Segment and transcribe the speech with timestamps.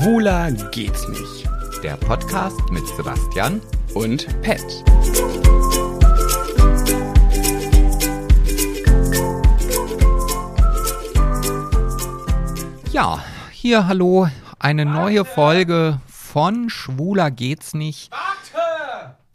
[0.00, 1.46] Schwuler geht's nicht.
[1.82, 3.60] Der Podcast mit Sebastian
[3.92, 4.64] Und Pet.
[12.90, 14.28] Ja, hier hallo,
[14.58, 18.10] eine neue Folge von Schwuler geht's nicht.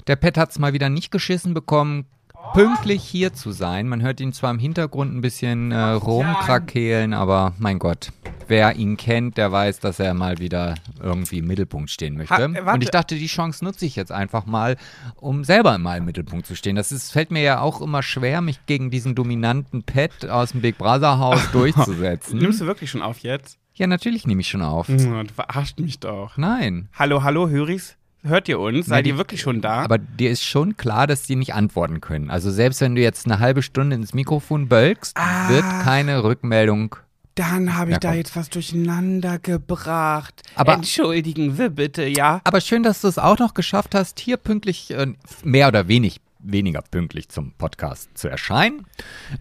[0.07, 2.07] Der Pet hat's mal wieder nicht geschissen bekommen,
[2.55, 3.89] pünktlich hier zu sein.
[3.89, 8.13] Man hört ihn zwar im Hintergrund ein bisschen äh, rumkrakehlen, aber mein Gott.
[8.47, 12.33] Wer ihn kennt, der weiß, dass er mal wieder irgendwie im Mittelpunkt stehen möchte.
[12.33, 12.73] Ha, äh.
[12.73, 14.77] Und ich dachte, die Chance nutze ich jetzt einfach mal,
[15.17, 16.77] um selber mal im Mittelpunkt zu stehen.
[16.77, 20.61] Das ist, fällt mir ja auch immer schwer, mich gegen diesen dominanten Pet aus dem
[20.61, 22.39] Big Brother Haus durchzusetzen.
[22.39, 23.57] Nimmst du wirklich schon auf jetzt?
[23.73, 24.87] Ja, natürlich nehme ich schon auf.
[24.87, 26.37] Hm, Du verarscht mich doch.
[26.37, 26.87] Nein.
[26.93, 27.97] Hallo, hallo, Höris?
[28.25, 28.87] Hört ihr uns?
[28.87, 29.83] Seid die- ihr wirklich schon da?
[29.83, 32.29] Aber dir ist schon klar, dass die nicht antworten können.
[32.29, 35.49] Also selbst wenn du jetzt eine halbe Stunde ins Mikrofon bölkst, Ah.
[35.49, 36.95] wird keine Rückmeldung.
[37.35, 40.41] Dann habe ich da jetzt was durcheinander gebracht.
[40.55, 42.39] Aber- Entschuldigen Sie bitte, ja?
[42.45, 45.07] Aber schön, dass du es auch noch geschafft hast, hier pünktlich, äh,
[45.43, 48.85] mehr oder wenig, weniger pünktlich zum Podcast zu erscheinen.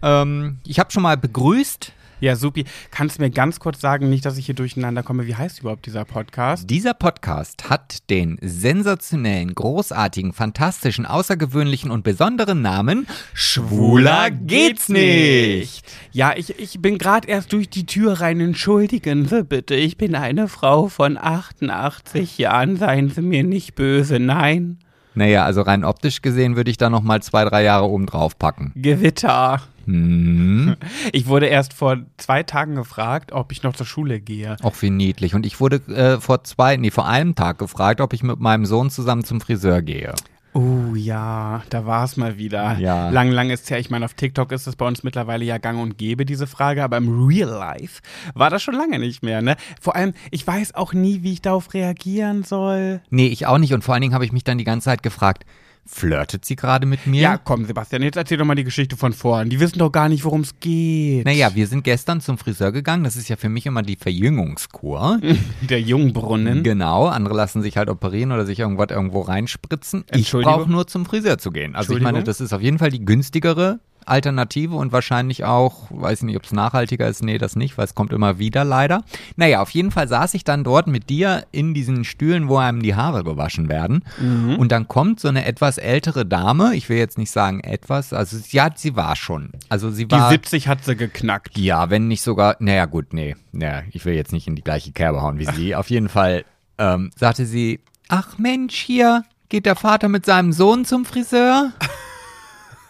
[0.01, 1.93] Ähm, ich habe schon mal begrüßt.
[2.21, 2.63] Ja, supi.
[2.91, 5.85] Kannst du mir ganz kurz sagen, nicht, dass ich hier durcheinander komme, wie heißt überhaupt
[5.85, 6.69] dieser Podcast?
[6.69, 15.83] Dieser Podcast hat den sensationellen, großartigen, fantastischen, außergewöhnlichen und besonderen Namen Schwuler geht's nicht.
[16.11, 18.39] Ja, ich, ich bin gerade erst durch die Tür rein.
[18.39, 22.77] Entschuldigen Sie bitte, ich bin eine Frau von 88 Jahren.
[22.77, 24.79] Seien Sie mir nicht böse, nein.
[25.15, 28.37] Naja, also rein optisch gesehen würde ich da noch mal zwei, drei Jahre oben drauf
[28.37, 28.71] packen.
[28.75, 29.61] Gewitter.
[29.85, 30.75] Hm.
[31.11, 34.57] Ich wurde erst vor zwei Tagen gefragt, ob ich noch zur Schule gehe.
[34.63, 35.35] Auch wie niedlich.
[35.35, 38.65] Und ich wurde äh, vor zwei, nee, vor einem Tag gefragt, ob ich mit meinem
[38.65, 40.13] Sohn zusammen zum Friseur gehe.
[40.55, 42.77] Oh ja, da war es mal wieder.
[42.79, 43.09] Ja.
[43.09, 43.77] Lang, lang ist her.
[43.77, 46.81] Ich meine, auf TikTok ist es bei uns mittlerweile ja gang und gäbe, diese Frage,
[46.81, 48.01] aber im Real Life
[48.35, 49.57] war das schon lange nicht mehr, ne?
[49.81, 53.01] Vor allem, ich weiß auch nie, wie ich darauf reagieren soll.
[53.09, 53.73] Nee, ich auch nicht.
[53.73, 55.45] Und vor allen Dingen habe ich mich dann die ganze Zeit gefragt,
[55.85, 57.21] flirtet sie gerade mit mir?
[57.21, 59.49] Ja, komm, Sebastian, jetzt erzähl doch mal die Geschichte von vorn.
[59.49, 61.25] Die wissen doch gar nicht, worum es geht.
[61.25, 63.03] Naja, wir sind gestern zum Friseur gegangen.
[63.03, 65.19] Das ist ja für mich immer die Verjüngungskur.
[65.61, 66.63] Der Jungbrunnen.
[66.63, 70.05] Genau, andere lassen sich halt operieren oder sich irgendwas irgendwo reinspritzen.
[70.11, 71.75] Ich brauche nur zum Friseur zu gehen.
[71.75, 76.19] Also ich meine, das ist auf jeden Fall die günstigere Alternative und wahrscheinlich auch, weiß
[76.19, 79.03] ich nicht, ob es nachhaltiger ist, nee, das nicht, weil es kommt immer wieder leider.
[79.35, 82.81] Naja, auf jeden Fall saß ich dann dort mit dir in diesen Stühlen, wo einem
[82.81, 84.03] die Haare gewaschen werden.
[84.19, 84.55] Mhm.
[84.57, 88.37] Und dann kommt so eine etwas ältere Dame, ich will jetzt nicht sagen etwas, also
[88.49, 89.51] ja, sie war schon.
[89.69, 90.29] Also sie Die war.
[90.29, 91.57] 70 hat sie geknackt.
[91.57, 94.91] Ja, wenn nicht sogar, naja gut, nee, naja, ich will jetzt nicht in die gleiche
[94.91, 95.75] Kerbe hauen wie sie.
[95.75, 96.45] Auf jeden Fall
[96.77, 101.71] ähm, sagte sie, ach Mensch, hier geht der Vater mit seinem Sohn zum Friseur.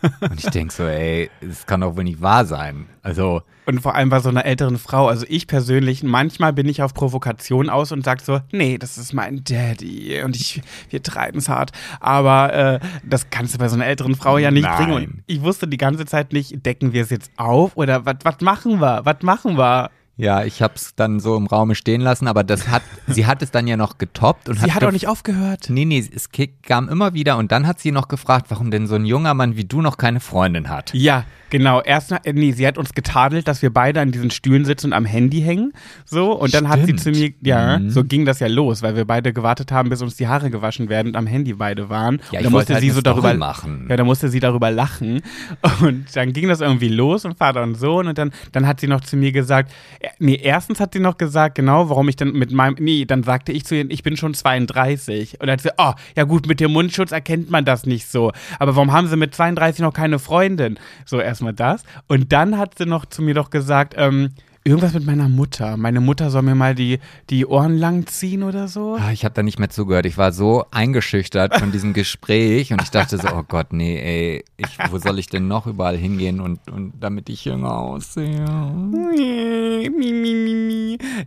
[0.02, 2.86] Und ich denk so, ey, das kann doch wohl nicht wahr sein.
[3.02, 5.08] Also, Und vor allem bei so einer älteren Frau.
[5.08, 9.14] Also ich persönlich, manchmal bin ich auf Provokation aus und sag so, nee, das ist
[9.14, 11.72] mein Daddy und ich, wir treiben's hart.
[12.00, 14.78] Aber äh, das kannst du bei so einer älteren Frau ja nicht Nein.
[14.78, 15.06] bringen.
[15.06, 18.42] Und ich wusste die ganze Zeit nicht, decken wir es jetzt auf oder was was
[18.42, 19.02] machen wir?
[19.06, 19.90] Was machen wir?
[20.18, 23.52] Ja, ich hab's dann so im Raume stehen lassen, aber das hat, sie hat es
[23.52, 25.68] dann ja noch getoppt und Sie hat gef- auch nicht aufgehört.
[25.70, 26.30] Nee, nee, es
[26.64, 29.56] kam immer wieder und dann hat sie noch gefragt, warum denn so ein junger Mann
[29.58, 30.94] wie du noch keine Freundin hat.
[30.94, 31.82] Ja, genau.
[31.82, 34.94] Erst, äh, nee, sie hat uns getadelt, dass wir beide an diesen Stühlen sitzen und
[34.94, 35.74] am Handy hängen.
[36.06, 37.48] So, und dann hat sie zu mir, Stimmt.
[37.48, 37.90] ja, Mhm.
[37.90, 40.88] so ging das ja los, weil wir beide gewartet haben, bis uns die Haare gewaschen
[40.90, 42.22] werden und am Handy beide waren.
[42.32, 43.88] Ja, und ich dann musste halt sie so Story darüber machen.
[43.90, 45.22] Ja, da musste sie darüber lachen.
[45.82, 48.08] Und dann ging das irgendwie los und Vater und Sohn.
[48.08, 49.72] Und dann, dann hat sie noch zu mir gesagt,
[50.20, 53.52] nee, erstens hat sie noch gesagt, genau, warum ich dann mit meinem, nee, dann sagte
[53.52, 55.40] ich zu ihr, ich bin schon 32.
[55.40, 58.32] Und dann hat sie, oh, ja gut, mit dem Mundschutz erkennt man das nicht so.
[58.60, 60.80] Aber warum haben sie mit 32 noch keine Freundin?
[61.06, 61.84] So, erstmal das.
[62.08, 64.30] Und dann hat sie noch zu mir doch gesagt, ähm,
[64.68, 65.78] Irgendwas mit meiner Mutter.
[65.78, 66.98] Meine Mutter soll mir mal die,
[67.30, 68.98] die Ohren lang ziehen oder so.
[69.00, 70.08] Ah, Ich habe da nicht mehr zugehört.
[70.08, 74.44] Ich war so eingeschüchtert von diesem Gespräch und ich dachte so, oh Gott, nee, ey,
[74.58, 78.44] ich, wo soll ich denn noch überall hingehen und, und damit ich jünger aussehe?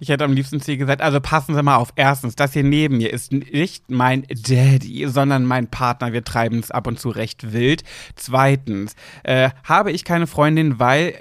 [0.01, 1.93] Ich hätte am liebsten zu ihr gesagt, also passen Sie mal auf.
[1.95, 6.13] Erstens, das hier neben mir ist nicht mein Daddy, sondern mein Partner.
[6.13, 7.85] Wir treiben es ab und zu recht wild.
[8.17, 11.15] Zweitens, äh, habe ich keine Freundin, weil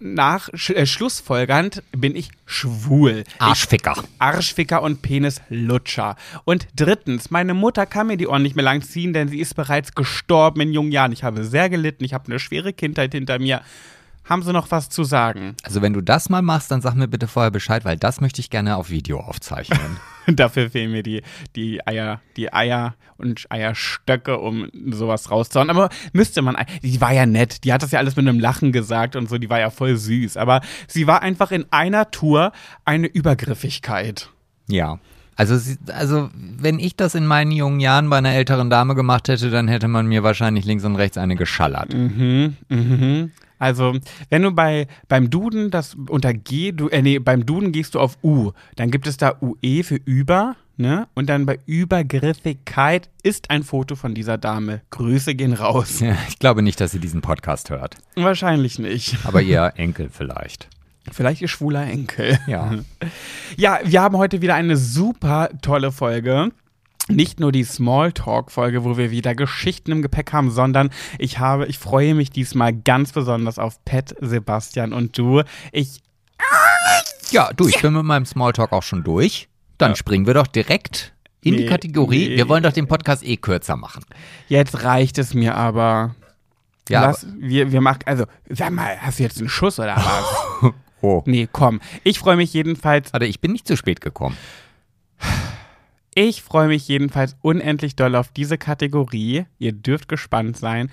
[0.00, 0.84] nach Sch äh,
[1.62, 3.24] Schlussfolgernd bin ich schwul.
[3.38, 3.94] Arschficker.
[3.96, 6.16] Ich, Arschficker und Penislutscher.
[6.44, 9.54] Und drittens, meine Mutter kann mir die Ohren nicht mehr lang ziehen, denn sie ist
[9.54, 11.12] bereits gestorben in jungen Jahren.
[11.12, 13.62] Ich habe sehr gelitten, ich habe eine schwere Kindheit hinter mir.
[14.24, 15.56] Haben Sie noch was zu sagen?
[15.62, 18.40] Also wenn du das mal machst, dann sag mir bitte vorher Bescheid, weil das möchte
[18.40, 19.98] ich gerne auf Video aufzeichnen.
[20.26, 21.22] Dafür fehlen mir die,
[21.56, 25.70] die Eier, die Eier und Eierstöcke, um sowas rauszuhauen.
[25.70, 28.70] Aber müsste man, die war ja nett, die hat das ja alles mit einem Lachen
[28.70, 30.36] gesagt und so, die war ja voll süß.
[30.36, 32.52] Aber sie war einfach in einer Tour
[32.84, 34.30] eine Übergriffigkeit.
[34.68, 34.98] ja.
[35.34, 39.28] Also, sie, also, wenn ich das in meinen jungen Jahren bei einer älteren Dame gemacht
[39.28, 41.94] hätte, dann hätte man mir wahrscheinlich links und rechts eine geschallert.
[41.94, 43.32] Mhm, mhm.
[43.62, 43.96] Also,
[44.28, 48.00] wenn du bei beim Duden das unter G, du, äh, nee, beim Duden gehst du
[48.00, 51.06] auf U, dann gibt es da UE für über, ne?
[51.14, 54.80] Und dann bei Übergriffigkeit ist ein Foto von dieser Dame.
[54.90, 56.00] Grüße gehen raus.
[56.00, 57.98] Ja, ich glaube nicht, dass sie diesen Podcast hört.
[58.16, 59.16] Wahrscheinlich nicht.
[59.22, 60.68] Aber ihr Enkel vielleicht.
[61.12, 62.40] Vielleicht ihr schwuler Enkel.
[62.48, 62.72] Ja.
[63.58, 66.50] Ja, wir haben heute wieder eine super tolle Folge.
[67.08, 71.78] Nicht nur die Smalltalk-Folge, wo wir wieder Geschichten im Gepäck haben, sondern ich habe, ich
[71.78, 75.42] freue mich diesmal ganz besonders auf Pat, Sebastian und du.
[75.72, 76.00] Ich,
[77.30, 79.48] Ja, du, ich bin mit meinem Smalltalk auch schon durch.
[79.78, 79.96] Dann Ja.
[79.96, 81.12] springen wir doch direkt
[81.42, 82.28] in die Nee, Kategorie.
[82.28, 82.36] nee.
[82.36, 84.04] Wir wollen doch den Podcast eh kürzer machen.
[84.48, 86.14] jetzt reicht es mir aber.
[86.88, 90.72] Ja, Lass, wir, wir machen, also, sag mal, hast du jetzt einen Schuss oder was?
[91.04, 91.20] Oh.
[91.26, 91.80] nee, komm.
[92.04, 94.36] Ich freue mich jedenfalls, Warte, ich bin nicht zu spät gekommen.
[96.14, 99.46] Ich freue mich jedenfalls unendlich doll auf diese Kategorie.
[99.58, 100.90] Ihr dürft gespannt sein.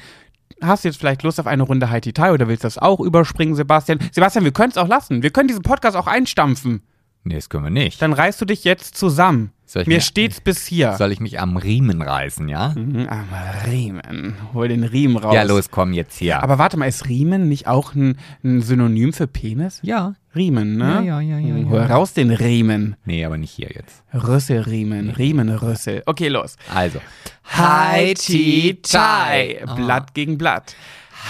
[0.61, 2.99] Hast du jetzt vielleicht Lust auf eine Runde Haiti Tai oder willst du das auch
[2.99, 3.99] überspringen, Sebastian?
[4.11, 5.21] Sebastian, wir können es auch lassen.
[5.23, 6.81] Wir können diesen Podcast auch einstampfen.
[7.25, 8.01] Nee, das können wir nicht.
[8.01, 9.51] Dann reißt du dich jetzt zusammen.
[9.65, 10.93] Soll ich Mir mir- steht's bis hier.
[10.93, 12.73] Soll ich mich am Riemen reißen, ja?
[12.75, 14.35] Mhm, aber Riemen.
[14.53, 15.35] Hol den Riemen raus.
[15.35, 16.41] Ja, los, komm jetzt hier.
[16.41, 19.79] Aber warte mal, ist Riemen nicht auch ein, ein Synonym für Penis?
[19.83, 20.15] ja.
[20.39, 21.03] Riemen, ne?
[21.05, 21.85] Ja, ja, ja, ja, Mhm, ja.
[21.87, 22.95] Raus den Riemen.
[23.05, 24.03] Nee, aber nicht hier jetzt.
[24.13, 26.03] Rüsselriemen, Riemenrüssel.
[26.05, 26.55] Okay, los.
[26.73, 26.99] Also.
[27.43, 29.61] Haiti Tai.
[29.65, 29.75] Ah.
[29.75, 30.75] Blatt gegen Blatt.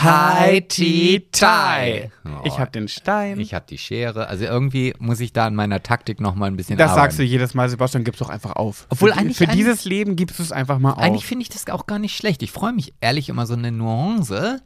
[0.02, 2.12] Haiti Tai.
[2.26, 2.30] Oh.
[2.46, 3.40] Ich hab den Stein.
[3.40, 4.28] Ich habe die Schere.
[4.28, 7.06] Also irgendwie muss ich da an meiner Taktik noch mal ein bisschen das arbeiten.
[7.08, 8.86] sagst du jedes Mal, Sebastian, gib's doch einfach auf.
[8.90, 11.00] Obwohl für, eigentlich- für eigentlich- dieses Leben gibst du es einfach mal auf.
[11.00, 12.44] Eigentlich finde ich das auch gar nicht schlecht.
[12.44, 14.62] Ich freue mich ehrlich immer so eine Nuance,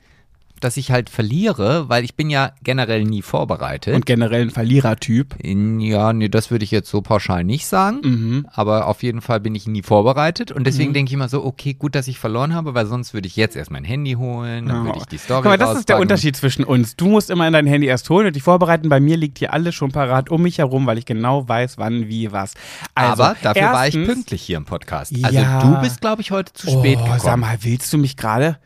[0.64, 3.94] dass ich halt verliere, weil ich bin ja generell nie vorbereitet.
[3.96, 5.36] Und generell ein Verlierertyp.
[5.40, 8.00] In, ja, nee, das würde ich jetzt so pauschal nicht sagen.
[8.04, 8.48] Mhm.
[8.52, 10.52] Aber auf jeden Fall bin ich nie vorbereitet.
[10.52, 13.28] Und deswegen denke ich immer so, okay, gut, dass ich verloren habe, weil sonst würde
[13.28, 16.00] ich jetzt erst mein Handy holen, dann würde ich die Story mal, das ist der.
[16.00, 16.96] Unterschied zwischen uns.
[16.96, 18.90] Du musst immer in dein Handy erst holen und dich vorbereiten.
[18.90, 22.08] Bei mir liegt hier alles schon parat um mich herum, weil ich genau weiß, wann,
[22.10, 22.54] wie, was.
[22.96, 25.14] Also, Aber dafür war ich erstens- pünktlich hier im Podcast.
[25.24, 25.62] Also Ja.
[25.62, 27.20] du bist, glaube ich, heute zu spät oh, gekommen.
[27.20, 28.58] sag mal, willst du mich gerade?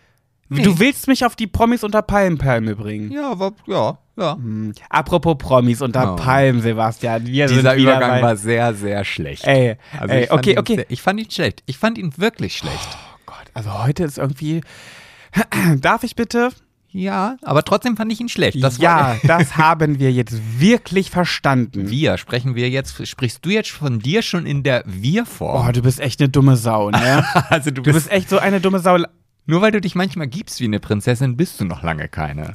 [0.49, 0.61] Nee.
[0.61, 3.11] Du willst mich auf die Promis unter Palmenpalme bringen.
[3.11, 4.35] Ja, aber, ja, ja.
[4.35, 4.73] Hm.
[4.89, 6.15] Apropos Promis unter Oh.
[6.15, 7.25] Palmen, Sebastian.
[7.27, 9.45] Wir Dieser Übergang bei, war sehr, sehr schlecht.
[9.45, 10.75] Ey, Also ey okay, okay.
[10.77, 11.63] Sehr, ich fand ihn schlecht.
[11.65, 12.87] Ich fand ihn wirklich schlecht.
[12.93, 14.61] Oh Gott, also heute ist irgendwie.
[15.81, 16.49] Darf ich bitte?
[16.89, 18.63] Ja, aber trotzdem fand ich ihn schlecht.
[18.63, 21.89] Das ja, das haben wir jetzt wirklich verstanden.
[21.91, 25.73] wir sprechen wir jetzt, sprichst du jetzt von dir schon in der Oh, Wir-Form?
[25.73, 27.25] du bist echt eine dumme Sau, ne?
[27.49, 28.97] also du Du bist echt so eine dumme Sau.
[29.47, 32.51] Nur weil du dich manchmal gibst wie eine Prinzessin, bist du noch lange keine.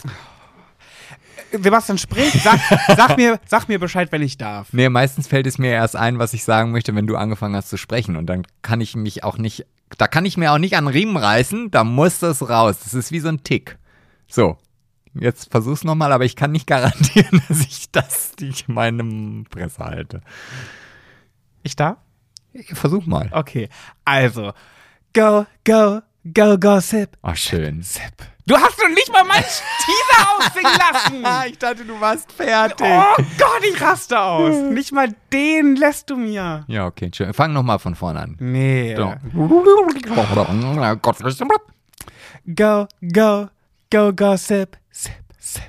[1.50, 2.60] Sebastian, sprich, sag,
[2.96, 4.72] sag, mir, sag mir Bescheid, wenn ich darf.
[4.72, 7.68] Nee, meistens fällt es mir erst ein, was ich sagen möchte, wenn du angefangen hast
[7.68, 8.16] zu sprechen.
[8.16, 9.66] Und dann kann ich mich auch nicht,
[9.98, 12.78] da kann ich mir auch nicht an Riemen reißen, da muss das raus.
[12.84, 13.78] Das ist wie so ein Tick.
[14.28, 14.56] So,
[15.14, 19.84] jetzt versuch's nochmal, aber ich kann nicht garantieren, dass ich das nicht in meinem Presse
[19.84, 20.20] halte.
[21.62, 21.98] Ich darf?
[22.72, 23.30] Versuch mal.
[23.32, 23.68] Okay,
[24.04, 24.52] also.
[25.14, 27.16] Go, go, go, gossip.
[27.22, 27.82] Oh, schön.
[27.82, 28.02] Sip.
[28.44, 30.72] Du hast noch nicht mal meinen Teaser aussingen
[31.22, 31.50] lassen.
[31.52, 32.86] ich dachte, du warst fertig.
[32.86, 34.54] Oh Gott, ich raste aus.
[34.72, 36.64] Nicht mal den lässt du mir.
[36.66, 37.32] Ja, okay, schön.
[37.32, 38.36] Fang nochmal von vorne an.
[38.40, 38.96] Nee.
[38.96, 39.14] So.
[42.56, 43.48] Go, go,
[43.90, 44.76] go, gossip.
[44.90, 45.62] Sip, sip.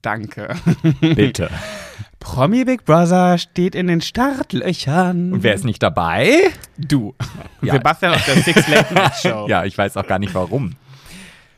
[0.00, 0.54] Danke.
[1.00, 1.50] Bitte.
[2.20, 5.32] Promi Big Brother steht in den Startlöchern.
[5.32, 6.50] Und wer ist nicht dabei?
[6.78, 7.14] Du.
[7.62, 7.74] Ja.
[7.74, 9.46] Sebastian auf der Six Late Night Show.
[9.46, 10.76] Ja, ich weiß auch gar nicht warum.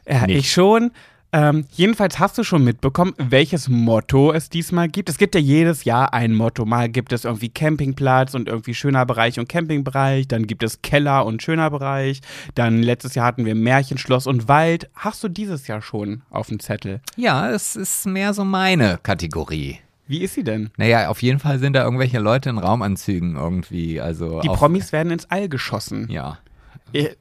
[0.08, 0.36] Ja, Nicht.
[0.38, 0.90] ich schon.
[1.32, 5.08] Ähm, jedenfalls hast du schon mitbekommen, welches Motto es diesmal gibt.
[5.08, 6.64] Es gibt ja jedes Jahr ein Motto.
[6.64, 10.26] Mal gibt es irgendwie Campingplatz und irgendwie schöner Bereich und Campingbereich.
[10.26, 12.20] Dann gibt es Keller und schöner Bereich.
[12.56, 14.90] Dann letztes Jahr hatten wir Märchenschloss und Wald.
[14.96, 17.00] Hast du dieses Jahr schon auf dem Zettel?
[17.16, 19.78] Ja, es ist mehr so meine Kategorie.
[20.06, 20.70] Wie ist sie denn?
[20.76, 24.00] Naja, auf jeden Fall sind da irgendwelche Leute in Raumanzügen irgendwie.
[24.00, 26.08] Also Die Promis werden ins All geschossen.
[26.10, 26.38] Ja.
[26.92, 27.16] Ich-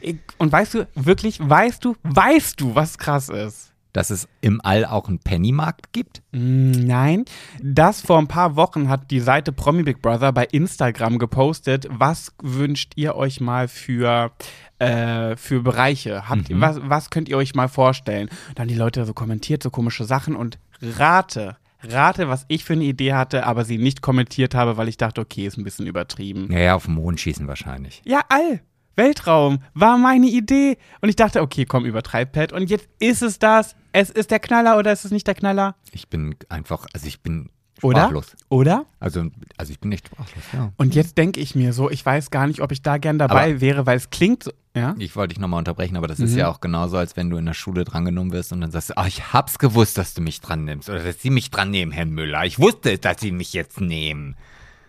[0.00, 3.72] ich- Und weißt du, wirklich, weißt du, weißt du, was krass ist?
[3.92, 6.22] Dass es im All auch einen Pennymarkt gibt?
[6.32, 7.24] Mm, Nein,
[7.62, 11.88] das vor ein paar Wochen hat die Seite Promi Big Brother bei Instagram gepostet.
[11.90, 14.32] Was wünscht ihr euch mal für,
[14.78, 16.28] äh, für Bereiche?
[16.28, 18.28] Habt, ihr- was, was könnt ihr euch mal vorstellen?
[18.54, 21.56] Dann haben die Leute so kommentiert, so komische Sachen und rate,
[21.92, 25.20] rate, was ich für eine Idee hatte, aber sie nicht kommentiert habe, weil ich dachte,
[25.20, 26.50] okay, ist ein bisschen übertrieben.
[26.50, 28.02] Ja, ja, auf den Mond schießen wahrscheinlich.
[28.04, 28.60] Ja, all.
[28.96, 30.78] Weltraum war meine Idee.
[31.02, 32.52] Und ich dachte, okay, komm, übertreib Pat.
[32.52, 33.76] Und jetzt ist es das.
[33.92, 35.76] Es ist der Knaller oder ist es nicht der Knaller?
[35.92, 37.50] Ich bin einfach, also ich bin?
[37.78, 38.34] Sprachlos.
[38.48, 38.86] Oder?
[39.00, 40.72] Also, also ich bin echt sprachlos, ja.
[40.76, 43.50] Und jetzt denke ich mir so, ich weiß gar nicht, ob ich da gern dabei
[43.52, 44.52] Aber- wäre, weil es klingt so.
[44.74, 44.94] Ja?
[44.98, 46.38] Ich wollte dich nochmal unterbrechen, aber das ist Mhm.
[46.38, 48.96] ja auch genauso, als wenn du in der Schule drangenommen wirst und dann sagst du,
[48.98, 50.88] ah, ich hab's gewusst, dass du mich dran nimmst.
[50.90, 52.44] Oder dass sie mich dran nehmen, Herr Müller.
[52.44, 54.36] Ich wusste, dass sie mich jetzt nehmen.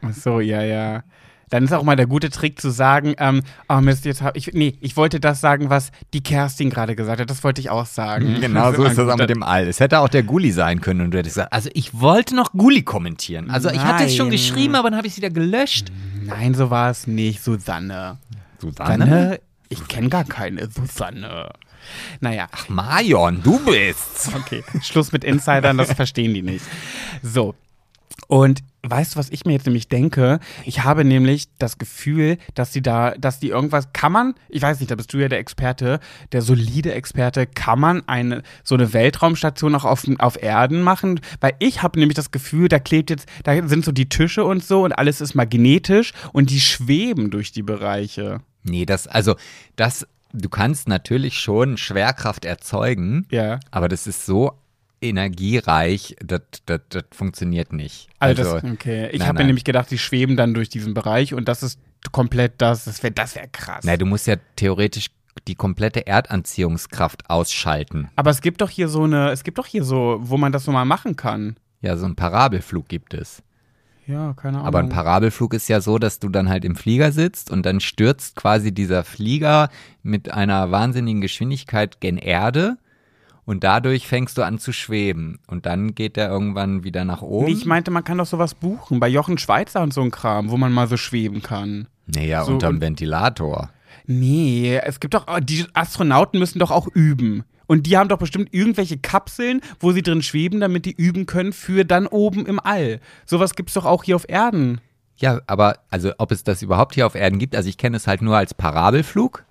[0.02, 1.04] Ach so, ja, ja.
[1.50, 4.52] Dann ist auch mal der gute Trick zu sagen, ähm, oh Mist, jetzt habe ich,
[4.54, 7.30] nee, ich wollte das sagen, was die Kerstin gerade gesagt hat.
[7.30, 8.42] Das wollte ich auch sagen.
[8.42, 9.68] Genau so ist das auch mit dem All.
[9.68, 12.52] Es hätte auch der Gulli sein können und du hättest gesagt, also ich wollte noch
[12.52, 13.50] Gulli kommentieren.
[13.50, 14.38] Also ich hatte es schon Nein.
[14.38, 15.92] geschrieben, aber dann habe ich es wieder gelöscht.
[16.26, 18.18] Nein, so war es nicht, Susanne.
[18.60, 19.06] Susanne?
[19.06, 19.40] Susanne?
[19.70, 21.50] Ich kenne gar keine Susanne.
[22.20, 24.30] Naja, Ach, Marion, du bist's.
[24.36, 24.64] okay.
[24.82, 26.66] Schluss mit Insidern, das verstehen die nicht.
[27.24, 27.56] So.
[28.28, 30.40] Und weißt du, was ich mir jetzt nämlich denke?
[30.66, 34.80] Ich habe nämlich das Gefühl, dass die da, dass die irgendwas, kann man, ich weiß
[34.80, 36.00] nicht, da bist du ja der Experte,
[36.32, 41.20] der solide Experte, kann man eine, so eine Weltraumstation auch auf, auf Erden machen?
[41.40, 44.64] Weil ich habe nämlich das Gefühl, da klebt jetzt, da sind so die Tische und
[44.64, 48.42] so und alles ist magnetisch und die schweben durch die Bereiche.
[48.64, 49.36] Nee, das, also,
[49.78, 53.60] das, du kannst natürlich schon Schwerkraft erzeugen, Ja.
[53.72, 54.54] aber das ist so
[55.02, 58.10] energiereich, das, das, das funktioniert nicht.
[58.20, 59.10] Also, das, okay.
[59.12, 61.80] Ich habe mir nämlich gedacht, die schweben dann durch diesen Bereich und das ist
[62.12, 63.84] komplett das, das wäre das wär krass.
[63.84, 65.08] na, du musst ja theoretisch
[65.48, 68.10] die komplette Erdanziehungskraft ausschalten.
[68.16, 70.64] Aber es gibt doch hier so eine, es gibt doch hier so, wo man das
[70.66, 71.58] so mal machen kann.
[71.82, 73.44] Ja, so einen Parabelflug gibt es.
[74.08, 74.68] Ja, keine Ahnung.
[74.68, 77.82] Aber ein Parabelflug ist ja so, dass du dann halt im Flieger sitzt und dann
[77.82, 79.70] stürzt quasi dieser Flieger
[80.02, 82.78] mit einer wahnsinnigen Geschwindigkeit gen Erde
[83.48, 87.48] und dadurch fängst du an zu schweben und dann geht der irgendwann wieder nach oben.
[87.48, 90.58] Ich meinte, man kann doch sowas buchen, bei Jochen Schweizer und so ein Kram, wo
[90.58, 91.88] man mal so schweben kann.
[92.06, 93.72] naja, so unterm Ventilator.
[94.06, 97.46] Nee, es gibt doch, die Astronauten müssen doch auch üben.
[97.68, 101.54] Und die haben doch bestimmt irgendwelche Kapseln, wo sie drin schweben, damit die üben können
[101.54, 103.00] für dann oben im All.
[103.26, 104.82] Sowas gibt's doch auch hier auf Erden.
[105.18, 108.08] Ja, aber also ob es das überhaupt hier auf Erden gibt, also ich kenne es
[108.08, 109.46] halt nur als Parabelflug,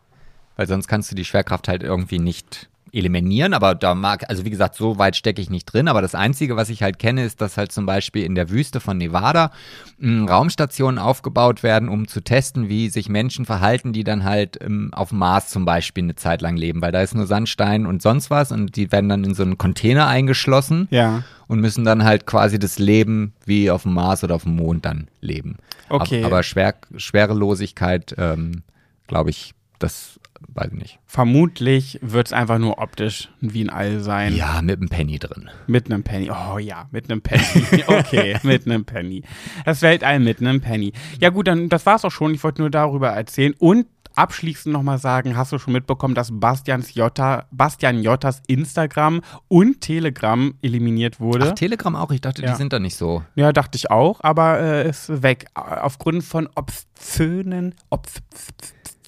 [0.56, 4.50] weil sonst kannst du die Schwerkraft halt irgendwie nicht eliminieren, aber da mag, also wie
[4.50, 7.40] gesagt, so weit stecke ich nicht drin, aber das Einzige, was ich halt kenne, ist,
[7.40, 9.50] dass halt zum Beispiel in der Wüste von Nevada
[9.98, 14.90] mh, Raumstationen aufgebaut werden, um zu testen, wie sich Menschen verhalten, die dann halt ähm,
[14.94, 18.00] auf dem Mars zum Beispiel eine Zeit lang leben, weil da ist nur Sandstein und
[18.02, 21.22] sonst was und die werden dann in so einen Container eingeschlossen Ja.
[21.48, 24.84] und müssen dann halt quasi das Leben wie auf dem Mars oder auf dem Mond
[24.86, 25.56] dann leben.
[25.90, 26.20] Okay.
[26.20, 28.62] Ab- Aber Schwer, Schwerelosigkeit, ähm,
[29.06, 30.98] glaube ich, das weiß ich nicht.
[31.06, 34.34] Vermutlich wird's einfach nur optisch wie ein All sein.
[34.34, 35.50] Ja, mit einem Penny drin.
[35.66, 36.30] Mit einem Penny.
[36.30, 37.82] Oh ja, mit einem Penny.
[37.86, 39.22] Okay, mit einem Penny.
[39.64, 40.92] Das Weltall mit einem Penny.
[41.20, 42.34] Ja gut, dann das war's auch schon.
[42.34, 43.54] Ich wollte nur darüber erzählen.
[43.58, 49.82] Und abschließend nochmal sagen, hast du schon mitbekommen, dass Bastians Jotta, Bastian Jottas Instagram und
[49.82, 51.50] Telegram eliminiert wurde?
[51.50, 52.10] Ach, Telegram auch?
[52.12, 52.52] Ich dachte, Ja.
[52.52, 53.22] die sind da nicht so.
[53.34, 55.46] ja, dachte ich auch, aber äh, ist weg.
[55.54, 57.74] Aufgrund von obszönen,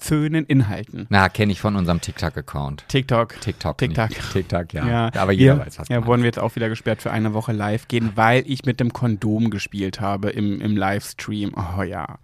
[0.03, 1.07] obszönen Inhalten.
[1.09, 2.85] Na, kenne ich von unserem TikTok-Account.
[2.87, 3.39] TikTok.
[3.41, 3.77] TikTok.
[3.77, 4.09] TikTok.
[4.09, 4.31] Nicht.
[4.33, 4.87] TikTok, ja.
[4.87, 7.33] Ja, Aber jeder ja, weiß, was Ja, wurden wir jetzt auch wieder gesperrt für eine
[7.33, 11.53] Woche live gehen, weil ich mit dem Kondom gespielt habe im, im Livestream.
[11.77, 12.17] Oh ja.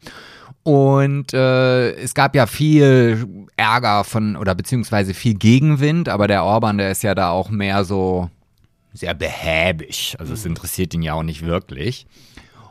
[0.63, 6.77] Und äh, es gab ja viel Ärger von, oder beziehungsweise viel Gegenwind, aber der Orban,
[6.77, 8.29] der ist ja da auch mehr so
[8.93, 10.15] sehr behäbig.
[10.19, 12.05] Also es interessiert ihn ja auch nicht wirklich.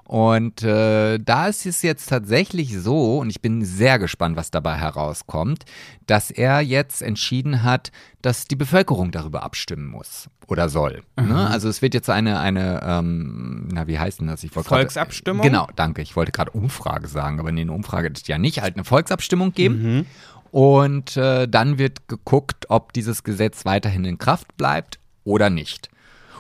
[0.05, 4.77] Und äh, da ist es jetzt tatsächlich so, und ich bin sehr gespannt, was dabei
[4.77, 5.67] herauskommt,
[6.07, 11.03] dass er jetzt entschieden hat, dass die Bevölkerung darüber abstimmen muss oder soll.
[11.21, 11.47] Ne?
[11.51, 14.43] Also es wird jetzt eine, eine ähm, na wie heißt denn das?
[14.45, 15.43] Ich wollte grad- Volksabstimmung?
[15.43, 16.01] Genau, danke.
[16.01, 18.63] Ich wollte gerade Umfrage sagen, aber nee, eine Umfrage es ja nicht.
[18.63, 20.07] Halt eine Volksabstimmung geben.
[20.51, 25.91] Und äh, dann wird geguckt, ob dieses Gesetz weiterhin in Kraft bleibt oder nicht.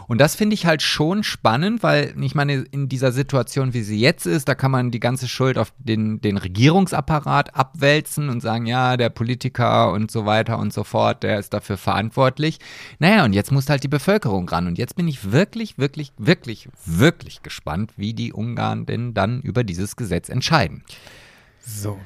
[0.08, 4.00] Und das finde ich halt schon spannend, weil ich meine, in dieser Situation, wie sie
[4.00, 8.64] jetzt ist, da kann man die ganze Schuld auf den, den Regierungsapparat abwälzen und sagen,
[8.64, 12.58] ja, der Politiker und so weiter und so fort, der ist dafür verantwortlich.
[12.98, 14.66] Naja, und jetzt muss halt die Bevölkerung ran.
[14.66, 19.62] Und jetzt bin ich wirklich, wirklich, wirklich, wirklich gespannt, wie die Ungarn denn dann über
[19.62, 20.84] dieses Gesetz entscheiden.
[21.60, 21.98] So.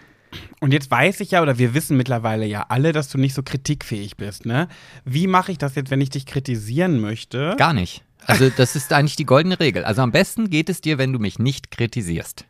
[0.62, 3.42] Und jetzt weiß ich ja, oder wir wissen mittlerweile ja alle, dass du nicht so
[3.42, 4.68] kritikfähig bist, ne?
[5.04, 7.56] Wie mache ich das jetzt, wenn ich dich kritisieren möchte?
[7.58, 8.04] Gar nicht.
[8.26, 9.82] Also das ist eigentlich die goldene Regel.
[9.84, 12.44] Also am besten geht es dir, wenn du mich nicht kritisierst.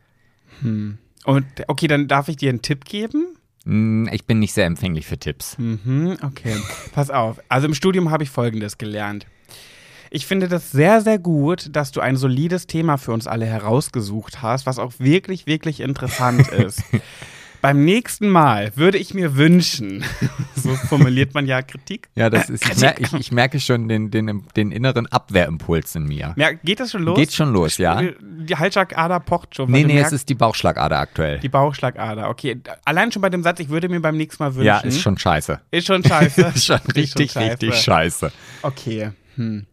[0.62, 3.28] Und okay, dann darf ich dir einen Tipp geben?
[3.64, 5.57] Hm, Ich bin nicht sehr empfänglich für Tipps.
[5.57, 6.57] Mhm, okay.
[6.92, 7.40] Pass auf.
[7.49, 9.26] Also im Studium habe ich Folgendes gelernt.
[10.11, 14.42] Ich finde das sehr, sehr gut, dass du ein solides Thema für uns alle herausgesucht
[14.42, 16.83] hast, was auch wirklich, wirklich interessant ist.
[17.62, 20.04] Beim nächsten Mal würde ich mir wünschen,
[20.57, 22.09] so formuliert man ja Kritik.
[22.16, 26.07] Ja, das ist, ich, mer ich, ich merke schon den, den, den inneren Abwehrimpuls in
[26.07, 26.35] mir.
[26.37, 27.16] Ja, geht das schon los?
[27.16, 28.02] Geht schon los, ja?
[28.21, 29.71] Die Halsschlagader pocht schon.
[29.71, 31.38] Nee, nee, es ist die Bauchschlagader aktuell.
[31.38, 32.28] die Bauchschlagader.
[32.28, 34.66] Okay, allein schon bei dem Satz, ich würde mir beim nächsten Mal wünschen.
[34.66, 35.61] Ja, ist schon scheiße.
[35.71, 36.42] Ist schon scheiße.
[36.54, 37.62] ist schon Ist richtig, schon scheiße.
[37.62, 38.33] richtig scheiße.
[38.62, 39.12] Okay.
[39.37, 39.66] Hm.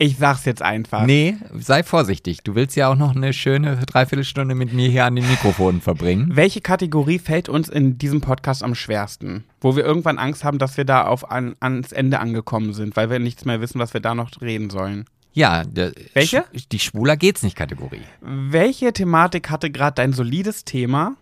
[0.00, 1.04] Ich sag's jetzt einfach.
[1.04, 2.38] Nee, sei vorsichtig.
[2.44, 6.30] Du willst ja auch noch eine schöne Dreiviertelstunde mit mir hier an den Mikrofonen verbringen.
[6.36, 9.42] Welche Kategorie fällt uns in diesem Podcast am schwersten?
[9.60, 13.10] Wo wir irgendwann Angst haben, dass wir da auf an, ans Ende angekommen sind, weil
[13.10, 15.04] wir nichts mehr wissen, was wir da noch reden sollen.
[15.32, 16.42] Ja, der, Welche?
[16.54, 18.02] Sch- Die Schwuler geht's nicht Kategorie.
[18.20, 21.16] Welche Thematik hatte gerade dein solides Thema?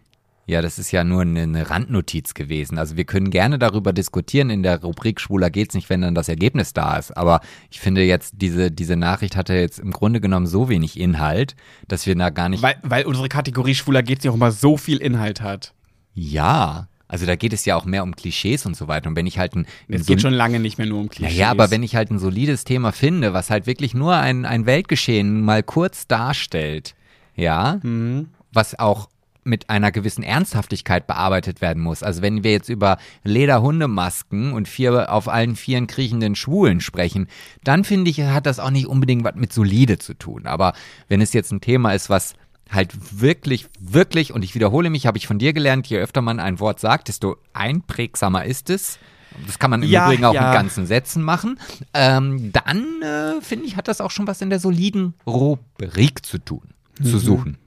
[0.48, 2.78] Ja, das ist ja nur eine, Randnotiz gewesen.
[2.78, 6.28] Also wir können gerne darüber diskutieren in der Rubrik Schwuler geht's nicht, wenn dann das
[6.28, 7.16] Ergebnis da ist.
[7.16, 11.56] Aber ich finde jetzt, diese, diese Nachricht hatte jetzt im Grunde genommen so wenig Inhalt,
[11.88, 12.62] dass wir da gar nicht.
[12.62, 15.74] Weil, weil unsere Kategorie Schwuler geht's nicht auch immer so viel Inhalt hat.
[16.14, 16.88] ja.
[17.08, 19.08] Also da geht es ja auch mehr um Klischees und so weiter.
[19.08, 21.36] Und wenn ich halt ein, ein Es geht schon lange nicht mehr nur um Klischees.
[21.36, 24.66] Naja, aber wenn ich halt ein solides Thema finde, was halt wirklich nur ein, ein
[24.66, 26.96] Weltgeschehen mal kurz darstellt,
[27.36, 28.30] ja, Mhm.
[28.52, 29.08] was auch
[29.46, 32.02] mit einer gewissen Ernsthaftigkeit bearbeitet werden muss.
[32.02, 37.28] Also wenn wir jetzt über Lederhundemasken und vier auf allen vieren kriechenden Schwulen sprechen,
[37.64, 40.46] dann finde ich, hat das auch nicht unbedingt was mit solide zu tun.
[40.46, 40.72] Aber
[41.08, 42.34] wenn es jetzt ein Thema ist, was
[42.70, 46.40] halt wirklich, wirklich, und ich wiederhole mich, habe ich von dir gelernt, je öfter man
[46.40, 48.98] ein Wort sagt, desto einprägsamer ist es.
[49.46, 50.44] Das kann man im Ja, Übrigen auch ja.
[50.48, 51.60] mit ganzen Sätzen machen.
[51.94, 56.38] Ähm, dann, äh, finde ich, hat das auch schon was in der soliden Rubrik zu
[56.38, 56.62] tun,
[56.98, 57.04] Mhm.
[57.04, 57.58] zu suchen.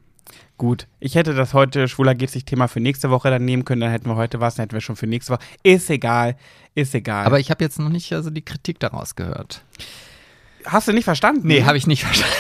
[0.58, 3.82] Gut, ich hätte das heute Schwuler geht's nicht Thema für nächste Woche dann nehmen können,
[3.82, 5.42] dann hätten wir heute was, dann hätten wir schon für nächste Woche.
[5.64, 6.36] Ist egal,
[6.76, 7.26] ist egal.
[7.26, 9.64] Aber ich habe jetzt noch nicht also die Kritik daraus gehört.
[10.66, 11.48] hast du nicht verstanden?
[11.48, 12.36] Nee, habe ich nicht verstanden.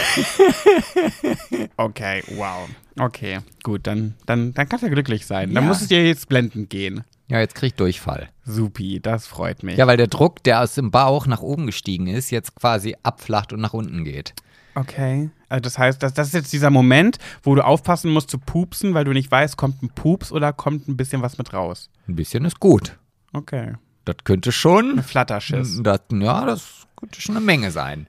[1.78, 2.67] Okay, wow.
[2.99, 5.54] Okay, gut, dann, dann, dann kannst du ja glücklich sein.
[5.54, 5.67] Dann Ja.
[5.69, 7.04] muss es dir jetzt blendend gehen.
[7.30, 8.30] Ja, jetzt krieg ich Durchfall.
[8.43, 9.78] Supi, das freut mich.
[9.78, 13.54] Ja, weil der Druck, der aus dem Bauch nach oben gestiegen ist, jetzt quasi abflacht
[13.54, 14.34] und nach unten geht.
[14.75, 15.30] Okay.
[15.50, 18.94] Also das heißt, das, das ist jetzt dieser Moment, wo du aufpassen musst zu pupsen,
[18.94, 21.90] weil du nicht weißt, kommt ein Pups oder kommt ein bisschen was mit raus.
[22.08, 22.98] Ein bisschen ist gut.
[23.34, 23.74] Okay.
[24.06, 25.00] Das könnte schon.
[25.00, 25.82] Ein Flatterschiss.
[25.84, 28.08] Das, ja, das könnte schon eine Menge sein.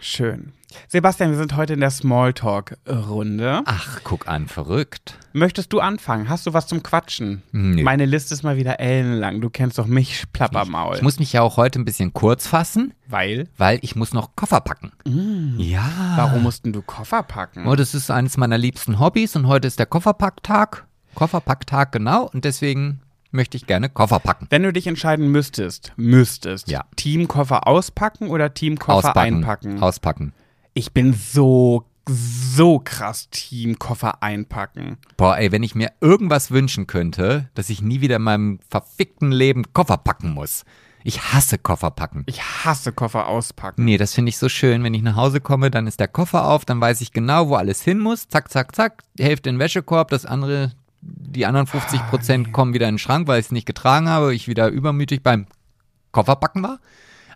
[0.00, 0.52] Schön.
[0.88, 3.62] Sebastian, wir sind heute in der Smalltalk-Runde.
[3.64, 5.16] Ach, guck an, verrückt.
[5.32, 6.28] Möchtest du anfangen?
[6.28, 7.42] Hast du was zum Quatschen?
[7.52, 7.82] Nö.
[7.82, 9.40] Meine Liste ist mal wieder ellenlang.
[9.40, 10.96] Du kennst doch mich, Plappermaul.
[10.96, 13.48] Ich muss mich ja auch heute ein bisschen kurz fassen, weil?
[13.56, 14.92] weil ich muss noch Koffer packen.
[15.56, 15.88] Ja.
[16.16, 17.66] Warum mussten du Koffer packen?
[17.66, 20.86] Oh, das ist eines meiner liebsten Hobbys und heute ist der Kofferpacktag.
[21.14, 22.28] Kofferpacktag, genau.
[22.32, 23.00] Und deswegen
[23.30, 24.46] möchte ich gerne Koffer packen.
[24.50, 26.84] Wenn du dich entscheiden müsstest, müsstest, Ja.
[26.96, 29.34] Teamkoffer auspacken oder Teamkoffer Auspacken.
[29.36, 29.82] einpacken?
[29.82, 30.32] Auspacken.
[30.78, 34.96] Ich bin so, so krass Teamkoffer einpacken.
[35.16, 39.32] Boah, ey, wenn ich mir irgendwas wünschen könnte, dass ich nie wieder in meinem verfickten
[39.32, 40.64] Leben Koffer packen muss.
[41.02, 42.22] Ich hasse Koffer packen.
[42.26, 43.84] Ich hasse Koffer auspacken.
[43.84, 44.84] Nee, das finde ich so schön.
[44.84, 47.56] Wenn ich nach Hause komme, dann ist der Koffer auf, dann weiß ich genau, wo
[47.56, 48.28] alles hin muss.
[48.28, 49.02] Zack, zack, zack.
[49.18, 53.26] Hälfte in den Wäschekorb, das andere, die anderen 50 Prozent kommen wieder in den Schrank,
[53.26, 55.46] weil ich es nicht getragen habe, ich wieder übermütig beim
[56.12, 56.78] Kofferpacken war.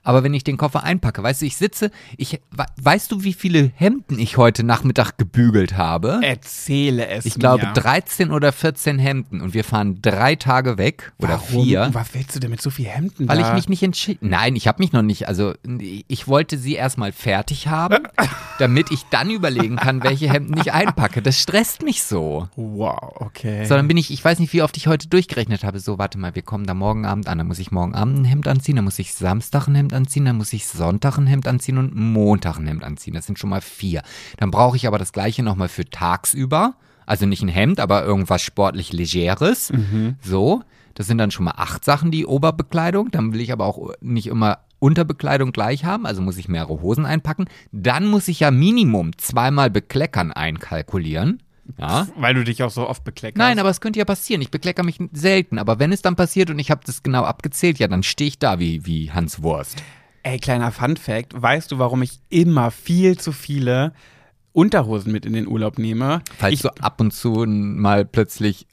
[0.04, 3.32] Aber wenn ich den Koffer einpacke, weißt du, ich sitze, ich, we- weißt du, wie
[3.32, 6.18] viele Hemden ich heute Nachmittag gebügelt habe?
[6.22, 7.72] Erzähle es Ich glaube mir.
[7.72, 11.64] 13 oder 14 Hemden und wir fahren drei Tage weg oder Warum?
[11.64, 11.90] vier.
[11.92, 13.48] Was willst du denn mit so viel Hemden Weil da?
[13.48, 14.28] ich mich nicht entschieden.
[14.28, 15.28] Nein, ich habe mich noch nicht.
[15.28, 15.54] Also
[16.08, 18.02] ich wollte sie erstmal fertig haben,
[18.58, 21.22] damit ich dann überlegen kann, welche Hemden ich einpacke.
[21.22, 22.48] Das stresst mich so.
[22.56, 23.64] Wow, okay.
[23.66, 25.78] So, dann bin ich, ich weiß nicht, wie oft ich heute durchgerechnet habe.
[25.78, 27.38] So, warte mal, wir kommen da morgen Abend an.
[27.38, 30.24] Dann muss ich morgen Abend ein Hemd anziehen, dann muss ich Samstag ein Hemd anziehen,
[30.24, 33.14] dann muss ich Sonntag ein Hemd anziehen und Montag ein Hemd anziehen.
[33.14, 34.02] Das sind schon mal vier.
[34.37, 36.74] Dann brauche ich aber das gleiche nochmal für tagsüber.
[37.07, 39.72] Also nicht ein Hemd, aber irgendwas sportlich Legeres.
[40.22, 40.62] So.
[40.94, 43.11] Das sind dann schon mal acht Sachen, die Oberbekleidung.
[43.11, 47.07] Dann will ich aber auch nicht immer Unterbekleidung gleich haben, also muss ich mehrere Hosen
[47.07, 47.46] einpacken.
[47.70, 51.42] Dann muss ich ja Minimum zweimal Bekleckern einkalkulieren.
[51.79, 52.09] Ja.
[52.16, 53.38] Weil du dich auch so oft bekleckerst.
[53.38, 54.42] Nein, aber es könnte ja passieren.
[54.42, 55.59] Ich beklecker mich selten.
[55.59, 58.38] Aber wenn es dann passiert und ich habe das genau abgezählt, ja, dann stehe ich
[58.38, 59.83] da wie, wie Hans Wurst.
[60.25, 61.40] Ey, kleiner Fun Fact.
[61.40, 63.92] Weißt du, warum ich immer viel zu viele
[64.53, 66.22] Unterhosen mit in den Urlaub nehme?
[66.38, 68.66] Falls ich, du ab und zu mal plötzlich,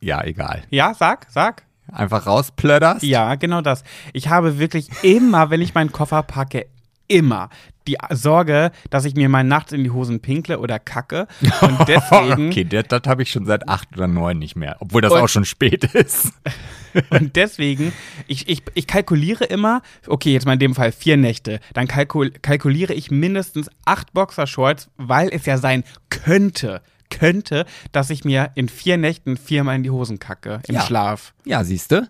[0.00, 1.64] ja, egal, ja, sag, sag.
[1.90, 3.02] einfach rausplödderst.
[3.02, 3.82] Ja, genau das.
[4.12, 6.66] Ich habe wirklich immer, wenn ich meinen Koffer packe,
[7.08, 7.48] immer
[7.86, 11.28] die Sorge, dass ich mir mal nachts in die Hosen pinkle oder kacke.
[11.60, 15.02] Und deswegen, okay, das, das habe ich schon seit acht oder neun nicht mehr, obwohl
[15.02, 16.32] das Und- auch schon spät ist.
[17.10, 17.92] und deswegen,
[18.26, 22.30] ich, ich, ich kalkuliere immer, okay, jetzt mal in dem Fall vier Nächte, dann kalkul
[22.30, 28.68] kalkuliere ich mindestens acht Boxershorts, weil es ja sein könnte, könnte, dass ich mir in
[28.68, 30.80] vier Nächten viermal in die Hosen kacke, im Ja.
[30.80, 31.34] Schlaf.
[31.44, 32.08] Ja, siehst du?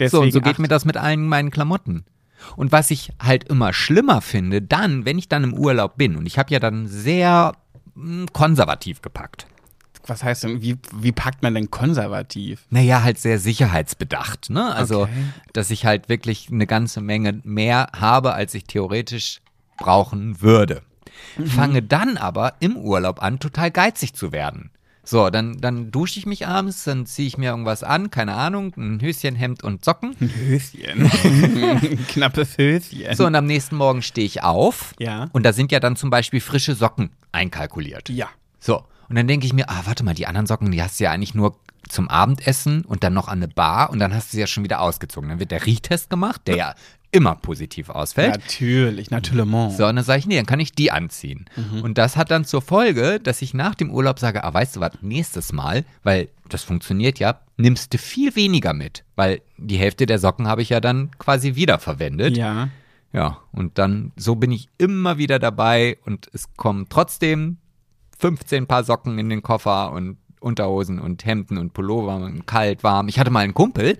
[0.00, 2.04] Deswegen So, und so geht acht- mir das mit allen meinen Klamotten.
[2.56, 6.26] Und was ich halt immer schlimmer finde, dann, wenn ich dann im Urlaub bin, und
[6.26, 7.52] ich habe ja dann sehr
[7.94, 9.46] mh, konservativ gepackt.
[10.06, 12.66] Was heißt denn, wie, wie packt man denn konservativ?
[12.68, 14.74] Naja, halt sehr sicherheitsbedacht, ne?
[14.74, 15.10] Also, Okay.
[15.54, 19.40] dass ich halt wirklich eine ganze Menge mehr habe, als ich theoretisch
[19.78, 20.82] brauchen würde.
[21.38, 21.46] Mhm.
[21.46, 24.70] Fange dann aber im Urlaub an, total geizig zu werden.
[25.04, 28.72] So, dann, dann dusche ich mich abends, dann ziehe ich mir irgendwas an, keine Ahnung,
[28.76, 30.16] ein Höschen, Hemd und Socken.
[30.20, 31.10] Ein Höschen.
[31.10, 33.14] Ein knappes Höschen.
[33.14, 34.94] So, und am nächsten Morgen stehe ich auf.
[34.98, 35.28] Ja.
[35.32, 38.08] Und da sind ja dann zum Beispiel frische Socken einkalkuliert.
[38.08, 38.28] ja.
[38.58, 41.04] So, und dann denke ich mir, ah, warte mal, die anderen Socken, die hast du
[41.04, 44.36] ja eigentlich nur zum Abendessen und dann noch an eine Bar und dann hast du
[44.36, 45.28] sie ja schon wieder ausgezogen.
[45.28, 46.74] Dann wird der Riechtest gemacht, der ja
[47.14, 48.32] immer positiv ausfällt.
[48.32, 49.48] Natürlich, natürlich.
[49.70, 51.46] So, und dann sage ich, nee, dann kann ich die anziehen.
[51.82, 54.80] Und das hat dann zur Folge, dass ich nach dem Urlaub sage, ah, weißt du
[54.80, 60.06] was, nächstes Mal, weil das funktioniert ja, nimmst du viel weniger mit, weil die Hälfte
[60.06, 62.36] der Socken habe ich ja dann quasi wiederverwendet.
[62.36, 62.68] Ja.
[63.12, 67.58] Ja, und dann, so bin ich immer wieder dabei und es kommen trotzdem
[68.18, 73.06] 15 Paar Socken in den Koffer und Unterhosen und Hemden und Pullover und kalt, warm.
[73.06, 73.98] Ich hatte mal einen Kumpel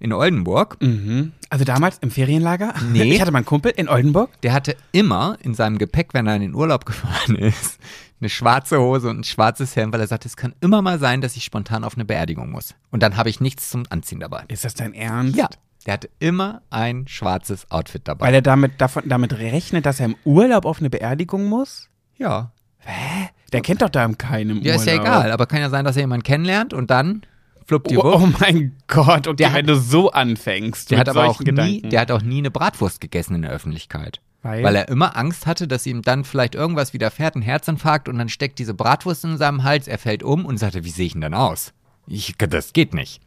[0.00, 1.32] in Oldenburg, Mhm.
[1.48, 2.74] Also damals im Ferienlager?
[2.92, 3.14] Nee.
[3.14, 4.30] Ich hatte meinen Kumpel in Oldenburg.
[4.42, 7.78] der hatte immer in seinem Gepäck, wenn er in den Urlaub gefahren ist,
[8.20, 11.20] eine schwarze Hose und ein schwarzes Hemd, weil er sagte, es kann immer mal sein,
[11.20, 12.74] dass ich spontan auf eine Beerdigung muss.
[12.90, 14.44] Und dann habe ich nichts zum Anziehen dabei.
[14.48, 15.36] Ist das dein Ernst?
[15.36, 15.48] Ja,
[15.86, 18.26] der hatte immer ein schwarzes Outfit dabei.
[18.26, 21.88] Weil er damit, davon, damit rechnet, dass er im Urlaub auf eine Beerdigung muss?
[22.16, 22.50] ja.
[23.52, 24.76] Der kennt doch da keinen Ja, Urlaub.
[24.76, 27.22] ist ja egal, aber kann ja sein, dass er jemanden kennenlernt und dann
[27.66, 28.04] fluppdiwupp.
[28.04, 30.90] oh mein Gott, okay, Der hat- wenn du so anfängst.
[30.90, 31.90] der hat aber auch nie, Gedanken.
[31.90, 34.20] der hat auch nie eine Bratwurst gegessen in der Öffentlichkeit.
[34.42, 34.62] Weil?
[34.62, 38.28] Weil er immer Angst hatte, dass ihm dann vielleicht irgendwas widerfährt, ein Herzinfarkt und dann
[38.28, 41.22] steckt diese Bratwurst in seinem Hals, er fällt um und sagte, wie sehe ich denn
[41.22, 41.72] dann aus?
[42.06, 43.20] Ich, das geht nicht.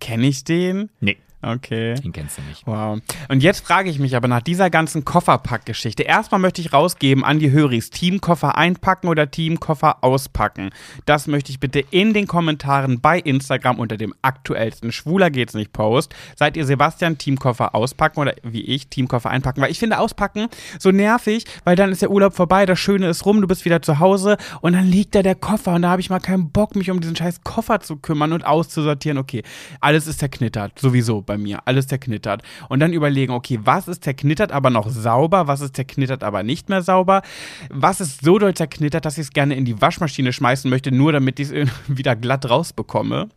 [0.00, 0.90] Kenn ich den?
[1.00, 1.94] Nee, Okay.
[1.94, 2.66] den kennst du nicht.
[2.66, 2.98] Wow.
[3.28, 6.02] Und jetzt frage ich mich aber nach dieser ganzen Kofferpackgeschichte.
[6.02, 10.70] Erstmal möchte ich rausgeben an die Höris, Teamkoffer einpacken oder Teamkoffer auspacken.
[11.06, 15.72] Das möchte ich bitte in den Kommentaren bei Instagram unter dem aktuellsten Schwuler geht's nicht
[15.72, 16.12] Post.
[16.34, 19.62] Seid ihr Sebastian Teamkoffer auspacken oder wie ich Teamkoffer einpacken?
[19.62, 20.48] Weil ich finde auspacken
[20.80, 23.80] so nervig, weil dann ist der Urlaub vorbei, das Schöne ist rum, du bist wieder
[23.80, 26.74] zu Hause und dann liegt da der Koffer und da habe ich mal keinen Bock,
[26.74, 29.18] mich um diesen scheiß Koffer zu kümmern und auszusortieren.
[29.18, 29.44] Okay,
[29.80, 32.42] alles ist zerknittert, sowieso bei mir, alles zerknittert.
[32.68, 36.68] Und dann überlegen, okay, was ist zerknittert, aber noch sauber, was ist zerknittert, aber nicht
[36.68, 37.22] mehr sauber,
[37.70, 41.12] was ist so doll zerknittert, dass ich es gerne in die Waschmaschine schmeißen möchte, nur
[41.12, 43.28] damit ich es wieder glatt rausbekomme.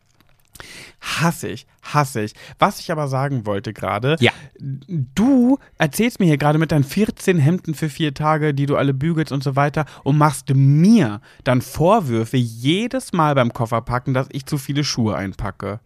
[0.99, 2.33] Hasse ich, hasse ich.
[2.59, 4.31] Was ich aber sagen wollte gerade, Ja.
[4.59, 8.93] du erzählst mir hier gerade mit deinen 14 Hemden für vier Tage, die du alle
[8.93, 14.45] bügelst und so weiter und machst mir dann Vorwürfe jedes Mal beim Kofferpacken, dass ich
[14.45, 15.79] zu viele Schuhe einpacke.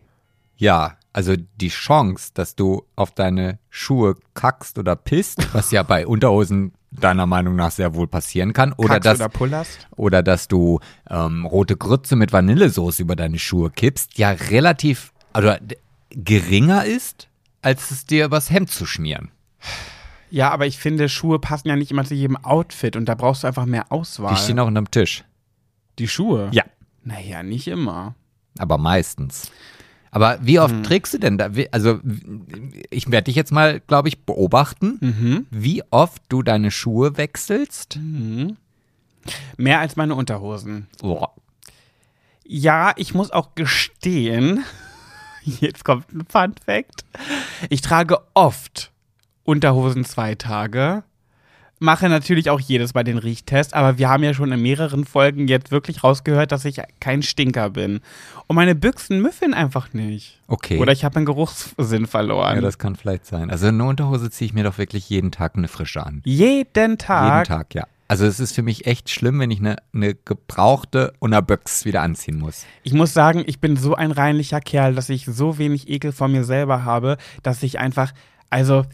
[0.58, 6.06] Ja, also die Chance, dass du auf deine Schuhe kackst oder pisst, was ja bei
[6.06, 9.88] Unterhosen deiner Meinung nach sehr wohl passieren kann, oder Kackst dass oder pullerst?
[9.96, 15.78] oder dass du ähm, rote Grütze mit Vanillesoße über deine Schuhe kippst, ja relativ d-
[16.10, 17.30] geringer ist,
[17.62, 19.32] als es dir übers Hemd zu schmieren.
[20.32, 23.44] Ja, aber ich finde, Schuhe passen ja nicht immer zu jedem Outfit und da brauchst
[23.44, 24.34] du einfach mehr Auswahl.
[24.36, 25.24] Die stehen auch unterm Tisch.
[25.98, 26.50] Die Schuhe?
[26.52, 26.64] Ja.
[27.04, 28.16] Naja, nicht immer.
[28.58, 29.52] Aber meistens.
[30.16, 31.50] Aber wie oft trägst du denn da?
[31.72, 32.00] Also,
[32.90, 35.46] ich werde dich jetzt mal, glaube ich, beobachten, Mhm.
[35.52, 38.00] wie oft du deine Schuhe wechselst.
[39.58, 40.88] Mehr als meine Unterhosen.
[41.02, 41.34] Boah.
[42.46, 44.64] Ja, ich muss auch gestehen,
[45.44, 47.04] jetzt kommt ein Fun Fact.
[47.70, 48.94] Ich trage oft
[49.44, 51.04] Unterhosen zwei Tage,
[51.80, 55.48] mache natürlich auch jedes Mal den Riechtest, aber wir haben ja schon in mehreren Folgen
[55.48, 58.02] jetzt wirklich rausgehört, dass ich kein Stinker bin.
[58.48, 60.40] Und meine Büchsen müffeln einfach nicht.
[60.48, 60.80] Okay.
[60.80, 62.56] Oder ich habe einen Geruchssinn verloren.
[62.56, 63.50] ja, das kann vielleicht sein.
[63.50, 66.22] Also eine Unterhose ziehe ich mir doch wirklich jeden Tag eine frische an.
[66.26, 67.48] jeden Tag.
[67.48, 67.88] Jeden Tag, ja.
[68.08, 72.38] Also es ist für mich echt schlimm, wenn ich eine, eine gebrauchte Unterbüchs wieder anziehen
[72.38, 72.66] muss.
[72.84, 76.28] Ich muss sagen, ich bin so ein reinlicher Kerl, dass ich so wenig Ekel vor
[76.28, 78.14] mir selber habe, dass ich einfach,
[78.52, 78.86] also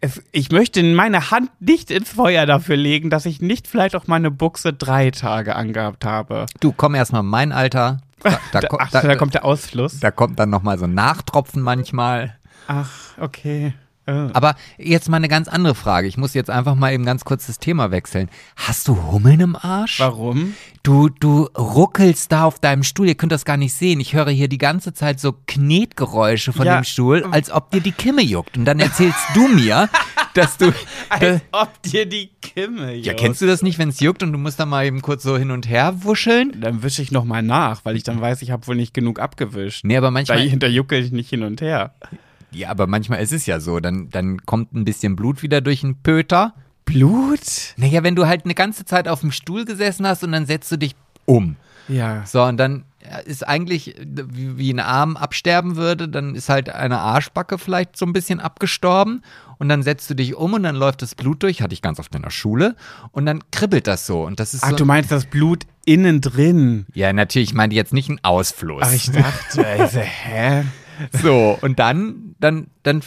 [0.00, 4.06] es, ich möchte meine Hand nicht ins Feuer dafür legen, dass ich nicht vielleicht auch
[4.06, 6.46] meine Buchse drei Tage angehabt habe.
[6.60, 7.98] Du, komm erstmal in mein Alter.
[8.22, 10.00] Da, da, Ach, da, kommt der Ausfluss.
[10.00, 12.36] da kommt dann nochmal so ein Nachtropfen manchmal.
[12.68, 13.74] Ach, okay.
[14.06, 14.28] Äh.
[14.32, 16.06] Aber jetzt mal eine ganz andere Frage.
[16.08, 18.28] Ich muss jetzt einfach mal eben ganz kurz das Thema wechseln.
[18.56, 20.00] Hast du Hummeln im Arsch?
[20.00, 20.54] Warum?
[20.82, 23.08] Du, du ruckelst da auf deinem Stuhl.
[23.08, 23.98] Ihr könnt das gar nicht sehen.
[23.98, 26.76] Ich höre hier die ganze Zeit so Knetgeräusche von Ja.
[26.80, 28.56] dem Stuhl, als ob dir die Kimme juckt.
[28.56, 29.88] Und dann erzählst du mir,
[30.34, 30.72] dass du.
[31.08, 34.38] Als ob dir die Kimme Ja, kennst du das nicht, wenn es juckt und du
[34.38, 36.52] musst da mal eben kurz so hin und her wuscheln?
[36.60, 39.84] Dann wische ich nochmal nach, weil ich dann weiß, ich habe wohl nicht genug abgewischt.
[39.84, 40.48] Nee, aber Da, manchmal.
[40.50, 41.94] da juckel ich nicht hin und her.
[42.50, 43.80] Ja, aber manchmal ist es ja so.
[43.80, 46.54] Dann, dann kommt ein bisschen Blut wieder durch den Pöter.
[46.84, 47.74] Blut?
[47.76, 50.70] Naja, wenn du halt eine ganze Zeit auf dem Stuhl gesessen hast und dann setzt
[50.70, 51.56] du dich um.
[51.88, 52.24] Ja.
[52.26, 52.84] So, und dann
[53.24, 58.12] ist eigentlich, wie, ein Arm absterben würde, dann ist halt eine Arschbacke vielleicht so ein
[58.12, 59.22] bisschen abgestorben
[59.58, 61.98] und dann setzt du dich um und dann läuft das Blut durch, hatte ich ganz
[61.98, 62.76] oft in der Schule
[63.12, 64.76] und dann kribbelt das so und das ist Ach, so.
[64.76, 66.86] du meinst das Blut innen drin?
[66.94, 68.82] ja, natürlich, ich meinte jetzt nicht ein Ausfluss.
[68.84, 70.64] Ach, ich dachte, also, hä?
[71.22, 73.02] So, und dann, dann, dann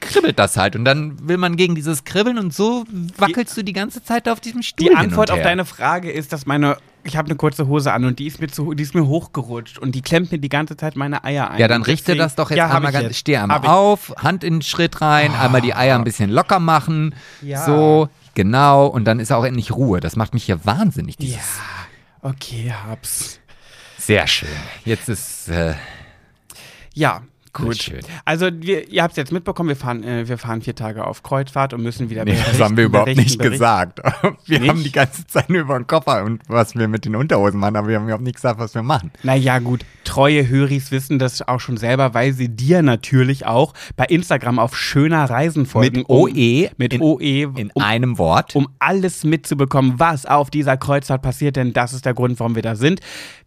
[0.00, 2.84] kribbelt das halt und dann will man gegen dieses Kribbeln und so
[3.18, 4.88] wackelst du die ganze Zeit auf diesem Stuhl.
[4.90, 8.18] Die Antwort auf deine Frage ist, dass meine, ich habe eine kurze Hose an und
[8.20, 10.94] die ist mir zu, die ist mir hochgerutscht und die klemmt mir die ganze Zeit
[10.96, 11.58] meine Eier ein.
[11.58, 13.18] Ja, dann richte deswegen- das doch jetzt ja, einmal ganz, jetzt.
[13.18, 17.14] steh einmal auf, Hand in den Schritt rein, einmal die Eier ein bisschen locker machen,
[17.42, 17.64] Ja.
[17.64, 19.98] so, genau, und dann ist auch endlich Ruhe.
[20.00, 21.36] Das macht mich hier wahnsinnig, dieses.
[21.36, 23.40] Ja, okay, hab's.
[23.98, 24.48] Sehr schön.
[24.84, 25.74] Jetzt ist, äh,
[26.96, 27.22] Ja,
[27.64, 27.82] gut.
[27.82, 28.00] schön.
[28.24, 31.22] Also wir, ihr habt es jetzt mitbekommen, wir fahren, äh, wir fahren vier Tage auf
[31.22, 33.52] Kreuzfahrt und müssen wieder nee, das haben wir überhaupt berichten, nicht berichten.
[33.52, 34.00] gesagt.
[34.46, 34.68] Wir Nicht?
[34.70, 37.76] haben die ganze Zeit nur über den Koffer und was wir mit den Unterhosen machen,
[37.76, 39.10] aber wir haben überhaupt nicht gesagt, was wir machen.
[39.22, 44.04] Naja, gut, treue Höris wissen das auch schon selber, weil sie dir natürlich auch bei
[44.04, 45.98] Instagram auf schöner Reisen folgen.
[45.98, 47.20] Mit OE Mit in- OE.
[47.56, 48.54] In um, einem Wort.
[48.54, 52.62] um alles mitzubekommen, was auf dieser Kreuzfahrt passiert, denn das ist der Grund, warum wir
[52.62, 53.00] da sind.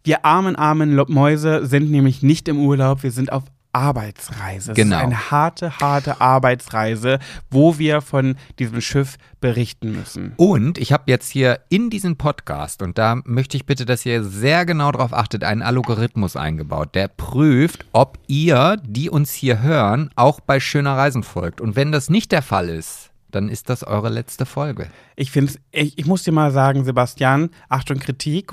[0.04, 4.72] Wir armen, armen Mäuse sind nämlich nicht im Urlaub, wir sind auf Arbeitsreise.
[4.72, 4.96] Es Genau.
[4.96, 7.18] ist eine harte, harte Arbeitsreise,
[7.50, 10.32] wo wir von diesem Schiff berichten müssen.
[10.36, 14.22] Und ich habe jetzt hier in diesen Podcast, und da möchte ich bitte, dass ihr
[14.24, 20.10] sehr genau darauf achtet, einen Algorithmus eingebaut, der prüft, ob ihr, die uns hier hören,
[20.16, 21.60] auch bei Schöner Reisen folgt.
[21.60, 24.88] Und wenn das nicht der Fall ist, dann ist das eure letzte Folge.
[25.16, 28.52] Ich finde ich, ich muss dir mal sagen, Sebastian, Achtung, Kritik.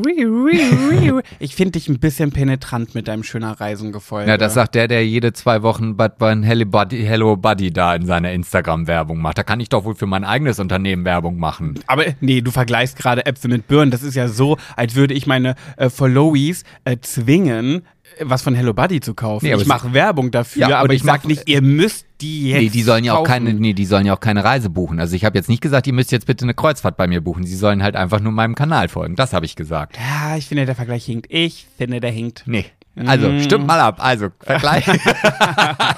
[1.40, 4.30] Ich finde dich ein bisschen penetrant mit deinem schöner Reisengefolge.
[4.30, 7.96] Ja, das sagt der, der jede zwei Wochen Bud Bun Hello Buddy, Hello Buddy da
[7.96, 9.38] in seiner Instagram-Werbung macht.
[9.38, 11.80] Da kann ich doch wohl für mein eigenes Unternehmen Werbung machen.
[11.88, 13.92] Aber nee, du vergleichst gerade Äpfel mit Birnen.
[13.92, 17.84] Das ist ja so, als würde ich meine äh, Followies äh, zwingen,
[18.24, 19.46] was von Hello Buddy zu kaufen.
[19.46, 22.62] Nee, ich mache Werbung dafür, Ja, aber ich ich sag nicht, ihr müsst die jetzt
[22.62, 25.00] Nee, die sollen ja auch keine, nee, die sollen ja auch keine Reise buchen.
[25.00, 27.46] Also ich habe jetzt nicht gesagt, ihr müsst jetzt bitte eine Kreuzfahrt bei mir buchen.
[27.46, 29.16] Sie sollen halt einfach nur meinem Kanal folgen.
[29.16, 29.98] Das habe ich gesagt.
[29.98, 31.28] Ja, ich finde, der Vergleich hinkt.
[31.30, 32.44] Ich finde, der hinkt.
[32.46, 32.66] Nee.
[33.06, 33.42] Also, Mm.
[33.42, 33.98] stimmt mal ab.
[34.00, 34.86] Also, Vergleich.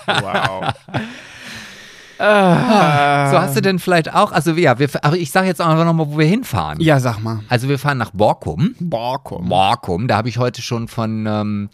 [0.08, 0.73] Wow.
[2.17, 2.25] so
[3.39, 6.08] hast du denn vielleicht auch, also ja, wir, aber ich sage jetzt auch einfach nochmal,
[6.10, 6.82] wo wir hinfahren.
[6.82, 7.39] ja, sag mal.
[7.47, 8.75] Also wir fahren nach Borkum.
[8.79, 9.47] Borkum.
[9.47, 11.69] Borkum, da habe ich heute schon von ähm,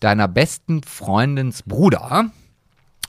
[0.00, 2.30] deiner besten Freundins Bruder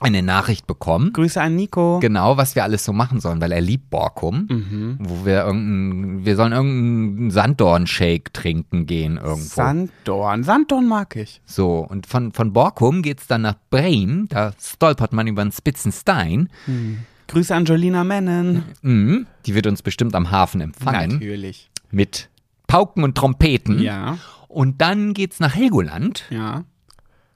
[0.02, 1.12] eine Nachricht bekommen.
[1.12, 1.98] Grüße an Nico.
[2.00, 4.46] Genau, was wir alles so machen sollen, weil er liebt Borkum.
[4.48, 4.96] Mhm.
[4.98, 9.36] Wo wir irgendein, wir sollen irgendeinen Sanddorn-Shake trinken gehen irgendwo.
[9.56, 10.42] Sanddorn.
[10.42, 11.42] Sanddorn mag ich.
[11.44, 14.26] so, und von, von Borkum geht's dann nach Bremen.
[14.30, 16.48] Da stolpert man über einen Spitzenstein.
[17.28, 18.64] Grüße an Jolina Mennen.
[18.80, 21.12] Mhm, die wird uns bestimmt am Hafen empfangen.
[21.12, 21.68] Natürlich.
[21.90, 22.30] Mit
[22.66, 23.80] Pauken und Trompeten.
[23.82, 24.16] Ja,
[24.48, 26.24] Und dann geht's nach Helgoland.
[26.30, 26.64] ja.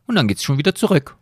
[0.07, 1.17] Und dann geht's schon wieder zurück.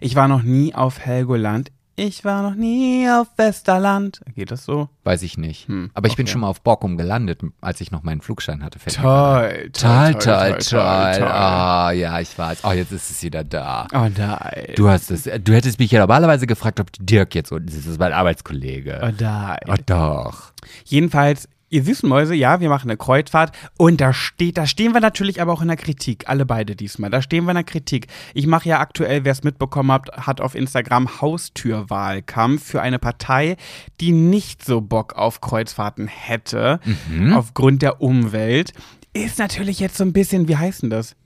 [0.00, 1.70] Ich war noch nie auf Helgoland.
[1.94, 4.22] Ich war noch nie auf Westerland.
[4.34, 4.88] Geht das so?
[5.04, 5.68] Weiß ich nicht.
[5.68, 6.32] Hm, Aber ich bin okay.
[6.32, 8.78] schon mal auf Borkum gelandet, als ich noch meinen Flugschein hatte.
[8.78, 9.72] Toll, ein.
[9.72, 10.80] Toll, toll, toll.
[10.80, 12.60] Ah, ja, ich weiß.
[12.64, 13.88] Oh, jetzt ist es wieder da.
[13.92, 14.72] Oh nein.
[14.74, 15.24] Du hast es.
[15.24, 17.76] Du hättest mich ja normalerweise gefragt, ob Dirk jetzt unten ist.
[17.80, 19.00] Das ist mein Arbeitskollege.
[19.02, 19.58] Oh nein.
[19.68, 20.52] Oh, doch.
[20.86, 25.00] Jedenfalls, Ihr süßen Mäuse, ja, wir machen eine Kreuzfahrt und da steht, da stehen wir
[25.00, 27.08] natürlich aber auch in der Kritik, alle beide diesmal.
[27.08, 28.08] Da stehen wir in der Kritik.
[28.34, 33.56] Ich mache ja aktuell, wer es mitbekommen hat, hat auf Instagram Haustürwahlkampf für eine Partei,
[34.00, 36.78] die nicht so Bock auf Kreuzfahrten hätte,
[37.10, 37.32] Mhm.
[37.32, 38.72] aufgrund der Umwelt.
[39.14, 41.16] Ist natürlich jetzt so ein bisschen, wie heißt denn das?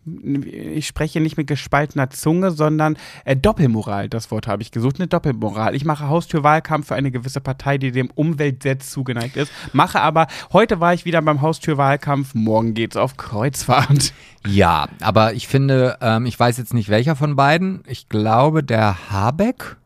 [0.44, 5.06] Ich spreche nicht mit gespaltener Zunge, sondern äh, Doppelmoral, das Wort habe ich gesucht, eine
[5.06, 5.76] Doppelmoral.
[5.76, 10.26] Ich mache Haustürwahlkampf für eine gewisse Partei, die dem Umwelt sehr zugeneigt ist, mache aber,
[10.52, 14.12] heute war ich wieder beim Haustürwahlkampf, morgen geht's auf Kreuzfahrt.
[14.48, 17.82] Ja, aber ich finde, ähm, ich weiß jetzt nicht welcher von beiden.
[17.86, 19.76] Ich glaube, der Habeck,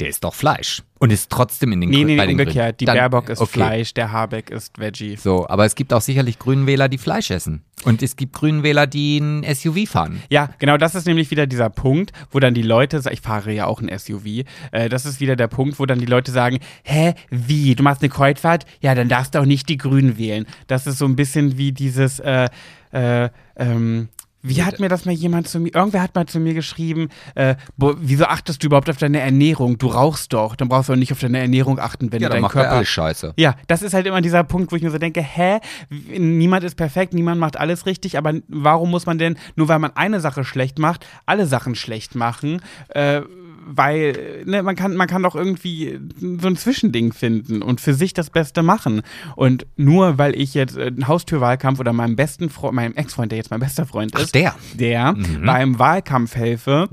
[0.00, 2.54] der ist doch Fleisch und ist trotzdem in den Nee, nee, nee umgekehrt.
[2.54, 2.76] Grünen.
[2.80, 3.52] Die Dann- Baerbock ist okay.
[3.52, 5.16] Fleisch, der Habeck ist Veggie.
[5.16, 7.62] So, aber es gibt auch sicherlich Grünenwähler, die Fleisch essen.
[7.84, 10.22] Und es gibt Grünenwähler, die ein SUV fahren.
[10.30, 13.52] Ja, genau, das ist nämlich wieder dieser Punkt, wo dann die Leute, sa- ich fahre
[13.52, 16.58] ja auch ein SUV, äh, das ist wieder der Punkt, wo dann die Leute sagen,
[16.84, 18.64] hä, wie, du machst eine Kreuzfahrt?
[18.80, 20.46] Ja, dann darfst du auch nicht die Grünen wählen.
[20.66, 22.48] Das ist so ein bisschen wie dieses, äh,
[22.92, 24.08] äh, ähm,
[24.48, 27.56] wie hat mir das mal jemand zu mir, irgendwer hat mal zu mir geschrieben, äh,
[27.76, 29.78] bo, wieso achtest du überhaupt auf deine Ernährung?
[29.78, 32.34] Du rauchst doch, dann brauchst du auch nicht auf deine Ernährung achten, wenn Ja, du
[32.34, 33.34] deinen er Körper alles scheiße.
[33.36, 35.58] ja, das ist halt immer dieser Punkt, wo ich mir so denke, hä,
[35.90, 39.96] niemand ist perfekt, niemand macht alles richtig, aber warum muss man denn, nur weil man
[39.96, 42.60] eine Sache schlecht macht, alle Sachen schlecht machen?
[42.88, 43.22] Äh,
[43.68, 48.14] weil ne, man kann man kann doch irgendwie so ein Zwischending finden und für sich
[48.14, 49.02] das Beste machen
[49.34, 53.50] und nur weil ich jetzt äh, Haustürwahlkampf oder meinem besten Freund, meinem Ex-Freund, der jetzt
[53.50, 54.54] mein bester Freund Ach, ist, der.
[54.74, 55.44] der Mhm.
[55.44, 56.88] beim Wahlkampf helfe,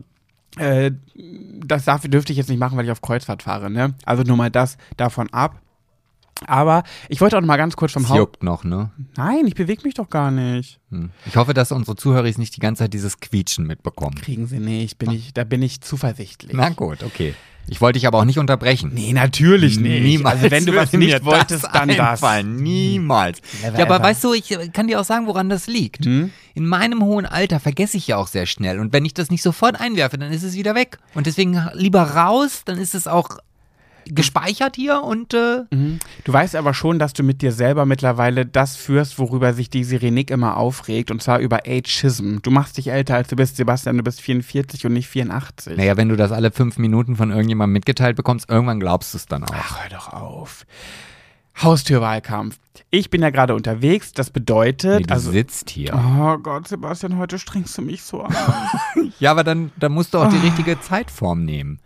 [0.57, 0.91] äh,
[1.65, 3.69] das darf, dürfte ich jetzt nicht machen, weil ich auf Kreuzfahrt fahre.
[3.69, 3.93] Ne?
[4.05, 5.59] Also nur mal das davon ab.
[6.47, 8.17] Aber ich wollte auch noch mal ganz kurz vom Haupt.
[8.17, 8.91] juckt noch, ne?
[9.15, 10.79] Nein, ich bewege mich doch gar nicht.
[10.89, 11.11] Hm.
[11.25, 14.15] Ich hoffe, dass unsere Zuhörer nicht die ganze Zeit dieses Quietschen mitbekommen.
[14.15, 14.97] Kriegen sie nicht.
[14.97, 16.53] Bin ich, da bin ich zuversichtlich.
[16.53, 17.33] Na gut, okay.
[17.67, 18.91] Ich wollte dich aber auch nicht unterbrechen.
[18.93, 20.03] Nee, natürlich nicht.
[20.03, 21.99] Niemals Also wenn du was nicht wolltest, das dann das.
[21.99, 22.57] einfallen.
[22.57, 23.41] Niemals.
[23.61, 24.03] Never ja, aber ever.
[24.03, 26.05] weißt du, ich kann dir auch sagen, woran das liegt.
[26.05, 26.31] Hm?
[26.55, 28.79] In meinem hohen Alter vergesse ich ja auch sehr schnell.
[28.79, 30.97] Und wenn ich das nicht sofort einwerfe, dann ist es wieder weg.
[31.15, 33.37] Und deswegen lieber raus, dann ist es auch
[34.05, 35.99] gespeichert hier und äh, Mhm.
[36.23, 39.83] Du weißt aber schon, dass du mit dir selber mittlerweile das führst, worüber sich die
[39.83, 42.37] Sirenik immer aufregt, und zwar über Ageism.
[42.41, 45.77] Du machst dich älter als du bist, Sebastian, du bist 44 und nicht 84.
[45.77, 49.25] naja, wenn du das alle fünf Minuten von irgendjemandem mitgeteilt bekommst, irgendwann glaubst du es
[49.25, 49.53] dann auch.
[49.53, 50.65] Ach, hör doch auf.
[51.61, 52.57] Haustürwahlkampf.
[52.89, 55.31] Ich bin ja gerade unterwegs, das bedeutet, Nee, du also.
[55.31, 55.93] sitzt hier.
[55.93, 58.35] Oh Gott, Sebastian, heute strengst du mich so an.
[59.19, 60.41] Ja, aber dann, dann musst du auch die Ah.
[60.41, 61.79] richtige Zeitform nehmen.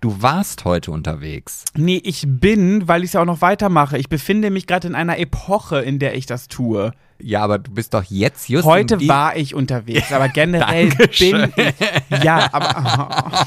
[0.00, 1.66] Du warst heute unterwegs.
[1.76, 3.98] nee, ich bin, weil ich es ja auch noch weitermache.
[3.98, 6.92] Ich befinde mich gerade in einer Epoche, in der ich das tue.
[7.18, 11.52] Ja, aber du bist doch jetzt just Heute die war ich unterwegs, aber generell bin
[11.54, 12.24] ich.
[12.24, 13.46] Ja, aber.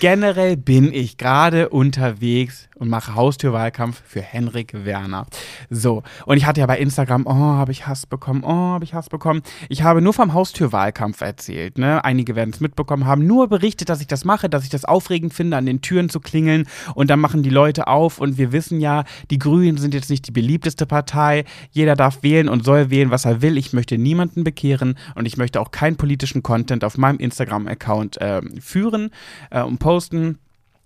[0.00, 5.26] generell bin ich gerade unterwegs und mache Haustürwahlkampf für Henrik Werner.
[5.70, 8.94] So, und ich hatte ja bei Instagram, oh, habe ich Hass bekommen, oh, habe ich
[8.94, 9.42] Hass bekommen.
[9.68, 12.04] Ich habe nur vom Haustürwahlkampf erzählt, ne?
[12.04, 15.34] Einige werden es mitbekommen haben, nur berichtet, dass ich das mache, dass ich das aufregend
[15.34, 18.80] finde, an den Türen zu klingeln und dann machen die Leute auf und wir wissen
[18.80, 21.44] ja, die Grünen sind jetzt nicht die beliebteste Partei.
[21.70, 23.56] Jeder darf wählen und soll wählen, was er will.
[23.56, 28.42] Ich möchte niemanden bekehren und ich möchte auch keinen politischen Content auf meinem Instagram-Account äh,
[28.60, 29.10] führen
[29.50, 30.38] äh, und posten.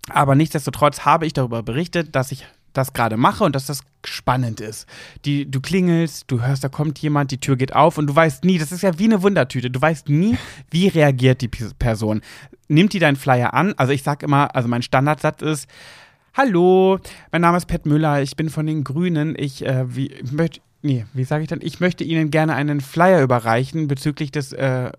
[0.09, 4.61] Aber nichtsdestotrotz habe ich darüber berichtet, dass ich das gerade mache und dass das spannend
[4.61, 4.87] ist.
[5.25, 8.43] Die, du klingelst, du hörst, da kommt jemand, die Tür geht auf und du weißt
[8.43, 10.37] nie, das ist ja wie eine Wundertüte, du weißt nie,
[10.69, 12.21] wie reagiert die Person.
[12.67, 13.73] Nimmt die deinen Flyer an?
[13.77, 15.67] Also ich sag immer, also mein Standardsatz ist,
[16.35, 16.99] Hallo,
[17.31, 19.35] mein Name ist Pat Müller, ich bin von den Grünen.
[19.37, 21.59] Ich äh, wie, möchte, nee, wie sage ich dann?
[21.61, 24.91] Ich möchte Ihnen gerne einen Flyer überreichen bezüglich des, äh,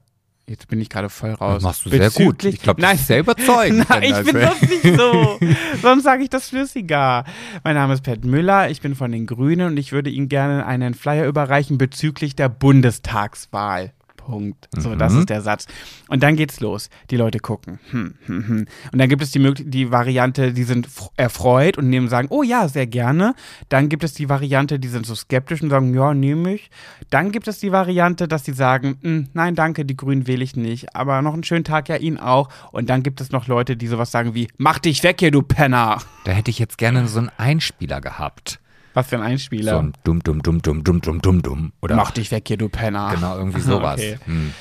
[0.50, 1.54] jetzt bin ich gerade voll raus.
[1.54, 2.38] Das machst du sehr gut.
[2.38, 3.88] Bezüglich- Ich glaube, Nein, das ist sehr überzeugend.
[3.88, 5.38] Nein, ich bin das nicht so.
[5.82, 7.24] Sonst sage ich das flüssiger.
[7.64, 10.66] Mein Name ist Pat Müller, ich bin von den Grünen und ich würde Ihnen gerne
[10.66, 13.92] einen Flyer überreichen bezüglich der Bundestagswahl.
[14.24, 14.68] Punkt.
[14.76, 15.20] So, das Mhm.
[15.20, 15.66] ist der Satz.
[16.09, 16.90] Und dann geht's los.
[17.11, 17.78] Die Leute gucken.
[17.90, 18.66] Hm, hm, hm.
[18.92, 22.68] Und dann gibt es die, die Variante, die sind erfreut und nehmen sagen, oh ja,
[22.68, 23.35] sehr gerne.
[23.68, 26.70] Dann gibt es die Variante, die sind so skeptisch und sagen, ja, nehme ich.
[27.11, 30.56] Dann gibt es die Variante, dass die sagen, "Hm, nein, danke, die Grünen wähle ich
[30.56, 30.94] nicht.
[30.94, 32.48] Aber noch einen schönen Tag, ja, Ihnen auch.
[32.72, 35.42] Und dann gibt es noch Leute, die sowas sagen wie, mach dich weg hier, du
[35.42, 35.98] Penner.
[36.24, 38.61] Da hätte ich jetzt gerne so einen Einspieler gehabt.
[38.94, 39.72] Was für ein Einspieler.
[39.72, 41.72] So ein dumm, dumm, dumm, dumm, dumm, dumm, dumm, dumm.
[41.81, 43.12] Oder Mach dich weg hier, du Penner.
[43.14, 44.00] genau irgendwie sowas.
[44.00, 44.18] Okay.
[44.24, 44.53] Hm.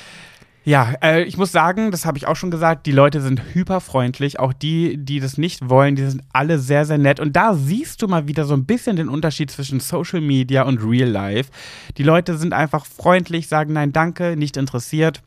[0.62, 4.38] Ja, äh, ich muss sagen, das habe ich auch schon gesagt, die Leute sind hyperfreundlich.
[4.38, 7.18] Auch die, die das nicht wollen, die sind alle sehr, sehr nett.
[7.18, 10.78] Und da siehst du mal wieder so ein bisschen den Unterschied zwischen Social Media und
[10.84, 11.50] Real Life.
[11.96, 15.22] Die Leute sind einfach freundlich, sagen nein, danke, nicht interessiert.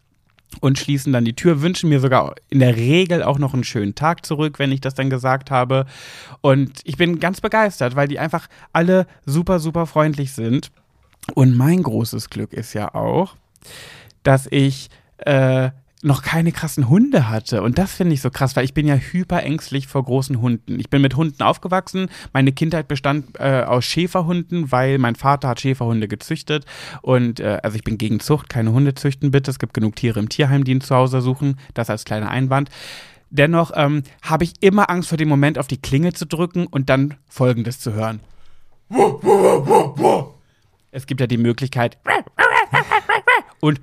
[0.61, 3.95] Und schließen dann die Tür, wünschen mir sogar in der Regel auch noch einen schönen
[3.95, 5.85] Tag zurück, wenn ich das dann gesagt habe.
[6.41, 10.71] Und ich bin ganz begeistert, weil die einfach alle super, super freundlich sind.
[11.35, 13.35] Und mein großes Glück ist ja auch,
[14.23, 15.71] dass ich äh,
[16.03, 17.61] noch keine krassen Hunde hatte.
[17.61, 20.79] Und das finde ich so krass, weil ich bin ja hyper ängstlich vor großen Hunden.
[20.79, 22.09] Ich bin mit Hunden aufgewachsen.
[22.33, 26.65] Meine Kindheit bestand äh, aus Schäferhunden, weil mein Vater hat Schäferhunde gezüchtet.
[27.01, 29.49] Und äh, also ich bin gegen Zucht, keine Hunde züchten bitte.
[29.49, 31.57] Es gibt genug Tiere im Tierheim, die ihn zu Hause suchen.
[31.73, 32.69] Das als kleiner Einwand.
[33.29, 36.89] Dennoch ähm, habe ich immer Angst vor dem Moment, auf die Klinge zu drücken und
[36.89, 38.19] dann Folgendes zu hören.
[40.91, 41.97] Es gibt ja die Möglichkeit
[43.59, 43.81] und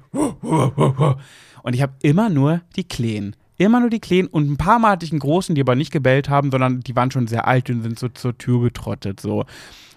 [1.63, 3.37] und ich habe immer nur die Kleen.
[3.59, 5.93] Immer nur die Kleen und ein paar Mal hatte ich einen großen, die aber nicht
[5.93, 9.21] gebellt haben, sondern die waren schon sehr alt und sind so zur Tür getrottet.
[9.21, 9.45] So.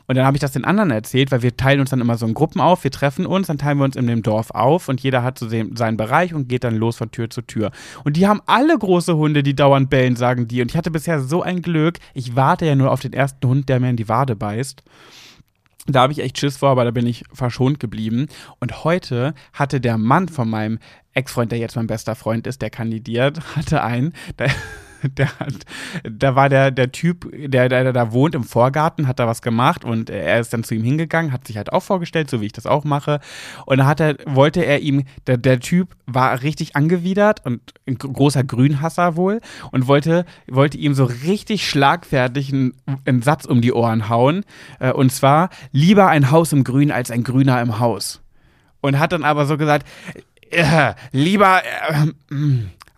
[0.05, 2.25] Und dann habe ich das den anderen erzählt, weil wir teilen uns dann immer so
[2.25, 4.99] in Gruppen auf, wir treffen uns, dann teilen wir uns in dem Dorf auf und
[5.01, 7.71] jeder hat so seinen Bereich und geht dann los von Tür zu Tür.
[8.03, 10.61] Und die haben alle große Hunde, die dauernd bellen, sagen die.
[10.61, 13.69] Und ich hatte bisher so ein Glück, ich warte ja nur auf den ersten Hund,
[13.69, 14.83] der mir in die Wade beißt.
[15.85, 18.27] Da habe ich echt Schiss vor, aber da bin ich verschont geblieben.
[18.59, 20.79] Und heute hatte der Mann von meinem
[21.13, 24.13] Ex-Freund, der jetzt mein bester Freund ist, der kandidiert, hatte einen,
[25.17, 25.53] der, hat,
[26.03, 29.41] da war der, der Typ, der, der, der da wohnt im Vorgarten, hat da was
[29.41, 32.45] gemacht und er ist dann zu ihm hingegangen, hat sich halt auch vorgestellt, so wie
[32.45, 33.19] ich das auch mache.
[33.65, 37.97] Und dann hat er, wollte er ihm, der, der Typ war richtig angewidert und ein
[37.97, 39.39] großer Grünhasser wohl
[39.71, 42.73] und wollte, wollte ihm so richtig schlagfertig einen,
[43.05, 44.43] einen Satz um die Ohren hauen.
[44.79, 48.21] Äh, und zwar, lieber ein Haus im Grün als ein Grüner im Haus.
[48.81, 49.87] Und hat dann aber so gesagt,
[50.51, 52.35] äh, lieber äh,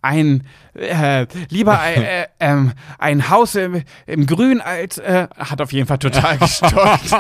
[0.05, 0.43] ein
[0.75, 5.97] äh, lieber äh, ähm, ein Haus im, im Grün als äh, hat auf jeden Fall
[5.97, 7.15] total gestockt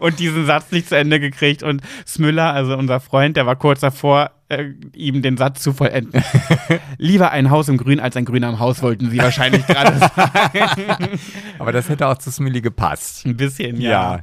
[0.00, 3.80] und diesen Satz nicht zu Ende gekriegt und Smüller, also unser Freund, der war kurz
[3.80, 6.22] davor, äh, ihm den Satz zu vollenden.
[6.98, 11.20] lieber ein Haus im Grün als ein Grüner im Haus wollten sie wahrscheinlich gerade sagen.
[11.58, 13.24] Aber das hätte auch zu Smilly gepasst.
[13.24, 13.90] Ein bisschen, ja.
[13.90, 14.22] Ja,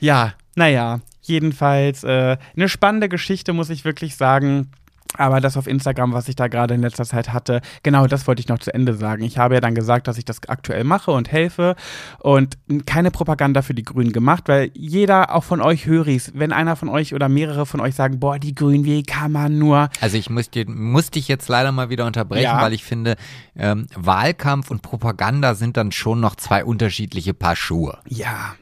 [0.00, 4.70] ja naja, jedenfalls äh, eine spannende Geschichte, muss ich wirklich sagen.
[5.18, 8.40] Aber das auf Instagram, was ich da gerade in letzter Zeit hatte, genau das wollte
[8.40, 9.22] ich noch zu Ende sagen.
[9.24, 11.76] Ich habe ja dann gesagt, dass ich das aktuell mache und helfe
[12.18, 12.56] und
[12.86, 16.88] keine Propaganda für die Grünen gemacht, weil jeder, auch von euch Höris, wenn einer von
[16.88, 19.88] euch oder mehrere von euch sagen, boah, die Grünen, wie kann man nur.
[20.00, 22.62] Also ich muss, dir, muss dich jetzt leider mal wieder unterbrechen, ja.
[22.62, 23.16] weil ich finde,
[23.56, 27.98] ähm, Wahlkampf und Propaganda sind dann schon noch zwei unterschiedliche Paar Schuhe.
[28.08, 28.54] Ja.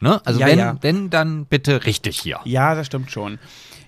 [0.00, 0.20] Ne?
[0.24, 0.76] Also ja, wenn, ja.
[0.80, 2.40] wenn, dann bitte richtig hier.
[2.44, 3.38] Ja, das stimmt schon.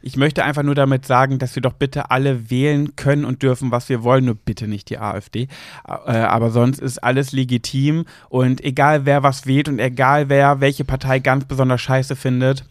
[0.02, 3.70] Ich möchte einfach nur damit sagen, dass wir doch bitte alle wählen können und dürfen,
[3.70, 5.48] was wir wollen, nur bitte nicht die AfD.
[5.86, 10.84] Äh, aber sonst ist alles legitim und egal wer was wählt und egal wer welche
[10.84, 12.64] Partei ganz besonders scheiße findet,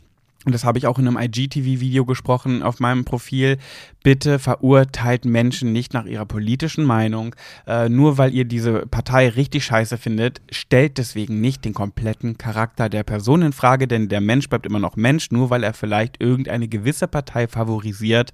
[0.45, 3.57] und das habe ich auch in einem IGTV-Video gesprochen auf meinem Profil,
[4.03, 7.35] bitte verurteilt Menschen nicht nach ihrer politischen Meinung.
[7.67, 12.89] Äh, nur weil ihr diese Partei richtig scheiße findet, stellt deswegen nicht den kompletten Charakter
[12.89, 16.19] der Person in Frage, denn der Mensch bleibt immer noch Mensch, nur weil er vielleicht
[16.19, 18.31] irgendeine gewisse Partei favorisiert.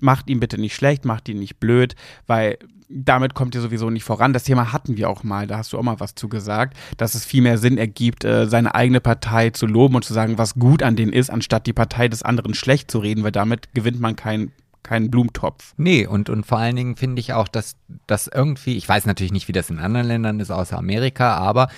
[0.00, 1.96] Macht ihn bitte nicht schlecht, macht ihn nicht blöd,
[2.26, 2.56] weil
[2.92, 4.32] damit kommt ihr sowieso nicht voran.
[4.32, 7.24] Das Thema hatten wir auch mal, da hast du auch mal was zugesagt, dass es
[7.24, 10.82] viel mehr Sinn ergibt, äh, seine eigene Partei zu loben und zu sagen, was gut
[10.82, 14.16] an denen ist, anstatt die Partei des anderen schlecht zu reden, weil damit gewinnt man
[14.16, 14.52] kein
[14.82, 15.74] kein Blumentopf.
[15.76, 17.76] Nee, und, und vor allen Dingen finde ich auch, dass
[18.06, 21.68] das irgendwie, ich weiß natürlich nicht, wie das in anderen Ländern ist, außer Amerika, aber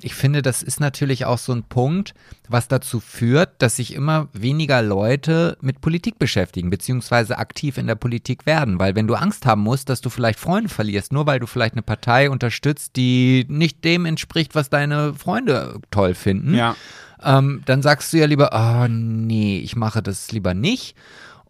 [0.00, 2.14] ich finde, das ist natürlich auch so ein Punkt,
[2.48, 7.94] was dazu führt, dass sich immer weniger Leute mit Politik beschäftigen, beziehungsweise aktiv in der
[7.94, 8.78] Politik werden.
[8.78, 11.74] Weil wenn du Angst haben musst, dass du vielleicht Freunde verlierst, nur weil du vielleicht
[11.74, 16.76] eine Partei unterstützt, die nicht dem entspricht, was deine Freunde toll finden, ja.
[17.22, 20.94] ähm, dann sagst du ja lieber, oh nee, ich mache das lieber nicht.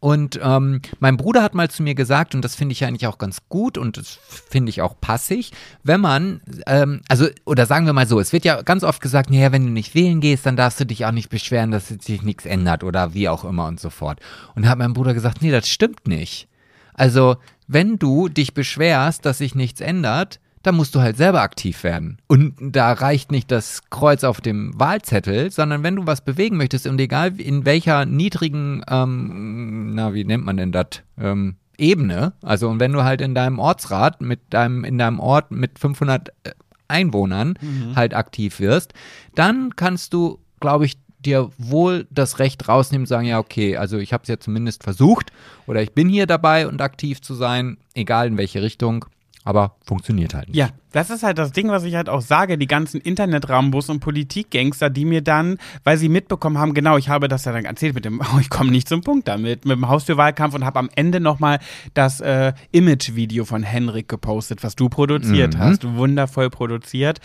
[0.03, 3.18] Und ähm, mein Bruder hat mal zu mir gesagt, und das finde ich eigentlich auch
[3.18, 4.18] ganz gut und das
[4.50, 5.53] finde ich auch passig,
[5.84, 9.30] wenn man, ähm, also, oder sagen wir mal so, es wird ja ganz oft gesagt,
[9.30, 12.22] naja, wenn du nicht wählen gehst, dann darfst du dich auch nicht beschweren, dass sich
[12.22, 14.18] nichts ändert oder wie auch immer und so fort.
[14.57, 16.48] Und hat mein Bruder gesagt, nee, das stimmt nicht.
[16.94, 17.36] Also,
[17.68, 22.19] wenn du dich beschwerst, dass sich nichts ändert, da musst du halt selber aktiv werden.
[22.29, 26.87] Und da reicht nicht das Kreuz auf dem Wahlzettel, sondern wenn du was bewegen möchtest
[26.87, 31.03] und egal in welcher niedrigen, ähm, na, wie nennt man denn das?
[31.19, 35.51] Ähm, Ebene, also und wenn du halt in deinem Ortsrat mit deinem, in deinem Ort
[35.51, 36.51] mit 500 äh,
[36.87, 37.97] Einwohnern mhm.
[37.97, 38.93] halt aktiv wirst,
[39.35, 44.13] dann kannst du, glaube ich, dir wohl das Recht rausnehmen, sagen, ja, okay, also ich
[44.13, 45.33] habe es ja zumindest versucht
[45.67, 49.07] oder ich bin hier dabei und aktiv zu sein, egal in welche Richtung
[49.45, 50.57] aber funktioniert halt nicht.
[50.57, 54.01] Ja, Das ist halt das Ding, was ich halt auch sage, die ganzen Internet-Rambos und
[54.01, 57.95] Politikgangster, die mir dann, weil sie mitbekommen haben, genau, ich habe das ja dann erzählt
[57.95, 60.90] mit dem, oh, ich komme nicht zum Punkt damit, mit dem Haustürwahlkampf und habe am
[60.95, 61.59] Ende nochmal
[61.95, 65.59] das äh, Image-Video von Henrik gepostet, was du produziert Mhm.
[65.59, 67.20] hast, wundervoll produziert.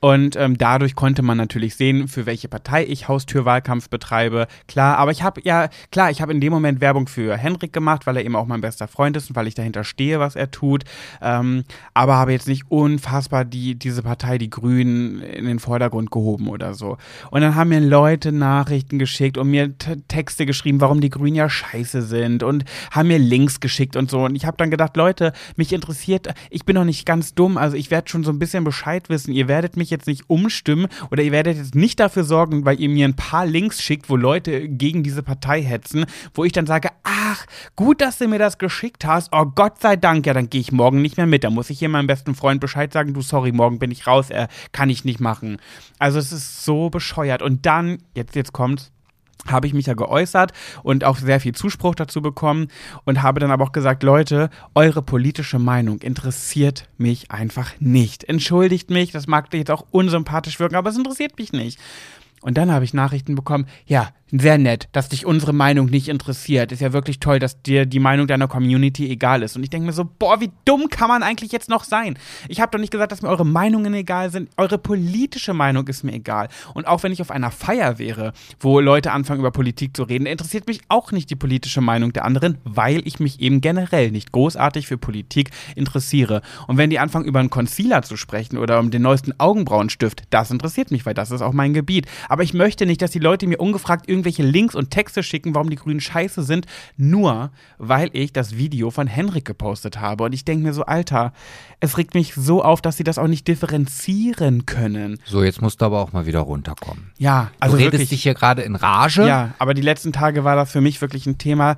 [0.00, 4.48] Und ähm, dadurch konnte man natürlich sehen, für welche Partei ich Haustürwahlkampf betreibe.
[4.66, 8.06] Klar, aber ich habe ja, klar, ich habe in dem Moment Werbung für Henrik gemacht,
[8.06, 10.50] weil er eben auch mein bester Freund ist und weil ich dahinter stehe, was er
[10.50, 10.82] tut.
[11.20, 11.62] Ähm,
[11.94, 13.11] aber habe jetzt nicht unfassbar
[13.44, 16.96] die, diese Partei, die Grünen, in den Vordergrund gehoben oder so.
[17.30, 19.76] Und dann haben mir Leute Nachrichten geschickt und mir
[20.08, 24.24] Texte geschrieben, warum die Grünen ja scheiße sind und haben mir Links geschickt und so.
[24.24, 27.76] Und ich habe dann gedacht, Leute, mich interessiert, ich bin noch nicht ganz dumm, also
[27.76, 29.32] ich werde schon so ein bisschen Bescheid wissen.
[29.32, 32.88] Ihr werdet mich jetzt nicht umstimmen oder ihr werdet jetzt nicht dafür sorgen, weil ihr
[32.88, 36.88] mir ein paar Links schickt, wo Leute gegen diese Partei hetzen, wo ich dann sage,
[37.04, 37.46] ach,
[37.76, 39.30] gut, dass du mir das geschickt hast.
[39.32, 41.44] Oh Gott sei Dank, ja, dann gehe ich morgen nicht mehr mit.
[41.44, 44.30] Da muss ich hier meinem besten Freund Bescheid sagen, du, sorry, morgen bin ich raus,
[44.30, 45.58] äh, kann ich nicht machen.
[45.98, 47.42] Also es ist so bescheuert.
[47.42, 48.92] Und dann, jetzt, jetzt kommt's,
[49.46, 52.68] habe ich mich ja geäußert und auch sehr viel Zuspruch dazu bekommen
[53.04, 58.24] und habe dann aber auch gesagt, Leute, eure politische Meinung interessiert mich einfach nicht.
[58.24, 61.80] Entschuldigt mich, das mag jetzt auch unsympathisch wirken, aber es interessiert mich nicht.
[62.40, 66.72] Und dann habe ich Nachrichten bekommen, ja, sehr nett, dass dich unsere Meinung nicht interessiert.
[66.72, 69.56] Ist ja wirklich toll, dass dir die Meinung deiner Community egal ist.
[69.56, 72.18] Und ich denke mir so, boah, wie dumm kann man eigentlich jetzt noch sein?
[72.48, 74.48] Ich habe doch nicht gesagt, dass mir eure Meinungen egal sind.
[74.56, 76.48] Eure politische Meinung ist mir egal.
[76.72, 80.24] Und auch wenn ich auf einer Feier wäre, wo Leute anfangen über Politik zu reden,
[80.24, 84.32] interessiert mich auch nicht die politische Meinung der anderen, weil ich mich eben generell nicht
[84.32, 86.40] großartig für Politik interessiere.
[86.66, 90.50] Und wenn die anfangen über einen Concealer zu sprechen oder um den neuesten Augenbrauenstift, das
[90.50, 92.06] interessiert mich, weil das ist auch mein Gebiet.
[92.30, 95.68] Aber ich möchte nicht, dass die Leute mir ungefragt irgendwelche Links und Texte schicken, warum
[95.68, 96.66] die Grünen scheiße sind,
[96.96, 100.24] nur weil ich das Video von Henrik gepostet habe.
[100.24, 101.32] Und ich denke mir so, Alter,
[101.80, 105.18] es regt mich so auf, dass sie das auch nicht differenzieren können.
[105.24, 107.10] So, jetzt musst du aber auch mal wieder runterkommen.
[107.18, 108.08] Ja, also du redest wirklich.
[108.10, 109.26] dich hier gerade in Rage.
[109.26, 111.76] Ja, aber die letzten Tage war das für mich wirklich ein Thema.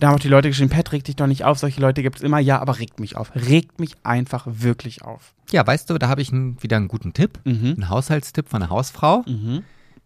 [0.00, 1.58] Da haben auch die Leute geschrieben, Pet, reg dich doch nicht auf.
[1.58, 2.40] Solche Leute gibt es immer.
[2.40, 3.30] Ja, aber regt mich auf.
[3.34, 5.34] Regt mich einfach wirklich auf.
[5.52, 7.38] Ja, weißt du, da habe ich einen, wieder einen guten Tipp.
[7.44, 7.74] Mhm.
[7.76, 9.22] Einen Haushaltstipp von einer Hausfrau.
[9.26, 9.62] Mhm.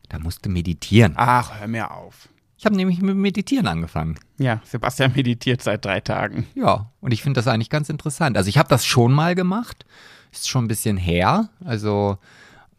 [0.09, 1.15] Da musst du meditieren.
[1.17, 2.29] Ach, hör mir auf.
[2.59, 4.19] Ich habe nämlich mit Meditieren angefangen.
[4.39, 6.47] Ja, Sebastian meditiert seit drei Tagen.
[6.55, 8.37] Ja, und ich finde das eigentlich ganz interessant.
[8.37, 9.85] Also ich habe das schon mal gemacht.
[10.33, 11.51] Ist schon ein bisschen her.
[11.65, 12.19] Also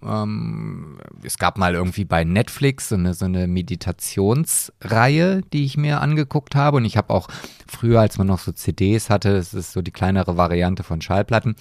[0.05, 6.01] ähm, es gab mal irgendwie bei Netflix so eine, so eine Meditationsreihe, die ich mir
[6.01, 6.77] angeguckt habe.
[6.77, 7.27] Und ich habe auch
[7.67, 11.55] früher, als man noch so CDs hatte, das ist so die kleinere Variante von Schallplatten,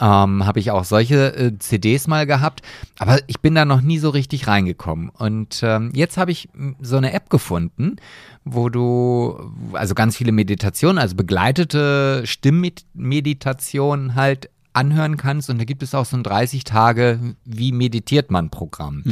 [0.00, 2.62] ähm, habe ich auch solche äh, CDs mal gehabt.
[2.98, 5.08] Aber ich bin da noch nie so richtig reingekommen.
[5.10, 6.48] Und ähm, jetzt habe ich
[6.80, 7.96] so eine App gefunden,
[8.44, 15.82] wo du, also ganz viele Meditationen, also begleitete Stimmmeditationen halt anhören kannst und da gibt
[15.82, 19.02] es auch so ein 30 Tage wie meditiert man Programm.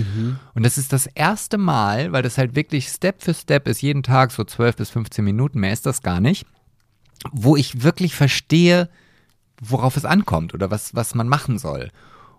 [0.54, 4.02] Und das ist das erste Mal, weil das halt wirklich Step für Step ist, jeden
[4.02, 6.46] Tag so 12 bis 15 Minuten, mehr ist das gar nicht,
[7.30, 8.88] wo ich wirklich verstehe,
[9.60, 11.90] worauf es ankommt oder was, was man machen soll.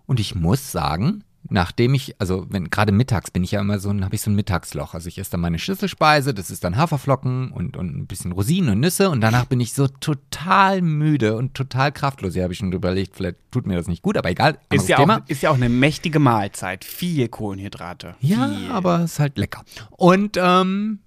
[0.06, 3.89] Und ich muss sagen, nachdem ich, also wenn gerade mittags bin ich ja immer so,
[3.89, 4.94] habe ich so ein Mittagsloch.
[4.94, 8.72] Also ich esse dann meine Schlüsselspeise, das ist dann Haferflocken und, und ein bisschen Rosinen
[8.72, 12.36] und Nüsse und danach bin ich so total müde und total kraftlos.
[12.36, 14.58] Ja, habe ich schon überlegt, vielleicht tut mir das nicht gut, aber egal.
[14.72, 15.18] Ist ja, Thema.
[15.18, 16.86] auch, ist ja auch eine mächtige Mahlzeit.
[16.86, 18.16] Viel Kohlenhydrate.
[18.20, 18.72] Ja, Viel.
[18.72, 19.64] aber es ist halt lecker.
[19.91, 21.00] Und ähm,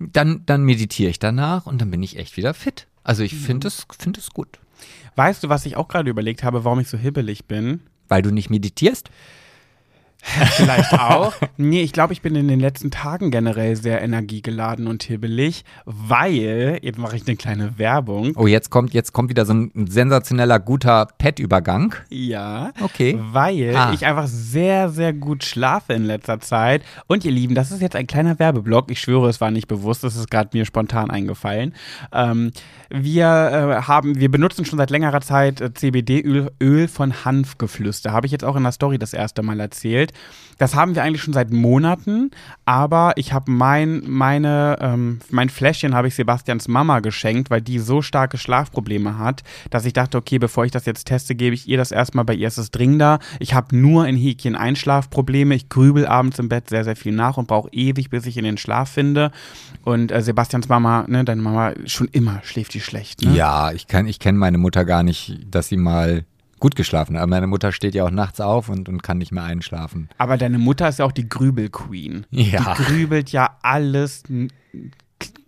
[0.00, 2.86] dann, dann meditiere ich danach und dann bin ich echt wieder fit.
[3.04, 4.58] Also ich finde es finde es gut.
[5.16, 7.80] Weißt du, was ich auch gerade überlegt habe, warum ich so hibbelig bin?
[8.06, 9.10] Weil du nicht meditierst?
[10.56, 11.32] Vielleicht auch.
[11.56, 16.78] nee, ich glaube, ich bin in den letzten Tagen generell sehr energiegeladen und hibbelig, weil,
[16.82, 18.32] jetzt mache ich eine kleine Werbung.
[18.36, 21.94] Oh, jetzt kommt, jetzt kommt wieder so ein sensationeller, guter Pet-Übergang.
[22.10, 22.72] Ja.
[22.80, 23.18] Okay.
[23.32, 23.92] Weil Ah.
[23.94, 26.82] ich einfach sehr, sehr gut schlafe in letzter Zeit.
[27.06, 28.90] Und ihr Lieben, das ist jetzt ein kleiner Werbeblock.
[28.90, 30.04] Ich schwöre, es war nicht bewusst.
[30.04, 31.74] Das ist gerade mir spontan eingefallen.
[32.12, 32.50] Ähm,
[32.90, 33.24] wir
[33.80, 38.12] äh, haben, wir benutzen schon seit längerer Zeit äh, CBD-Öl Öl von Hanfgeflüster.
[38.12, 40.07] Habe ich jetzt auch in der Story das erste Mal erzählt.
[40.58, 42.32] Das haben wir eigentlich schon seit Monaten,
[42.64, 47.78] aber ich habe mein, meine, ähm, mein Fläschchen habe ich Sebastians Mama geschenkt, weil die
[47.78, 51.68] so starke Schlafprobleme hat, dass ich dachte, okay, bevor ich das jetzt teste, gebe ich
[51.68, 52.24] ihr das erstmal.
[52.24, 53.20] Bei ihr ist es dringender.
[53.38, 55.54] Ich habe nur in Häkchen Einschlafprobleme.
[55.54, 58.44] Ich grübel abends im Bett sehr, sehr viel nach und brauche ewig, bis ich in
[58.44, 59.30] den Schlaf finde.
[59.84, 63.22] Und äh, Sebastians Mama, ne, deine Mama, schon immer schläft die schlecht.
[63.22, 63.36] Ne?
[63.36, 66.24] Ja, ich ich kenne meine Mutter gar nicht, dass sie mal
[66.60, 67.16] gut geschlafen.
[67.16, 70.08] Aber meine Mutter steht ja auch nachts auf und, und kann nicht mehr einschlafen.
[70.18, 72.26] Aber deine Mutter ist ja auch die Grübel-Queen.
[72.30, 72.74] Ja.
[72.74, 74.22] Die grübelt ja alles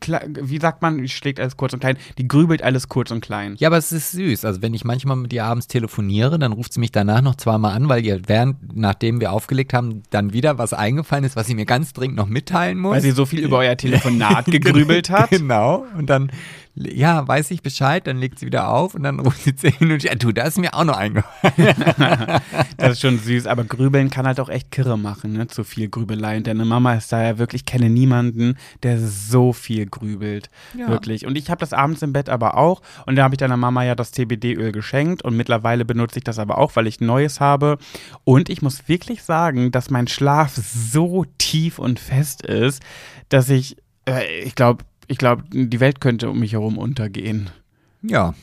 [0.06, 3.56] wie sagt man, schlägt alles kurz und klein, die grübelt alles kurz und klein.
[3.58, 4.44] Ja, aber es ist süß.
[4.44, 7.76] Also wenn ich manchmal mit ihr abends telefoniere, dann ruft sie mich danach noch zweimal
[7.76, 11.54] an, weil ihr während, nachdem wir aufgelegt haben, dann wieder was eingefallen ist, was sie
[11.54, 12.94] mir ganz dringend noch mitteilen muss.
[12.94, 15.30] Weil sie so viel über euer Telefonat gegrübelt hat.
[15.30, 15.84] Genau.
[15.96, 16.30] Und dann,
[16.74, 19.90] ja, weiß ich Bescheid, dann legt sie wieder auf und dann ruft sie zu hin
[19.92, 21.30] und ja, du, da ist mir auch noch eingefallen.
[22.76, 25.48] Das ist schon süß, aber grübeln kann halt auch echt kirre machen, ne?
[25.48, 26.38] Zu viel Grübelei.
[26.38, 30.48] Und deine Mama ist da ja wirklich, ich kenne niemanden, der so viel grübelt.
[30.76, 30.88] Ja.
[30.88, 31.26] Wirklich.
[31.26, 32.80] Und ich habe das abends im Bett aber auch.
[33.06, 35.22] Und da habe ich deiner Mama ja das CBD-Öl geschenkt.
[35.22, 37.78] Und mittlerweile benutze ich das aber auch, weil ich Neues habe.
[38.24, 42.82] Und ich muss wirklich sagen, dass mein Schlaf so tief und fest ist,
[43.28, 47.50] dass ich, äh, ich glaube, ich glaube, die Welt könnte um mich herum untergehen.
[48.02, 48.34] Ja.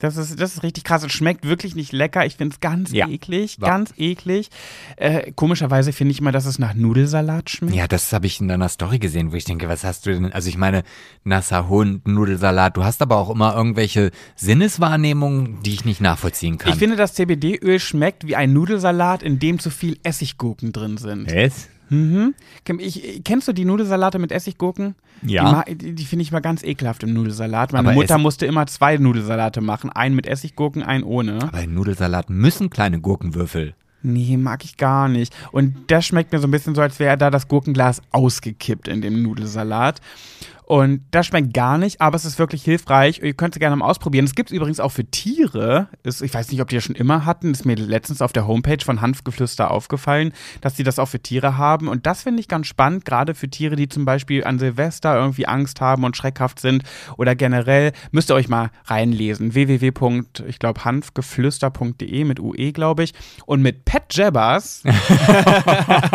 [0.00, 1.02] Das ist, das ist richtig krass.
[1.04, 2.26] Es schmeckt wirklich nicht lecker.
[2.26, 3.08] Ich finde es ganz Ja.
[3.08, 3.58] eklig.
[3.60, 4.50] War- Ganz eklig.
[4.96, 7.76] Äh, komischerweise finde ich immer, dass es nach Nudelsalat schmeckt.
[7.76, 10.32] Ja, das habe ich in deiner Story gesehen, wo ich denke, was hast du denn?
[10.32, 10.82] Also ich meine,
[11.22, 16.72] nasser Hund, Nudelsalat, du hast aber auch immer irgendwelche Sinneswahrnehmungen, die ich nicht nachvollziehen kann.
[16.72, 21.26] Ich finde, das CBD-Öl schmeckt wie ein Nudelsalat, in dem zu viel Essiggurken drin sind.
[21.30, 21.68] es?
[21.88, 22.34] Mhm.
[22.78, 24.94] Ich, kennst du die Nudelsalate mit Essiggurken?
[25.22, 25.64] Ja.
[25.68, 27.72] Die, die, finde ich mal ganz ekelhaft im Nudelsalat.
[27.72, 29.90] Meine Aber Mutter musste immer zwei Nudelsalate machen.
[29.90, 31.42] Einen mit Essiggurken, einen ohne.
[31.42, 33.74] Aber in Nudelsalat müssen kleine Gurkenwürfel.
[34.02, 35.34] Nee, mag ich gar nicht.
[35.50, 39.00] Und das schmeckt mir so ein bisschen so, als wäre da das Gurkenglas ausgekippt in
[39.00, 40.00] dem Nudelsalat.
[40.66, 43.20] Und das schmeckt gar nicht, aber es ist wirklich hilfreich.
[43.22, 44.24] Ihr könnt es gerne mal ausprobieren.
[44.24, 45.88] Es gibt es übrigens auch für Tiere.
[46.02, 47.50] Ist, ich weiß nicht, ob die das schon immer hatten.
[47.50, 51.58] Ist mir letztens auf der Homepage von Hanfgeflüster aufgefallen, dass die das auch für Tiere
[51.58, 51.88] haben.
[51.88, 55.46] Und das finde ich ganz spannend, gerade für Tiere, die zum Beispiel an Silvester irgendwie
[55.46, 56.82] Angst haben und schreckhaft sind.
[57.18, 59.54] Oder generell müsst ihr euch mal reinlesen.
[59.54, 59.92] www.
[60.46, 63.12] Ich glaube, hanfgeflüster.de mit UE, glaube ich.
[63.44, 64.82] Und mit Pet Jabbers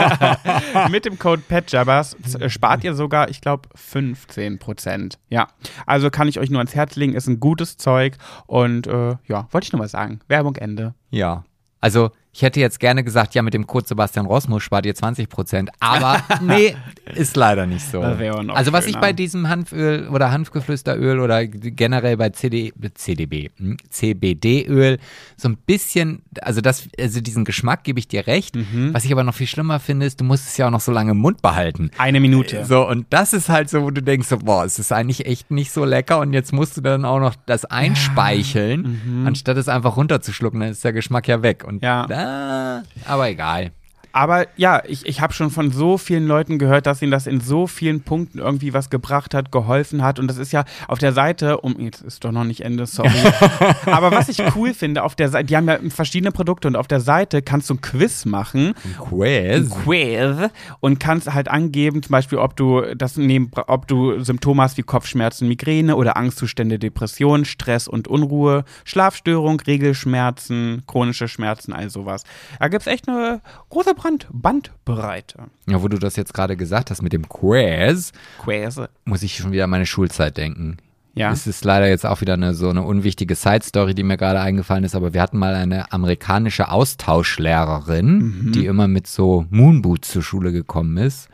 [0.90, 5.20] mit dem Code PetJabbers äh, spart ihr sogar, ich glaube, 15 Prozent.
[5.30, 5.48] Ja,
[5.86, 8.18] also kann ich euch nur ans Herz legen, ist ein gutes Zeug
[8.48, 10.20] und äh, ja, wollte ich nur mal sagen.
[10.28, 10.94] Werbung Ende.
[11.10, 11.44] Ja.
[11.82, 15.28] Also, ich hätte jetzt gerne gesagt, ja, mit dem Code Sebastian Rosmus spart ihr 20
[15.28, 15.72] Prozent.
[15.82, 16.74] Aber nee,
[17.14, 18.00] ist leider nicht so.
[18.00, 25.00] Also, was ich bei diesem Hanföl oder Hanfgeflüsteröl oder generell bei CD, CDB, hm, CBD-Öl
[25.36, 28.56] so ein bisschen, also das, also diesen Geschmack gebe ich dir recht.
[28.56, 28.94] Mhm.
[28.94, 30.94] Was ich aber noch viel schlimmer finde, ist, du musst es ja auch noch so
[30.94, 31.92] lange im Mund behalten.
[31.98, 32.64] Eine Minute.
[32.64, 35.52] So, und das ist halt so, wo du denkst, so, boah, es ist eigentlich echt
[35.52, 39.98] nicht so lecker und jetzt musst du dann auch noch das einspeicheln, anstatt es einfach
[39.98, 41.66] runterzuschlucken, dann ist der Geschmack ja weg.
[41.68, 41.84] Und Mhm.
[41.84, 42.06] Ja.
[42.08, 42.84] da, Ah.
[43.06, 43.72] aber egal.
[44.12, 47.42] Aber ja, ich, ich habe schon von so vielen Leuten gehört, dass ihnen das in
[47.42, 50.20] so vielen Punkten irgendwie was gebracht hat, geholfen hat.
[50.20, 53.10] Und das ist ja auf der Seite, um jetzt ist doch noch nicht Ende, sorry.
[53.86, 56.88] Aber was ich cool finde, auf der Seite, die haben ja verschiedene Produkte und auf
[56.88, 58.74] der Seite kannst du ein Quiz machen.
[58.98, 59.70] Quiz.
[59.70, 64.78] Quiz und kannst halt angeben, zum Beispiel, ob du das neben, ob du Symptome hast
[64.78, 72.24] wie Kopfschmerzen, Migräne oder Angstzustände, Depression, Stress und Unruhe, Schlafstörung, Regelschmerzen, chronische Schmerzen, all sowas.
[72.60, 75.38] Da gibt's echt eine große Brand Bandbreite.
[75.68, 78.80] Ja, wo du das jetzt gerade gesagt hast mit dem Quiz, Quiz.
[79.06, 80.78] muss ich schon wieder an meine Schulzeit denken.
[81.16, 81.32] Ja.
[81.34, 84.86] Es ist leider jetzt auch wieder eine so eine unwichtige Side-Story, die mir gerade eingefallen
[84.86, 90.52] ist, aber wir hatten mal eine amerikanische Austauschlehrerin, die immer mit so Moonboots zur Schule
[90.52, 91.28] gekommen ist.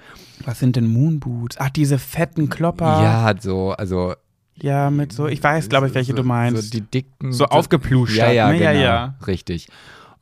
[0.45, 1.57] Was sind denn Moonboots?
[1.59, 3.01] Ach, diese fetten Klopper.
[3.03, 4.15] Ja, so, also
[4.55, 6.63] Ja, mit so, ich weiß, glaube ich, welche so, du meinst.
[6.63, 7.31] So die dicken.
[7.31, 8.57] So aufgepluscht, Ja, ja, ne?
[8.57, 8.71] genau.
[8.71, 9.15] Ja, ja.
[9.27, 9.67] Richtig.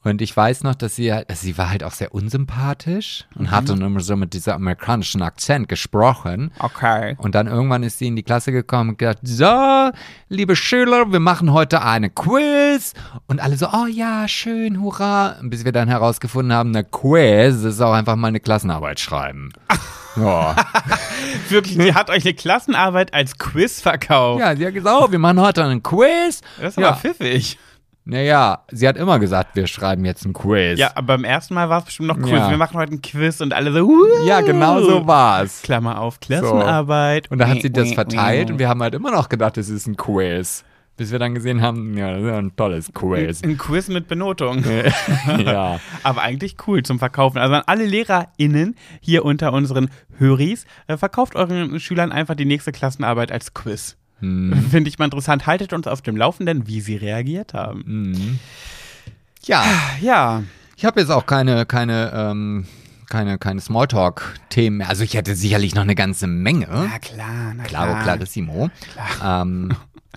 [0.03, 3.43] Und ich weiß noch, dass sie halt, also sie war halt auch sehr unsympathisch und
[3.43, 3.51] Mhm.
[3.51, 6.51] hat dann immer so mit diesem amerikanischen Akzent gesprochen.
[6.59, 7.15] Okay.
[7.19, 9.91] Und dann irgendwann ist sie in die Klasse gekommen und gesagt, so,
[10.29, 12.93] liebe Schüler, wir machen heute eine Quiz.
[13.27, 15.37] Und alle so, oh ja, schön, hurra.
[15.41, 19.51] Bis wir dann herausgefunden haben, eine Quiz ist auch einfach mal eine Klassenarbeit schreiben.
[20.15, 20.55] Ja.
[21.49, 24.41] Wirklich, die hat euch eine Klassenarbeit als Quiz verkauft.
[24.41, 26.41] ja, sie hat gesagt, oh, wir machen heute einen Quiz.
[26.59, 26.89] Das ist ja.
[26.89, 27.57] aber pfiffig.
[28.05, 30.77] Naja, sie hat immer gesagt, wir schreiben jetzt einen Quiz.
[30.77, 32.37] Ja, aber beim ersten Mal war es bestimmt noch cool.
[32.37, 32.49] Ja.
[32.49, 34.27] Wir machen heute einen Quiz und alle so, Wuh!
[34.27, 35.61] Ja, genau so war's.
[35.61, 37.31] Klammer auf, Klassenarbeit.
[37.31, 39.87] Und da hat sie das verteilt und wir haben halt immer noch gedacht, es ist
[39.87, 40.65] ein Quiz.
[40.95, 43.41] Bis wir dann gesehen haben, ja, das ist ja ein tolles Quiz.
[43.43, 44.63] Ein Quiz mit Benotung.
[45.43, 45.79] ja.
[46.03, 47.39] Aber eigentlich cool zum Verkaufen.
[47.39, 49.89] Also an alle LehrerInnen hier unter unseren
[50.19, 53.97] Höris, äh, verkauft euren Schülern einfach die nächste Klassenarbeit als Quiz.
[54.19, 54.53] Hm.
[54.71, 55.45] Finde ich mal interessant.
[55.47, 57.83] Haltet uns auf dem Laufenden, wie sie reagiert haben.
[57.85, 58.39] Mhm.
[59.45, 59.63] Ja,
[60.01, 60.43] Ja,
[60.77, 62.65] ich habe jetzt auch keine, keine, ähm,
[63.09, 64.89] keine, keine Smalltalk-Themen mehr.
[64.89, 66.67] Also ich hätte sicherlich noch eine ganze Menge.
[66.69, 68.03] na klar, na Klaro, klar.
[68.03, 68.69] clarissimo.
[69.23, 69.71] Ähm,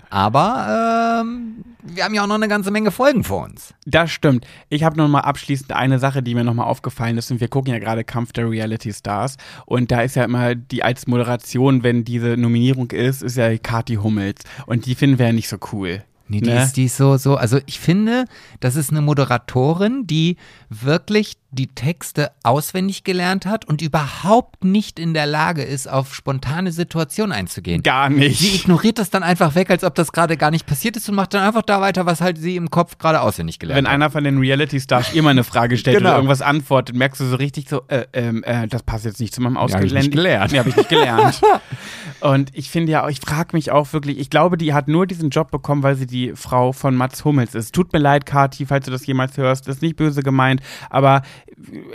[0.09, 3.73] Aber ähm, wir haben ja auch noch eine ganze Menge Folgen vor uns.
[3.85, 4.45] Das stimmt.
[4.69, 7.29] Ich habe noch mal abschließend eine Sache, die mir noch mal aufgefallen ist.
[7.31, 9.35] Und wir gucken ja gerade Kampf der Reality Stars.
[9.65, 13.95] Und da ist ja immer die als Moderation, wenn diese Nominierung ist, ist ja Kati
[13.95, 14.43] Hummels.
[14.65, 16.03] Und die finden wir ja nicht so cool.
[16.29, 16.61] Nee, die, Ne?
[16.63, 18.25] ist, die ist so, so, also ich finde,
[18.59, 20.35] das ist eine Moderatorin, die
[20.69, 26.71] wirklich die Texte auswendig gelernt hat und überhaupt nicht in der Lage ist, auf spontane
[26.73, 27.83] Situationen einzugehen.
[27.83, 28.39] Gar nicht.
[28.39, 31.15] Sie ignoriert das dann einfach weg, als ob das gerade gar nicht passiert ist und
[31.15, 33.93] macht dann einfach da weiter, was halt sie im Kopf gerade auswendig gelernt Wenn hat.
[33.93, 36.09] einer von den Reality-Stars immer eine Frage stellt Genau.
[36.09, 39.33] oder irgendwas antwortet, merkst du so richtig so, äh, ähm, äh, das passt jetzt nicht
[39.33, 40.51] zu meinem hab ich nicht gelernt.
[40.51, 41.41] Nee, hab ich nicht gelernt.
[42.19, 45.29] Und ich finde ja, ich frage mich auch wirklich, ich glaube, die hat nur diesen
[45.29, 47.73] Job bekommen, weil sie die Frau von Mats Hummels ist.
[47.73, 51.21] Tut mir leid, Kati, falls du das jemals hörst, das ist nicht böse gemeint, aber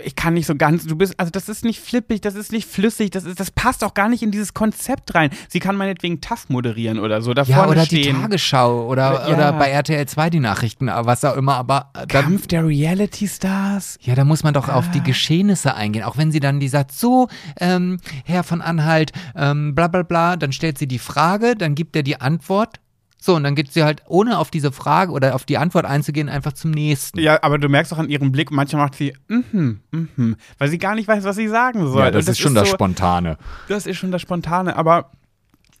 [0.03, 2.67] ich kann nicht so ganz, du bist, also das ist nicht flippig, das ist nicht
[2.67, 5.29] flüssig, das ist, das passt auch gar nicht in dieses Konzept rein.
[5.49, 8.15] Sie kann meinetwegen TAF moderieren oder so, da ja, oder stehen.
[8.15, 9.33] die Tagesschau oder, Ja.
[9.33, 13.99] oder bei RTL 2 die Nachrichten, was auch immer, aber äh, dann, Kampf der Reality-Stars.
[14.01, 15.03] Ja, da muss man doch auf die Ah.
[15.03, 16.03] Geschehnisse eingehen.
[16.03, 17.27] Auch wenn sie dann die sagt, so,
[17.59, 21.95] ähm, Herr von Anhalt, ähm, bla bla bla, dann stellt sie die Frage, dann gibt
[21.95, 22.79] er die Antwort.
[23.25, 26.27] So, und dann geht sie halt, ohne auf diese Frage oder auf die Antwort einzugehen,
[26.27, 27.19] einfach zum nächsten.
[27.19, 30.77] Ja, aber du merkst auch an ihrem Blick, manchmal macht sie, mhm, mhm, weil sie
[30.77, 32.13] gar nicht weiß, was sie sagen soll.
[32.13, 33.37] Und so, Spontane.
[33.69, 35.11] Das ist schon das Spontane, aber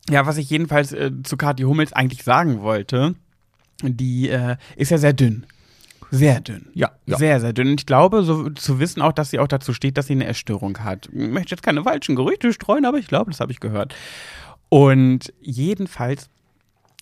[0.09, 3.13] ja, was ich jedenfalls äh, zu Kathi Hummels eigentlich sagen wollte,
[3.81, 5.45] die äh, ist ja sehr dünn.
[6.11, 6.67] Sehr dünn.
[6.73, 7.17] Ja, ja.
[7.17, 7.71] Sehr, sehr dünn.
[7.71, 10.27] Und ich glaube, so zu wissen auch, dass sie auch dazu steht, dass sie eine
[10.27, 11.09] Essstörung hat.
[11.11, 13.93] Ich möchte jetzt keine falschen Gerüchte streuen, aber ich glaube, das habe ich gehört.
[14.69, 16.29] Und jedenfalls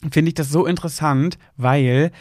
[0.09, 2.11] finde ich das so interessant, weil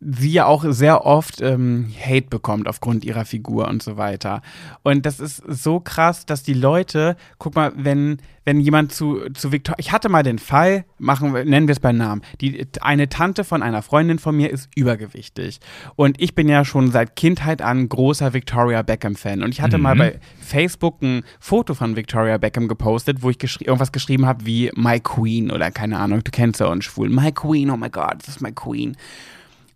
[0.00, 4.42] sie ja auch sehr oft ähm, Hate bekommt aufgrund ihrer Figur und so weiter.
[4.82, 9.52] Und das ist so krass, dass die Leute, guck mal, wenn, wenn jemand zu, zu
[9.52, 13.44] Victoria, ich hatte mal den Fall, machen nennen wir es beim Namen, die, eine Tante
[13.44, 15.60] von einer Freundin von mir ist übergewichtig.
[15.96, 19.42] Und ich bin ja schon seit Kindheit an großer Victoria Beckham-Fan.
[19.42, 23.64] Und ich hatte mal bei Facebook ein Foto von Victoria Beckham gepostet, wo ich geschri
[23.64, 27.08] irgendwas geschrieben habe wie My Queen oder keine Ahnung, du kennst ja uns schwul.
[27.08, 28.96] My Queen, oh my God, das ist my Queen.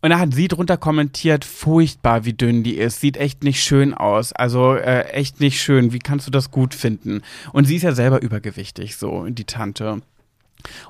[0.02, 3.00] Und da hat sie drunter kommentiert, furchtbar, wie dünn die ist.
[3.00, 4.32] Sieht echt nicht schön aus.
[4.32, 5.92] Also äh, echt nicht schön.
[5.92, 7.20] Wie kannst du das gut finden?
[7.52, 10.00] Und sie ist ja selber übergewichtig, so, die Tante.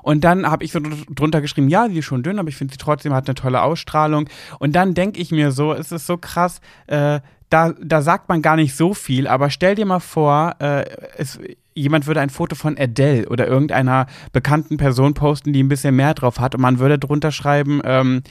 [0.01, 2.55] Und dann habe ich so dr- drunter geschrieben, ja, sie ist schon dünn, aber ich
[2.55, 4.29] finde sie trotzdem hat eine tolle Ausstrahlung.
[4.59, 8.41] Und dann denke ich mir so, es ist so krass, äh, da, da sagt man
[8.41, 10.85] gar nicht so viel, aber stell dir mal vor, äh,
[11.17, 11.37] es,
[11.73, 16.13] jemand würde ein Foto von Adele oder irgendeiner bekannten Person posten, die ein bisschen mehr
[16.13, 18.23] drauf hat und man würde drunter schreiben, ähm,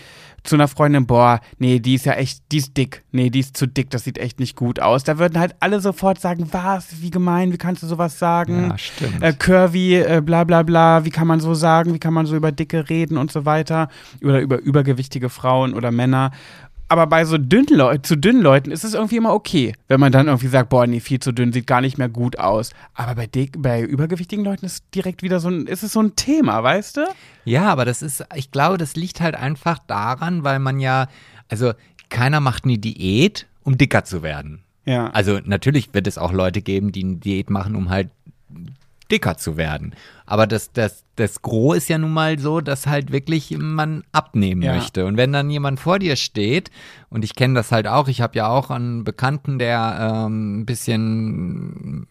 [0.43, 3.03] zu einer Freundin, boah, nee, die ist ja echt, die ist dick.
[3.13, 5.05] Nee, die ist zu dick, das sieht echt nicht gut aus.
[5.05, 8.69] Da würden halt alle sofort sagen, was, wie gemein, wie kannst du sowas sagen?
[8.71, 9.23] Ja, stimmt.
[9.23, 12.37] Äh, curvy, äh, bla bla bla, wie kann man so sagen, wie kann man so
[12.37, 13.89] über Dicke reden und so weiter.
[14.23, 16.31] Oder über übergewichtige Frauen oder Männer.
[16.91, 20.11] Aber bei so dünnen Leuten, zu dünnen Leuten ist es irgendwie immer okay, wenn man
[20.11, 22.73] dann irgendwie sagt, boah, nee, viel zu dünn, sieht gar nicht mehr gut aus.
[22.95, 26.65] Aber bei, bei übergewichtigen Leuten ist direkt wieder so ein, ist es so ein Thema,
[26.65, 27.03] weißt du?
[27.45, 31.07] Ja, aber das ist, ich glaube, das liegt halt einfach daran, weil man ja,
[31.49, 31.75] also
[32.09, 34.65] keiner macht eine Diät, um dicker zu werden.
[34.85, 35.11] Ja.
[35.11, 38.11] Also natürlich wird es auch Leute geben, die eine Diät machen, um halt
[39.11, 39.95] dicker zu werden.
[40.27, 44.63] Aber das, das, das Gros ist ja nun mal so, dass halt wirklich man abnehmen
[44.63, 44.75] Ja.
[44.75, 45.07] möchte.
[45.07, 46.71] Und wenn dann jemand vor dir steht,
[47.09, 50.67] und ich kenne das halt auch, ich habe ja auch einen Bekannten, der ähm, ein
[50.67, 52.07] bisschen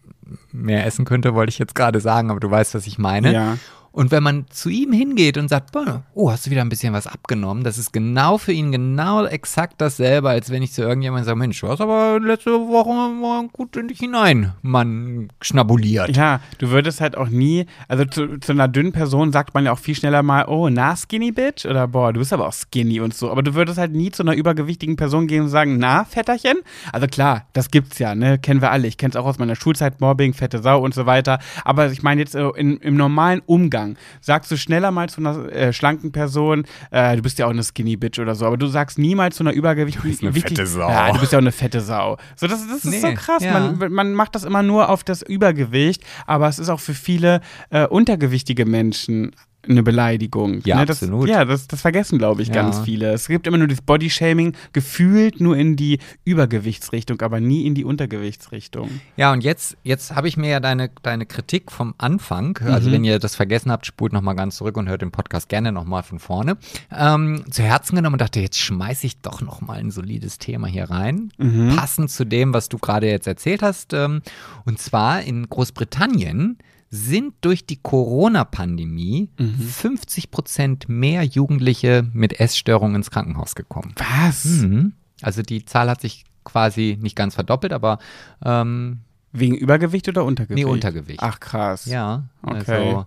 [0.52, 3.32] mehr essen könnte, wollte ich jetzt gerade sagen, aber du weißt, was ich meine.
[3.32, 3.56] Ja.
[3.92, 6.92] Und wenn man zu ihm hingeht und sagt, "Boah, oh, hast du wieder ein bisschen
[6.92, 11.26] was abgenommen, das ist genau für ihn genau exakt dasselbe, als wenn ich zu irgendjemandem
[11.26, 16.16] sage, Mensch, du hast aber letzte Woche mal gut in dich hinein, Mann, schnabuliert.
[16.16, 19.72] Ja, du würdest halt auch nie, also zu, zu einer dünnen Person sagt man ja
[19.72, 21.66] auch viel schneller mal, oh, na, skinny bitch?
[21.66, 23.30] Oder boah, du bist aber auch skinny und so.
[23.30, 26.58] Aber du würdest halt nie zu einer übergewichtigen Person gehen und sagen, na, Fetterchen?
[26.92, 28.86] Also klar, das gibt's ja, ne, kennen wir alle.
[28.86, 31.38] Ich kenn's auch aus meiner Schulzeit, Mobbing, fette Sau und so weiter.
[31.64, 33.79] Aber ich meine jetzt in, im normalen Umgang,
[34.20, 37.62] sagst du schneller mal zu einer äh, schlanken Person, äh, du bist ja auch eine
[37.62, 40.88] skinny bitch oder so, aber du sagst niemals zu einer übergewichtigen bist eine fette Sau.
[40.88, 42.16] Ja, du bist ja auch eine fette Sau.
[42.36, 43.42] So, das, das ist so Nee, krass.
[43.42, 43.52] ja.
[43.70, 47.40] Man, man macht das immer nur auf das Übergewicht, aber es ist auch für viele
[47.70, 49.32] äh, untergewichtige Menschen
[49.68, 50.60] eine Beleidigung.
[50.64, 50.86] Ja, ne?
[50.86, 51.28] das, absolut.
[51.28, 52.54] Ja, das, das vergessen, glaube ich, Ja.
[52.54, 53.12] ganz viele.
[53.12, 57.84] Es gibt immer nur das Bodyshaming, gefühlt nur in die Übergewichtsrichtung, aber nie in die
[57.84, 58.88] Untergewichtsrichtung.
[59.16, 62.92] Ja, und jetzt, jetzt habe ich mir ja deine, deine Kritik vom Anfang, also Mhm.
[62.94, 66.02] wenn ihr das vergessen habt, spult nochmal ganz zurück und hört den Podcast gerne nochmal
[66.02, 66.56] von vorne,
[66.96, 70.88] ähm, zu Herzen genommen und dachte, jetzt schmeiße ich doch nochmal ein solides Thema hier
[70.90, 71.30] rein,
[71.76, 73.92] passend zu dem, was du gerade jetzt erzählt hast.
[73.92, 74.22] Ähm,
[74.64, 76.58] und zwar in Großbritannien
[76.90, 79.54] sind durch die Corona-Pandemie Mhm.
[79.60, 83.94] 50 Prozent mehr Jugendliche mit Essstörungen ins Krankenhaus gekommen.
[83.96, 84.44] Was?
[84.44, 84.92] Mhm.
[85.22, 87.98] Also die Zahl hat sich quasi nicht ganz verdoppelt, aber
[88.44, 89.00] ähm,
[89.32, 90.64] Wegen Übergewicht oder Untergewicht?
[90.66, 91.20] Nee, Untergewicht.
[91.22, 91.84] Ach, krass.
[91.86, 92.56] ja, Okay.
[92.66, 93.06] also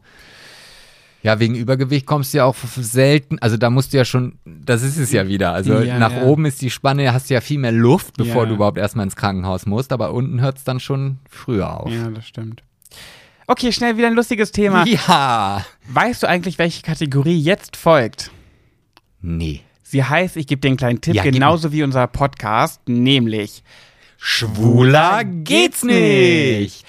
[1.21, 4.83] ja, wegen Übergewicht kommst du ja auch selten, also da musst du ja schon, das
[4.83, 5.51] ist es ja wieder.
[5.53, 6.23] Also Ja, nach ja.
[6.23, 8.49] oben ist die Spanne, hast du ja viel mehr Luft, bevor Ja.
[8.49, 11.91] du überhaupt erstmal ins Krankenhaus musst, aber unten hört es dann schon früher auf.
[11.91, 12.63] Ja, das stimmt.
[13.47, 14.85] Okay, schnell wieder ein lustiges Thema.
[14.85, 15.65] Ja.
[15.87, 18.31] Weißt du eigentlich, welche Kategorie jetzt folgt?
[19.21, 19.61] Nee.
[19.83, 23.63] Sie heißt, ich gebe dir einen kleinen Tipp, Ja, genauso wie unser Podcast, nämlich
[24.17, 26.85] Schwuler geht's nicht.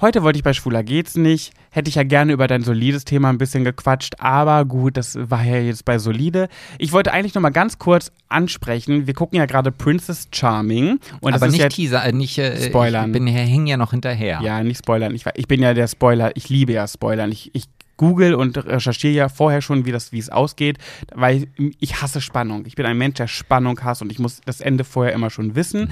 [0.00, 1.52] Heute wollte ich bei Schwuler geht's nicht.
[1.74, 5.42] Hätte ich ja gerne über dein solides Thema ein bisschen gequatscht, aber gut, das war
[5.42, 6.48] ja jetzt bei solide.
[6.78, 9.06] Ich wollte eigentlich noch mal ganz kurz ansprechen.
[9.06, 13.06] Wir gucken ja gerade Princess Charming und aber nicht ja Teaser, äh, nicht äh, Spoilern.
[13.06, 14.40] Ich bin, hängen ja noch hinterher.
[14.42, 15.14] Ja, nicht spoilern.
[15.14, 16.30] Ich, ich bin ja der Spoiler.
[16.36, 17.32] Ich liebe ja Spoilern.
[17.32, 17.64] Ich, ich
[17.96, 20.78] google und recherchiere ja vorher schon, wie, das, wie es ausgeht,
[21.14, 21.46] weil
[21.78, 22.64] ich hasse Spannung.
[22.66, 25.54] Ich bin ein Mensch, der Spannung hasst und ich muss das Ende vorher immer schon
[25.54, 25.90] wissen.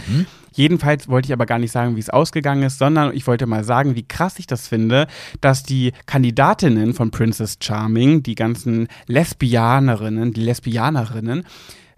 [0.52, 3.64] Jedenfalls wollte ich aber gar nicht sagen, wie es ausgegangen ist, sondern ich wollte mal
[3.64, 5.06] sagen, wie krass ich das finde,
[5.40, 11.44] dass die Kandidatinnen von Princess Charming, die ganzen Lesbianerinnen, die Lesbianerinnen,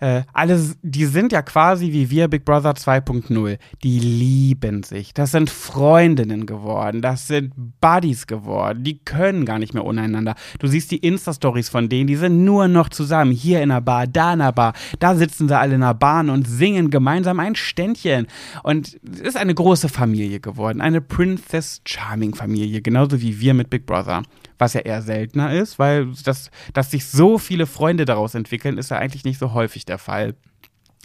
[0.02, 3.58] äh, alle, die sind ja quasi wie wir Big Brother 2.0.
[3.84, 5.14] Die lieben sich.
[5.14, 7.02] Das sind Freundinnen geworden.
[7.02, 8.82] Das sind Buddies geworden.
[8.82, 10.34] Die können gar nicht mehr untereinander.
[10.58, 13.30] Du siehst die Insta-Stories von denen, die sind nur noch zusammen.
[13.30, 14.72] Hier in einer Bar, da in einer Bar.
[14.98, 18.26] Da sitzen sie alle in einer Bahn und singen gemeinsam ein Ständchen.
[18.64, 20.80] Und es ist eine große Familie geworden.
[20.80, 22.82] Eine Princess Charming-Familie.
[22.82, 24.24] Genauso wie wir mit Big Brother
[24.62, 28.90] was ja eher seltener ist, weil das, dass sich so viele Freunde daraus entwickeln, ist
[28.90, 30.36] ja eigentlich nicht so häufig der Fall.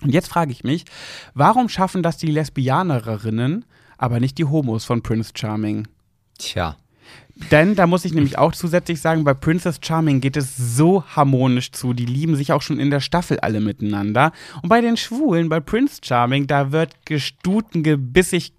[0.04, 0.86] Und jetzt frage ich mich,
[1.34, 3.66] warum schaffen das die Lesbianerinnen,
[3.98, 5.88] aber nicht die Homos von Prince Charming?
[6.38, 6.78] Tja.
[7.52, 11.72] Denn da muss ich nämlich auch zusätzlich sagen, bei Princess Charming geht es so harmonisch
[11.72, 11.94] zu.
[11.94, 14.34] Die lieben sich auch schon in der Staffel alle miteinander.
[14.62, 18.54] Und bei den Schwulen, bei Prince Charming, da wird Gestutengebissig,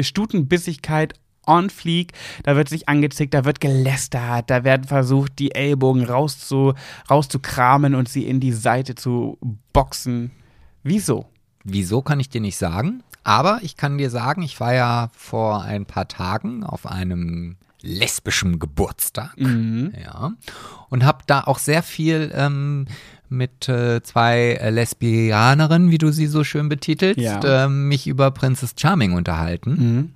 [0.00, 1.14] Stutenbissigkeit
[1.46, 2.12] on fleek,
[2.44, 6.74] da wird sich angezickt, da wird gelästert, da werden versucht, die Ellbogen rauszu,
[7.10, 9.38] rauszukramen und sie in die Seite zu
[9.72, 10.30] boxen.
[10.82, 11.26] Wieso?
[11.64, 13.02] Wieso kann ich dir nicht sagen?
[13.24, 18.58] Aber ich kann dir sagen, ich war ja vor ein paar Tagen auf einem lesbischen
[18.58, 19.34] Geburtstag.
[19.38, 19.92] Mhm.
[20.02, 20.32] Ja.
[20.88, 22.86] Und habe da auch sehr viel ähm,
[23.28, 27.64] mit äh, zwei äh, Lesbianerinnen, wie du sie so schön betitelst, Ja.
[27.64, 29.70] ähm, mich über Princess Charming unterhalten.
[29.70, 30.12] Mhm.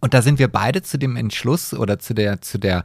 [0.00, 2.84] Und da sind wir beide zu dem Entschluss oder zu der, zu der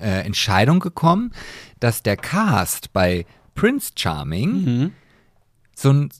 [0.00, 1.32] äh, Entscheidung gekommen,
[1.78, 3.24] dass der Cast bei
[3.54, 4.92] Prince Charming Mhm.
[5.74, 6.10] so ein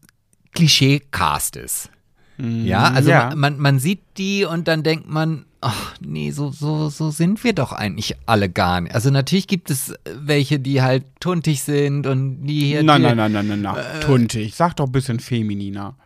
[0.52, 1.90] Klischee-Cast ist.
[2.38, 3.28] Ja, also ja.
[3.30, 7.44] Man, man, man sieht die und dann denkt man, ach nee, so, so, so sind
[7.44, 8.94] wir doch eigentlich alle gar nicht.
[8.94, 12.82] Also natürlich gibt es welche, die halt tuntig sind und die hier.
[12.82, 14.00] Nein, die, nein, nein, nein, nein, nein.
[14.00, 14.54] Tuntig.
[14.54, 15.96] Sag doch ein bisschen femininer.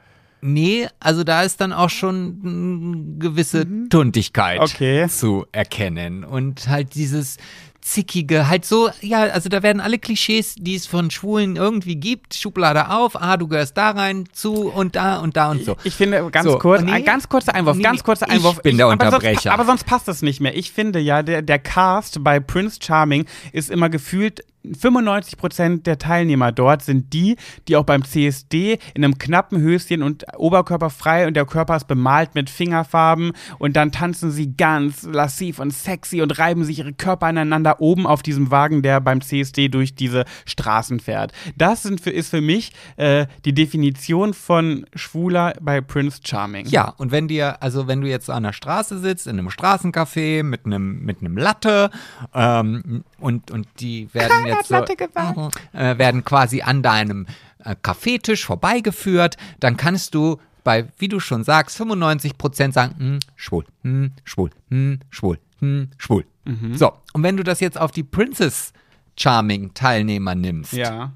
[0.46, 4.64] Nee, also da ist dann auch schon eine gewisse Tuntigkeit Mhm.
[4.64, 5.08] Okay.
[5.08, 6.22] zu erkennen.
[6.22, 7.38] Und halt dieses
[7.80, 12.34] zickige, halt so, ja, also da werden alle Klischees, die es von Schwulen irgendwie gibt,
[12.34, 15.76] Schublade auf, ah, du gehörst da rein, zu und da und da und so.
[15.84, 18.62] Ich finde, ganz So, kurz, nee, ein ganz kurzer Einwurf, nee, ganz kurzer ich Einwurf.
[18.62, 19.52] bin der aber sonst- Unterbrecher.
[19.52, 20.56] aber sonst passt das nicht mehr.
[20.56, 26.52] Ich finde ja, der, der Cast bei Prince Charming ist immer gefühlt 95% der Teilnehmer
[26.52, 27.36] dort sind die,
[27.68, 31.86] die auch beim CSD in einem knappen Höschen und Oberkörper frei und der Körper ist
[31.86, 36.92] bemalt mit Fingerfarben und dann tanzen sie ganz lassiv und sexy und reiben sich ihre
[36.92, 41.32] Körper aneinander oben auf diesem Wagen, der beim CSD durch diese Straßen fährt.
[41.56, 46.66] Das sind für, ist für mich äh, die Definition von Schwuler bei Prince Charming.
[46.66, 50.42] Ja, und wenn dir, also wenn du jetzt an der Straße sitzt, in einem Straßencafé
[50.42, 51.90] mit einem, mit einem Latte
[52.34, 55.56] ähm, und, und die werden jetzt so, gesagt.
[55.72, 57.26] äh, werden quasi an deinem
[57.64, 63.64] äh, Kaffeetisch vorbeigeführt, dann kannst du bei, wie du schon sagst, 95% sagen, hm, schwul,
[63.82, 66.24] hm, schwul, hm, schwul, hm, schwul.
[66.44, 66.74] Mhm.
[66.76, 68.72] So, und wenn du das jetzt auf die Princess
[69.18, 71.12] Charming Teilnehmer nimmst, Ja.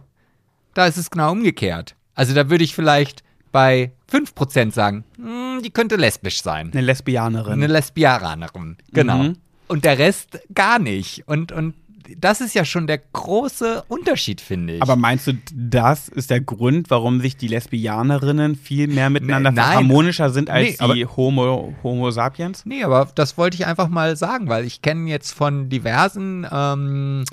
[0.75, 1.95] da ist es genau umgekehrt.
[2.15, 6.71] Also da würde ich vielleicht bei 5% sagen, hm, die könnte lesbisch sein.
[6.73, 7.53] Eine Lesbianerin.
[7.55, 9.19] Eine Lesbianerin, genau.
[9.19, 9.37] Mhm.
[9.67, 11.29] Und der Rest gar nicht.
[11.29, 11.75] Und, und
[12.17, 14.83] das ist ja schon der große Unterschied, finde ich.
[14.83, 19.75] Aber meinst du, das ist der Grund, warum sich die Lesbianerinnen viel mehr miteinander nein.
[19.77, 22.65] harmonischer sind als Nee, die Homo, Homo sapiens?
[22.65, 27.25] Nee, aber das wollte ich einfach mal sagen, weil ich kenne jetzt von diversen ähm,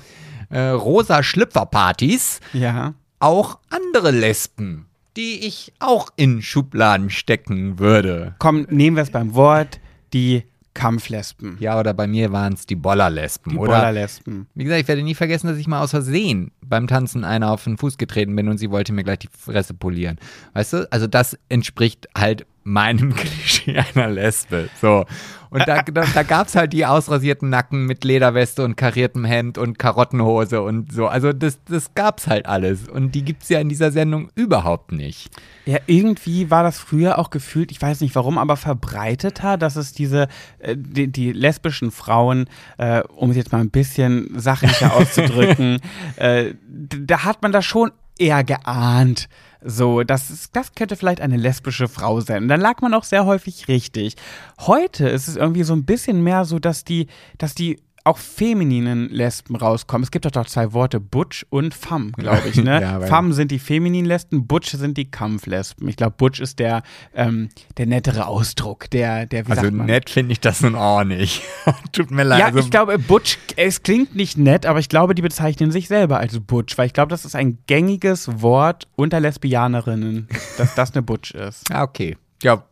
[0.49, 2.93] äh, rosa Schlüpferpartys Ja.
[3.19, 8.36] auch andere Lesben, die ich auch in Schubladen stecken würde.
[8.39, 9.80] Komm, nehmen wir es beim Wort.
[10.13, 10.43] Die
[10.76, 11.57] Kampflesben.
[11.59, 13.53] Ja, oder bei mir waren es die Bollerlesben.
[13.53, 14.45] Die oder Bollerlesben.
[14.53, 17.63] Wie gesagt, ich werde nie vergessen, dass ich mal aus Versehen beim Tanzen einer auf
[17.63, 20.19] den Fuß getreten bin und sie wollte mir gleich die Fresse polieren.
[20.53, 20.91] Weißt du?
[20.91, 24.70] Also das entspricht halt meinem Klischee einer Lesbe.
[24.82, 25.05] So.
[25.51, 29.57] Und da, da, da gab es halt die ausrasierten Nacken mit Lederweste und kariertem Hemd
[29.57, 31.07] und Karottenhose und so.
[31.07, 32.89] Also das, das gab's halt alles.
[32.89, 35.30] Und die gibt's ja in dieser Sendung überhaupt nicht.
[35.66, 39.93] Ja, irgendwie war das früher auch gefühlt, ich weiß nicht warum, aber verbreiteter, dass es
[39.93, 40.28] diese,
[40.59, 45.80] äh, die, die lesbischen Frauen, äh, um es jetzt mal ein bisschen sachlicher auszudrücken,
[46.18, 49.30] äh, da hat man das schon eher geahnt.
[49.68, 52.47] So, das, ist, das könnte vielleicht eine lesbische Frau sein.
[52.47, 54.16] Dann lag man auch sehr häufig richtig.
[54.59, 57.07] Heute ist es irgendwie so ein bisschen mehr so, dass die,
[57.39, 60.03] dass die auch femininen Lesben rauskommen.
[60.03, 62.56] Es gibt doch doch zwei Worte, Butch und Femme, glaube ich.
[62.56, 62.76] Ne?
[62.86, 65.88] Ja, Femme sind die femininen Lesben, Butch sind die Kampflesben.
[65.88, 66.84] Ich glaube, Butch ist der,
[67.16, 71.41] ähm, der nettere Ausdruck, der, der Also nett finde ich das nun auch nicht.
[71.93, 72.39] Tut mir leid.
[72.39, 75.88] Ja, also, ich glaube, Butch, es klingt nicht nett, aber ich glaube, die bezeichnen sich
[75.88, 80.28] selber als Butch, weil ich glaube, das ist ein gängiges Wort unter Lesbianerinnen,
[80.58, 81.64] dass das eine Butch ist.
[81.76, 82.18] Ja, okay.
[82.43, 82.64] Ja,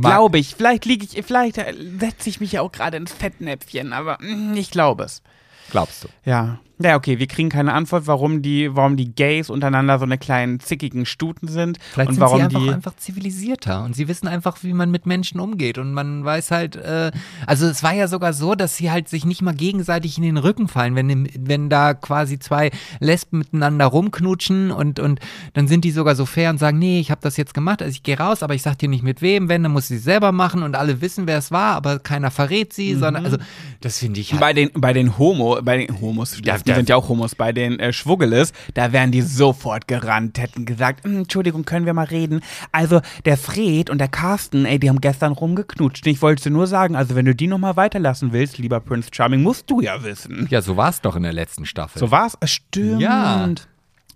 [0.00, 0.54] Glaube ich.
[0.54, 4.54] Vielleicht liege ich, vielleicht äh, setze ich mich ja auch gerade ins Fettnäpfchen, aber mm,
[4.54, 5.22] ich glaube es.
[5.70, 6.08] glaubst du.
[6.24, 6.60] Ja.
[6.78, 10.60] Ja, okay, wir kriegen keine Antwort, warum die, warum die Gays untereinander so eine kleinen
[10.60, 12.70] zickigen Stuten sind Vielleicht und sind warum sie einfach, die.
[12.70, 16.76] einfach zivilisierter und sie wissen einfach, wie man mit Menschen umgeht und man weiß halt,
[16.76, 17.12] äh,
[17.46, 20.36] also es war ja sogar so, dass sie halt sich nicht mal gegenseitig in den
[20.36, 22.70] Rücken fallen, wenn, wenn da quasi zwei
[23.00, 25.20] Lesben miteinander rumknutschen und, und
[25.54, 27.90] dann sind die sogar so fair und sagen, nee, ich habe das jetzt gemacht, also
[27.90, 30.30] ich gehe raus, aber ich sag dir nicht mit wem, wenn, dann muss sie selber
[30.30, 33.38] machen und alle wissen, wer es war, aber keiner verrät sie, sondern, also
[33.80, 36.88] das finde ich halt, Bei den, bei den Homo, bei den Homos, Ja, die sind
[36.88, 41.18] ja auch Homos, bei den äh, Schwuggeles, da wären die sofort gerannt, hätten gesagt, "Hm,
[41.20, 42.40] Entschuldigung, können wir mal reden?
[42.72, 46.06] Also, der Fred und der Carsten, ey, die haben gestern rumgeknutscht.
[46.06, 49.42] Ich wollte dir nur sagen, also wenn du die nochmal weiterlassen willst, lieber Prince Charming,
[49.42, 50.46] musst du ja wissen.
[50.50, 51.98] ja, so war es doch in der letzten Staffel.
[51.98, 52.36] So war's?
[52.40, 53.00] Äh, Stimmt.
[53.00, 53.48] Ja.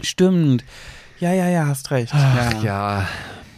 [0.03, 0.65] Stimmt.
[1.19, 2.13] Ja, ja, ja, hast recht.
[2.15, 2.63] Ach, ja.
[2.63, 3.09] ja.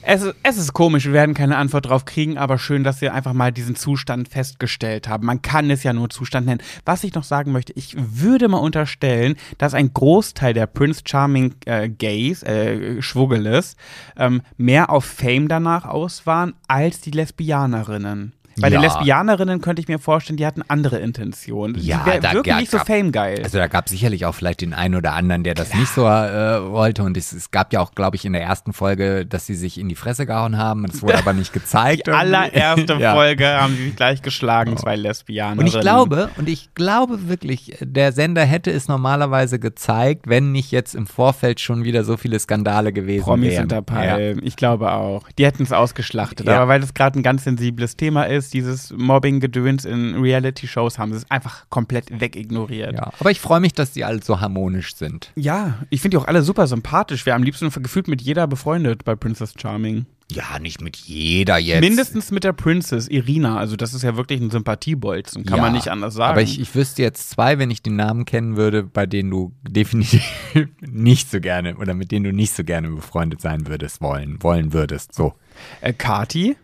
[0.05, 3.15] Es, ist- es ist komisch, wir werden keine Antwort drauf kriegen, aber schön, dass wir
[3.15, 5.27] einfach mal diesen Zustand festgestellt haben.
[5.27, 6.61] Man kann es ja nur Zustand nennen.
[6.85, 11.55] Was ich noch sagen möchte, ich würde mal unterstellen, dass ein Großteil der Prince Charming
[11.67, 13.77] äh, Gays, äh, Schwuggeles,
[14.17, 18.33] ähm, mehr auf Fame danach aus waren als die Lesbianerinnen.
[18.61, 18.87] Bei den Ja.
[18.89, 21.77] Lesbianerinnen könnte ich mir vorstellen, die hatten andere Intentionen.
[21.81, 23.43] Ja, die da wirken ga- nicht so famegeil.
[23.43, 26.03] Also da gab es sicherlich auch vielleicht den einen oder anderen, der das nicht so
[26.07, 27.03] äh, wollte.
[27.03, 29.79] Und es, es gab ja auch, glaube ich, in der ersten Folge, dass sie sich
[29.79, 30.87] in die Fresse gehauen haben.
[30.87, 32.07] Das wurde aber nicht gezeigt.
[32.07, 32.35] die irgendwie.
[32.37, 33.15] allererste Ja.
[33.15, 35.59] Folge haben sie sich gleich geschlagen, zwei Lesbianerinnen.
[35.61, 40.71] Und ich glaube, und ich glaube wirklich, der Sender hätte es normalerweise gezeigt, wenn nicht
[40.73, 43.63] jetzt im Vorfeld schon wieder so viele Skandale gewesen Promis wären.
[43.63, 44.37] sind dabei.
[44.43, 45.25] Ich glaube auch.
[45.39, 46.47] Die hätten es ausgeschlachtet.
[46.47, 46.57] Ja.
[46.57, 51.19] Aber weil das gerade ein ganz sensibles Thema ist, dieses Mobbing-Gedöns in Reality-Shows, haben sie
[51.19, 52.95] es einfach komplett wegignoriert.
[52.95, 53.13] Ja.
[53.19, 55.31] Aber ich freue mich, dass die alle so harmonisch sind.
[55.37, 57.27] Ja, ich finde die auch alle super sympathisch.
[57.27, 60.07] Wir am liebsten gefühlt mit jeder befreundet bei Princess Charming.
[60.31, 61.81] Ja, nicht mit jeder jetzt.
[61.81, 63.59] Mindestens mit der Princess Irina.
[63.59, 66.33] Also das ist ja wirklich ein Sympathiebolzen, kann Ja, man nicht anders sagen.
[66.33, 69.53] Aber ich, ich wüsste jetzt zwei, wenn ich den Namen kennen würde, bei denen du
[69.69, 70.23] definitiv
[70.81, 74.73] nicht so gerne oder mit denen du nicht so gerne befreundet sein würdest, wollen, wollen
[74.73, 75.15] würdest.
[75.15, 75.35] So,
[75.83, 76.57] äh, Kati,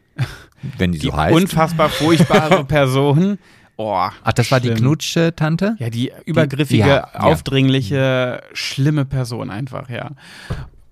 [0.78, 1.34] wenn die die so heißt.
[1.34, 3.38] unfassbar furchtbare Person.
[3.76, 3.94] Oh,
[4.24, 4.78] Ach, das war die schlimm.
[4.80, 5.76] Knutsche-Tante?
[5.78, 7.20] Ja, die übergriffige, ja, ja.
[7.20, 10.10] aufdringliche, schlimme Person einfach, ja.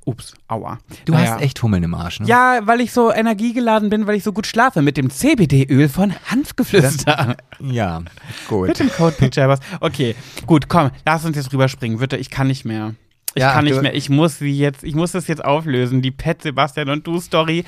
[0.05, 0.79] Ups, aua.
[1.05, 1.33] Du Naja.
[1.33, 2.29] hast echt Hummeln im Arsch, ne?
[2.29, 6.15] Ja, weil ich so energiegeladen bin, weil ich so gut schlafe mit dem CBD-Öl von
[6.31, 7.37] Hanfgeflüster.
[7.59, 8.03] Ja,
[8.49, 8.69] gut.
[8.69, 9.59] mit dem Code Pichabers.
[9.81, 10.15] Okay,
[10.47, 11.99] gut, komm, lass uns jetzt rüberspringen.
[11.99, 12.95] Bitte, ich kann nicht mehr.
[13.37, 13.95] Ich Ja, kann nicht mehr.
[13.95, 16.01] Ich muss sie jetzt, ich muss das jetzt auflösen.
[16.01, 17.65] Die Pet, Sebastian und du Story.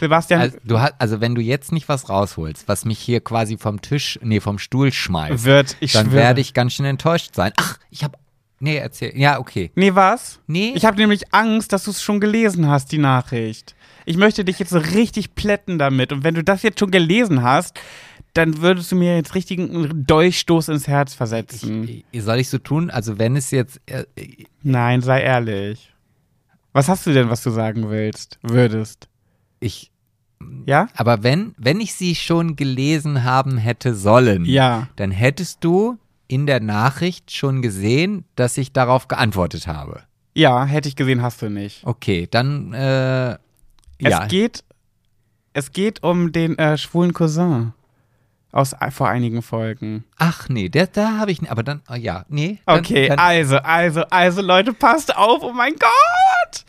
[0.00, 3.58] Sebastian Also, du hast, also wenn du jetzt nicht was rausholst, was mich hier quasi
[3.58, 6.16] vom Tisch, nee, vom Stuhl schmeißt, wird, ich dann schwöre.
[6.22, 7.52] werde ich ganz schön enttäuscht sein.
[7.58, 8.16] Ach, ich habe,
[8.60, 9.70] nee, erzähl, ja, okay.
[9.74, 10.40] Nee, was?
[10.46, 10.72] Nee.
[10.74, 13.74] Ich habe nämlich Angst, dass du es schon gelesen hast, die Nachricht.
[14.06, 16.12] Ich möchte dich jetzt so richtig plätten damit.
[16.12, 17.78] Und wenn du das jetzt schon gelesen hast,
[18.34, 22.04] dann würdest du mir jetzt richtigen Dolchstoß ins Herz versetzen.
[22.14, 22.90] Soll ich so tun?
[22.90, 24.04] Also wenn es jetzt, äh,
[24.62, 25.92] Nein, sei ehrlich.
[26.72, 29.08] Was hast du denn, was du sagen willst, würdest?
[29.58, 29.90] ich,
[30.66, 30.88] Ja?
[30.94, 34.88] aber wenn, wenn ich sie schon gelesen haben hätte sollen, Ja.
[34.96, 40.02] dann hättest du in der Nachricht schon gesehen, dass ich darauf geantwortet habe.
[40.36, 41.84] Ja, hätte ich gesehen, hast du nicht.
[41.84, 43.38] Okay, dann, äh, ja.
[43.98, 44.64] Es geht,
[45.52, 47.72] es geht um den äh, schwulen Cousin
[48.52, 50.04] aus äh, vor einigen Folgen.
[50.18, 52.58] Ach nee, der, da habe ich, aber dann, oh, ja, nee.
[52.66, 56.64] Dann, Okay, dann, also, also, also, Leute, passt auf, oh mein Gott!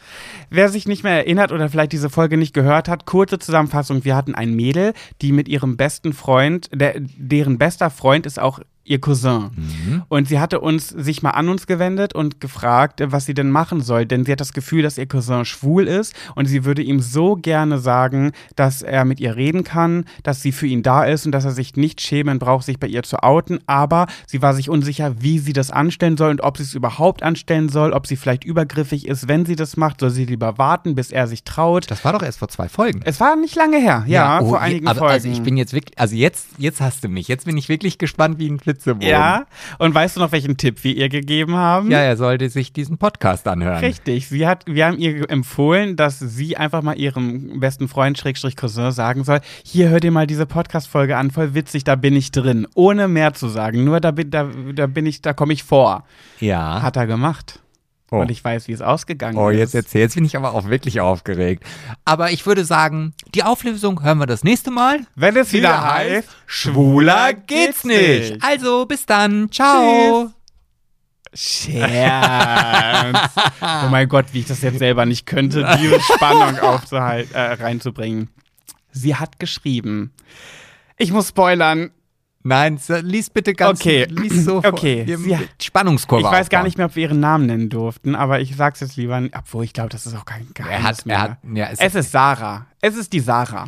[0.52, 4.06] wer sich nicht mehr erinnert oder vielleicht diese Folge nicht gehört hat, kurze Zusammenfassung.
[4.06, 8.60] Wir hatten ein Mädel, die mit ihrem besten Freund, der, deren bester Freund ist auch
[8.84, 9.52] ihr Cousin.
[9.56, 10.04] Mhm.
[10.10, 13.82] Und sie hatte uns sich mal an uns gewendet und gefragt, was sie denn machen
[13.82, 14.06] soll.
[14.06, 17.36] Denn sie hat das Gefühl, dass ihr Cousin schwul ist und sie würde ihm so
[17.36, 21.32] gerne sagen, dass er mit ihr reden kann, dass sie für ihn da ist und
[21.32, 23.60] dass er sich nicht schämen braucht, sich bei ihr zu outen.
[23.68, 27.24] Aber sie war sich unsicher, wie sie das anstellen soll und ob sie es überhaupt
[27.24, 30.00] anstellen soll, ob sie vielleicht übergriffig ist, wenn sie das macht.
[30.00, 31.90] Soll sie lieber warten, bis er sich traut?
[31.92, 33.02] Das war doch erst vor zwei Folgen.
[33.06, 35.14] Es war nicht lange her, ja, oh, vor je- einigen aber, Folgen.
[35.14, 37.28] Also ich bin jetzt wirklich, also jetzt, jetzt hast du mich.
[37.28, 39.08] Jetzt bin ich wirklich gespannt wie ein Flitzebogen.
[39.08, 39.46] ja,
[39.80, 41.92] und weißt du noch, welchen Tipp wir ihr gegeben haben?
[41.92, 43.80] Ja, er sollte sich diesen Podcast anhören.
[43.80, 44.28] Richtig.
[44.28, 48.92] Sie hat, wir haben ihr empfohlen, dass sie einfach mal ihrem besten Freund, Schrägstrich Cousin,
[48.92, 52.68] sagen soll: Hier, hör dir mal diese Podcast-Folge an, voll witzig, da bin ich drin.
[52.76, 53.84] Ohne mehr zu sagen.
[53.84, 56.04] Nur da bin, da, da bin ich, da komme ich vor.
[56.40, 56.82] Ja.
[56.82, 57.60] Hat er gemacht.
[58.14, 58.20] Oh.
[58.20, 59.58] Und ich weiß, wie es ausgegangen Oh, ist.
[59.58, 60.02] jetzt erzähl.
[60.02, 61.64] Jetzt bin ich aber auch wirklich aufgeregt.
[62.04, 65.00] Aber ich würde sagen, die Auflösung hören wir das nächste Mal.
[65.16, 68.38] Wenn es wieder Wieder heißt, schwuler geht's nicht.
[68.44, 69.50] Also, bis dann.
[69.50, 70.30] Ciao.
[71.34, 73.32] Scherz.
[73.62, 78.30] oh mein Gott, wie ich das jetzt selber nicht könnte, diese Spannung aufzuhalten, äh, reinzubringen.
[78.92, 80.12] Sie hat geschrieben.
[80.98, 81.92] Ich muss spoilern.
[82.44, 83.80] Nein, lies bitte ganz.
[83.80, 84.06] Okay.
[84.10, 85.06] Lies so Okay.
[85.18, 86.26] Sie- Spannungskurve.
[86.26, 88.96] Ich weiß gar nicht mehr, ob wir ihren Namen nennen durften, aber ich sag's jetzt
[88.98, 91.16] lieber, obwohl ich glaube, das ist auch kein Geheimnis Er hat, mehr.
[91.16, 92.66] er hat, ja, es, Es ist Sarah.
[92.84, 93.68] Es ist die Sarah.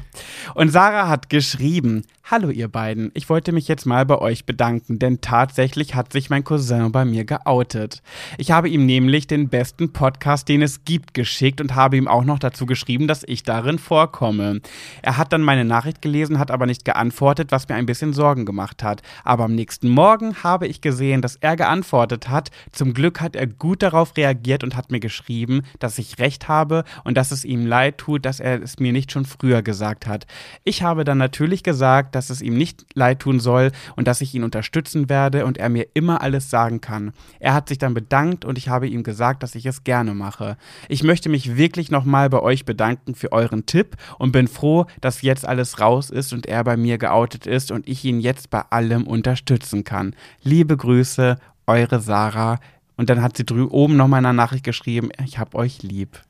[0.56, 3.12] Und Sarah hat geschrieben: Hallo, ihr beiden.
[3.14, 7.06] Ich wollte mich jetzt mal bei euch bedanken, denn tatsächlich hat sich mein Cousin bei
[7.06, 8.02] mir geoutet.
[8.40, 12.24] Ich habe ihm nämlich den besten Podcast, den es gibt, geschickt und habe ihm auch
[12.24, 14.62] noch dazu geschrieben, dass ich darin vorkomme.
[15.02, 18.46] Er hat dann meine Nachricht gelesen, hat aber nicht geantwortet, was mir ein bisschen Sorgen
[18.46, 19.04] gemacht hat.
[19.24, 22.50] Aber am nächsten Morgen habe ich gesehen, dass er geantwortet hat.
[22.72, 26.84] Zum Glück hat er gut darauf reagiert und hat mir geschrieben, dass ich recht habe
[27.04, 30.26] und dass es ihm leid tut, dass er es mir nicht schon früher gesagt hat.
[30.64, 34.34] Ich habe dann natürlich gesagt, dass es ihm nicht leid tun soll und dass ich
[34.34, 37.12] ihn unterstützen werde und er mir immer alles sagen kann.
[37.40, 40.58] Er hat sich dann bedankt und ich habe ihm gesagt, dass ich es gerne mache.
[40.90, 45.22] Ich möchte mich wirklich nochmal bei euch bedanken für euren Tipp und bin froh, dass
[45.22, 48.62] jetzt alles raus ist und er bei mir geoutet ist und ich ihn jetzt bei
[48.62, 50.16] allem unterstützen kann.
[50.42, 51.38] Liebe Grüße,
[51.68, 52.60] eure Sarah.
[52.96, 56.22] Und dann hat sie drü oben nochmal in einer Nachricht geschrieben, ich hab euch lieb.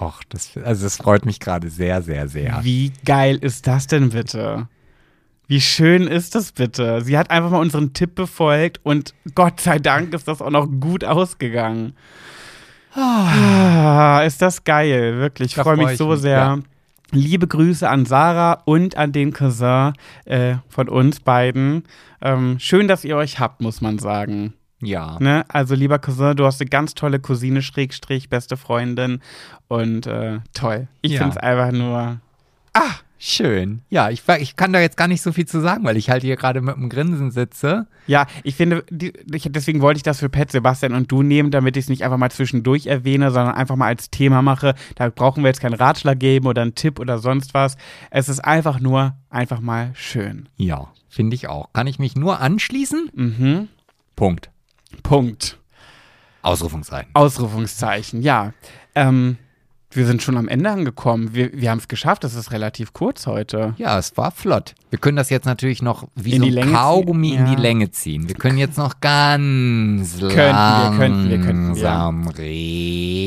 [0.00, 2.60] Och, das, also das freut mich gerade sehr, sehr, sehr.
[2.62, 4.68] Wie geil ist das denn bitte?
[5.46, 7.02] Wie schön ist das bitte?
[7.02, 10.68] Sie hat einfach mal unseren Tipp befolgt und Gott sei Dank ist das auch noch
[10.68, 11.94] gut ausgegangen.
[12.94, 15.48] Ah, ist das geil, wirklich.
[15.48, 16.38] Ich freue freu mich ich so sehr.
[16.38, 16.58] ja.
[17.12, 19.94] Liebe Grüße an Sarah und an den Cousin
[20.24, 21.82] äh, von uns beiden.
[22.22, 24.54] Ähm, schön, dass ihr euch habt, muss man sagen.
[24.82, 25.18] Ja.
[25.20, 25.44] Ne?
[25.48, 29.20] Also, lieber Cousin, du hast eine ganz tolle Cousine, Schrägstrich, beste Freundin.
[29.70, 30.88] Und äh, toll.
[31.00, 31.18] Ich Ja.
[31.20, 32.20] finde es einfach nur.
[33.22, 33.82] Schön.
[33.90, 36.22] Ja, ich, ich kann da jetzt gar nicht so viel zu sagen, weil ich halt
[36.22, 37.86] hier gerade mit dem Grinsen sitze.
[38.06, 41.50] Ja, ich finde, die, ich, deswegen wollte ich das für Pet Sebastian und du nehmen,
[41.50, 44.74] damit ich es nicht einfach mal zwischendurch erwähne, sondern einfach mal als Thema mache.
[44.94, 47.76] Da brauchen wir jetzt keinen Ratschlag geben oder einen Tipp oder sonst was.
[48.10, 50.48] Es ist einfach nur, einfach mal schön.
[50.56, 51.70] Ja, finde ich auch.
[51.74, 53.10] Kann ich mich nur anschließen?
[53.12, 53.68] Mhm.
[54.16, 54.48] Punkt.
[55.02, 55.58] Punkt.
[56.40, 57.10] Ausrufungszeichen.
[57.12, 58.54] Ausrufungszeichen, ja.
[58.94, 59.36] Ähm,
[59.92, 61.34] wir sind schon am Ende angekommen.
[61.34, 62.22] Wir, wir haben es geschafft.
[62.24, 63.74] Das ist relativ kurz heute.
[63.76, 64.74] Ja, es war flott.
[64.90, 66.72] Wir können das jetzt natürlich noch wie In so ein?
[66.72, 67.54] Kaugummi in Ja.
[67.54, 68.28] die Länge ziehen.
[68.28, 71.82] Wir können jetzt noch ganz wir, könnten wir, könnten wir.
[71.82, 72.28] langsam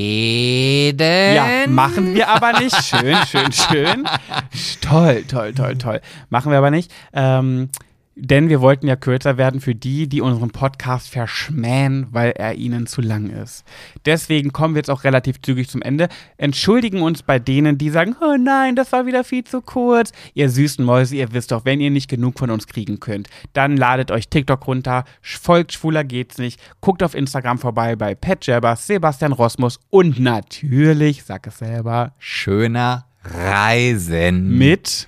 [0.04, 1.36] reden.
[1.36, 2.76] Ja, machen wir aber nicht.
[2.84, 4.08] Schön, schön, schön.
[4.82, 6.02] Toll, toll, toll, toll.
[6.30, 6.92] Machen wir aber nicht.
[7.14, 7.70] Ähm,
[8.16, 12.86] denn wir wollten ja kürzer werden für die, die unseren Podcast verschmähen, weil er ihnen
[12.86, 13.64] zu lang ist.
[14.06, 16.10] Deswegen kommen wir jetzt auch relativ zügig zum Ende.
[16.38, 20.12] Entschuldigen uns bei denen, die sagen, oh nein, das war wieder viel zu kurz.
[20.34, 23.78] Ihr süßen Mäuse, ihr wisst doch, wenn ihr nicht genug von uns kriegen könnt, dann
[23.78, 28.76] ladet euch TikTok runter, folgt Schwuler geht's nicht, guckt auf Instagram vorbei bei Pat Jabber,
[28.76, 34.58] Sebastian Rosmus und natürlich, sag es selber, Schöner Reisen.
[34.58, 35.08] mit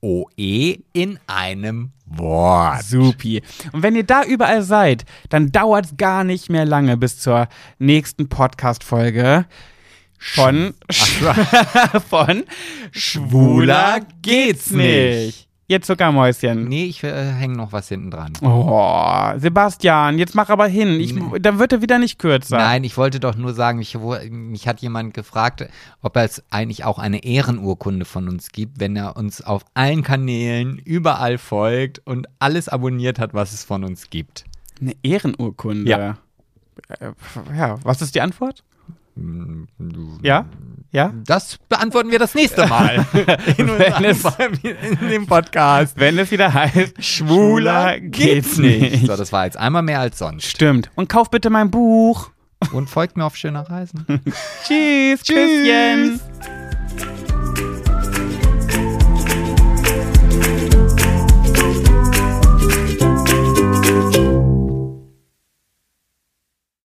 [0.00, 2.84] OE in einem Wort.
[2.84, 3.42] Supi.
[3.72, 7.48] Und wenn ihr da überall seid, dann dauert es gar nicht mehr lange bis zur
[7.78, 9.46] nächsten Podcast-Folge
[10.18, 10.74] von,
[12.08, 12.44] von
[12.92, 15.45] Schwuler geht's nicht.
[15.68, 16.68] Ihr Zuckermäuschen.
[16.68, 18.32] Nee, ich äh, hänge noch was hinten dran.
[18.40, 21.00] Oh, Sebastian, jetzt mach aber hin.
[21.00, 22.56] Ich, dann wird er wieder nicht kürzer.
[22.56, 23.96] Nein, ich wollte doch nur sagen, mich,
[24.30, 25.68] mich hat jemand gefragt,
[26.02, 30.78] ob es eigentlich auch eine Ehrenurkunde von uns gibt, wenn er uns auf allen Kanälen
[30.78, 34.44] überall folgt und alles abonniert hat, was es von uns gibt.
[34.80, 35.90] Eine Ehrenurkunde.
[35.90, 36.18] Ja.
[37.00, 37.12] Äh,
[37.56, 38.62] Ja, was ist die Antwort?
[40.22, 40.46] Ja?
[40.92, 41.12] Ja?
[41.26, 43.06] Das beantworten wir das nächste Mal
[43.56, 44.24] in, Wenn es-
[45.00, 45.98] in dem Podcast.
[45.98, 49.06] Wenn es wieder heißt, schwuler geht's nicht.
[49.06, 50.46] So, das war jetzt einmal mehr als sonst.
[50.46, 50.90] Stimmt.
[50.94, 52.30] Und kauf bitte mein Buch.
[52.72, 54.06] Und folgt mir auf schöner Reisen.
[54.66, 55.22] Tschüss.
[55.22, 55.26] Tschüss.
[55.26, 56.20] Küsschen.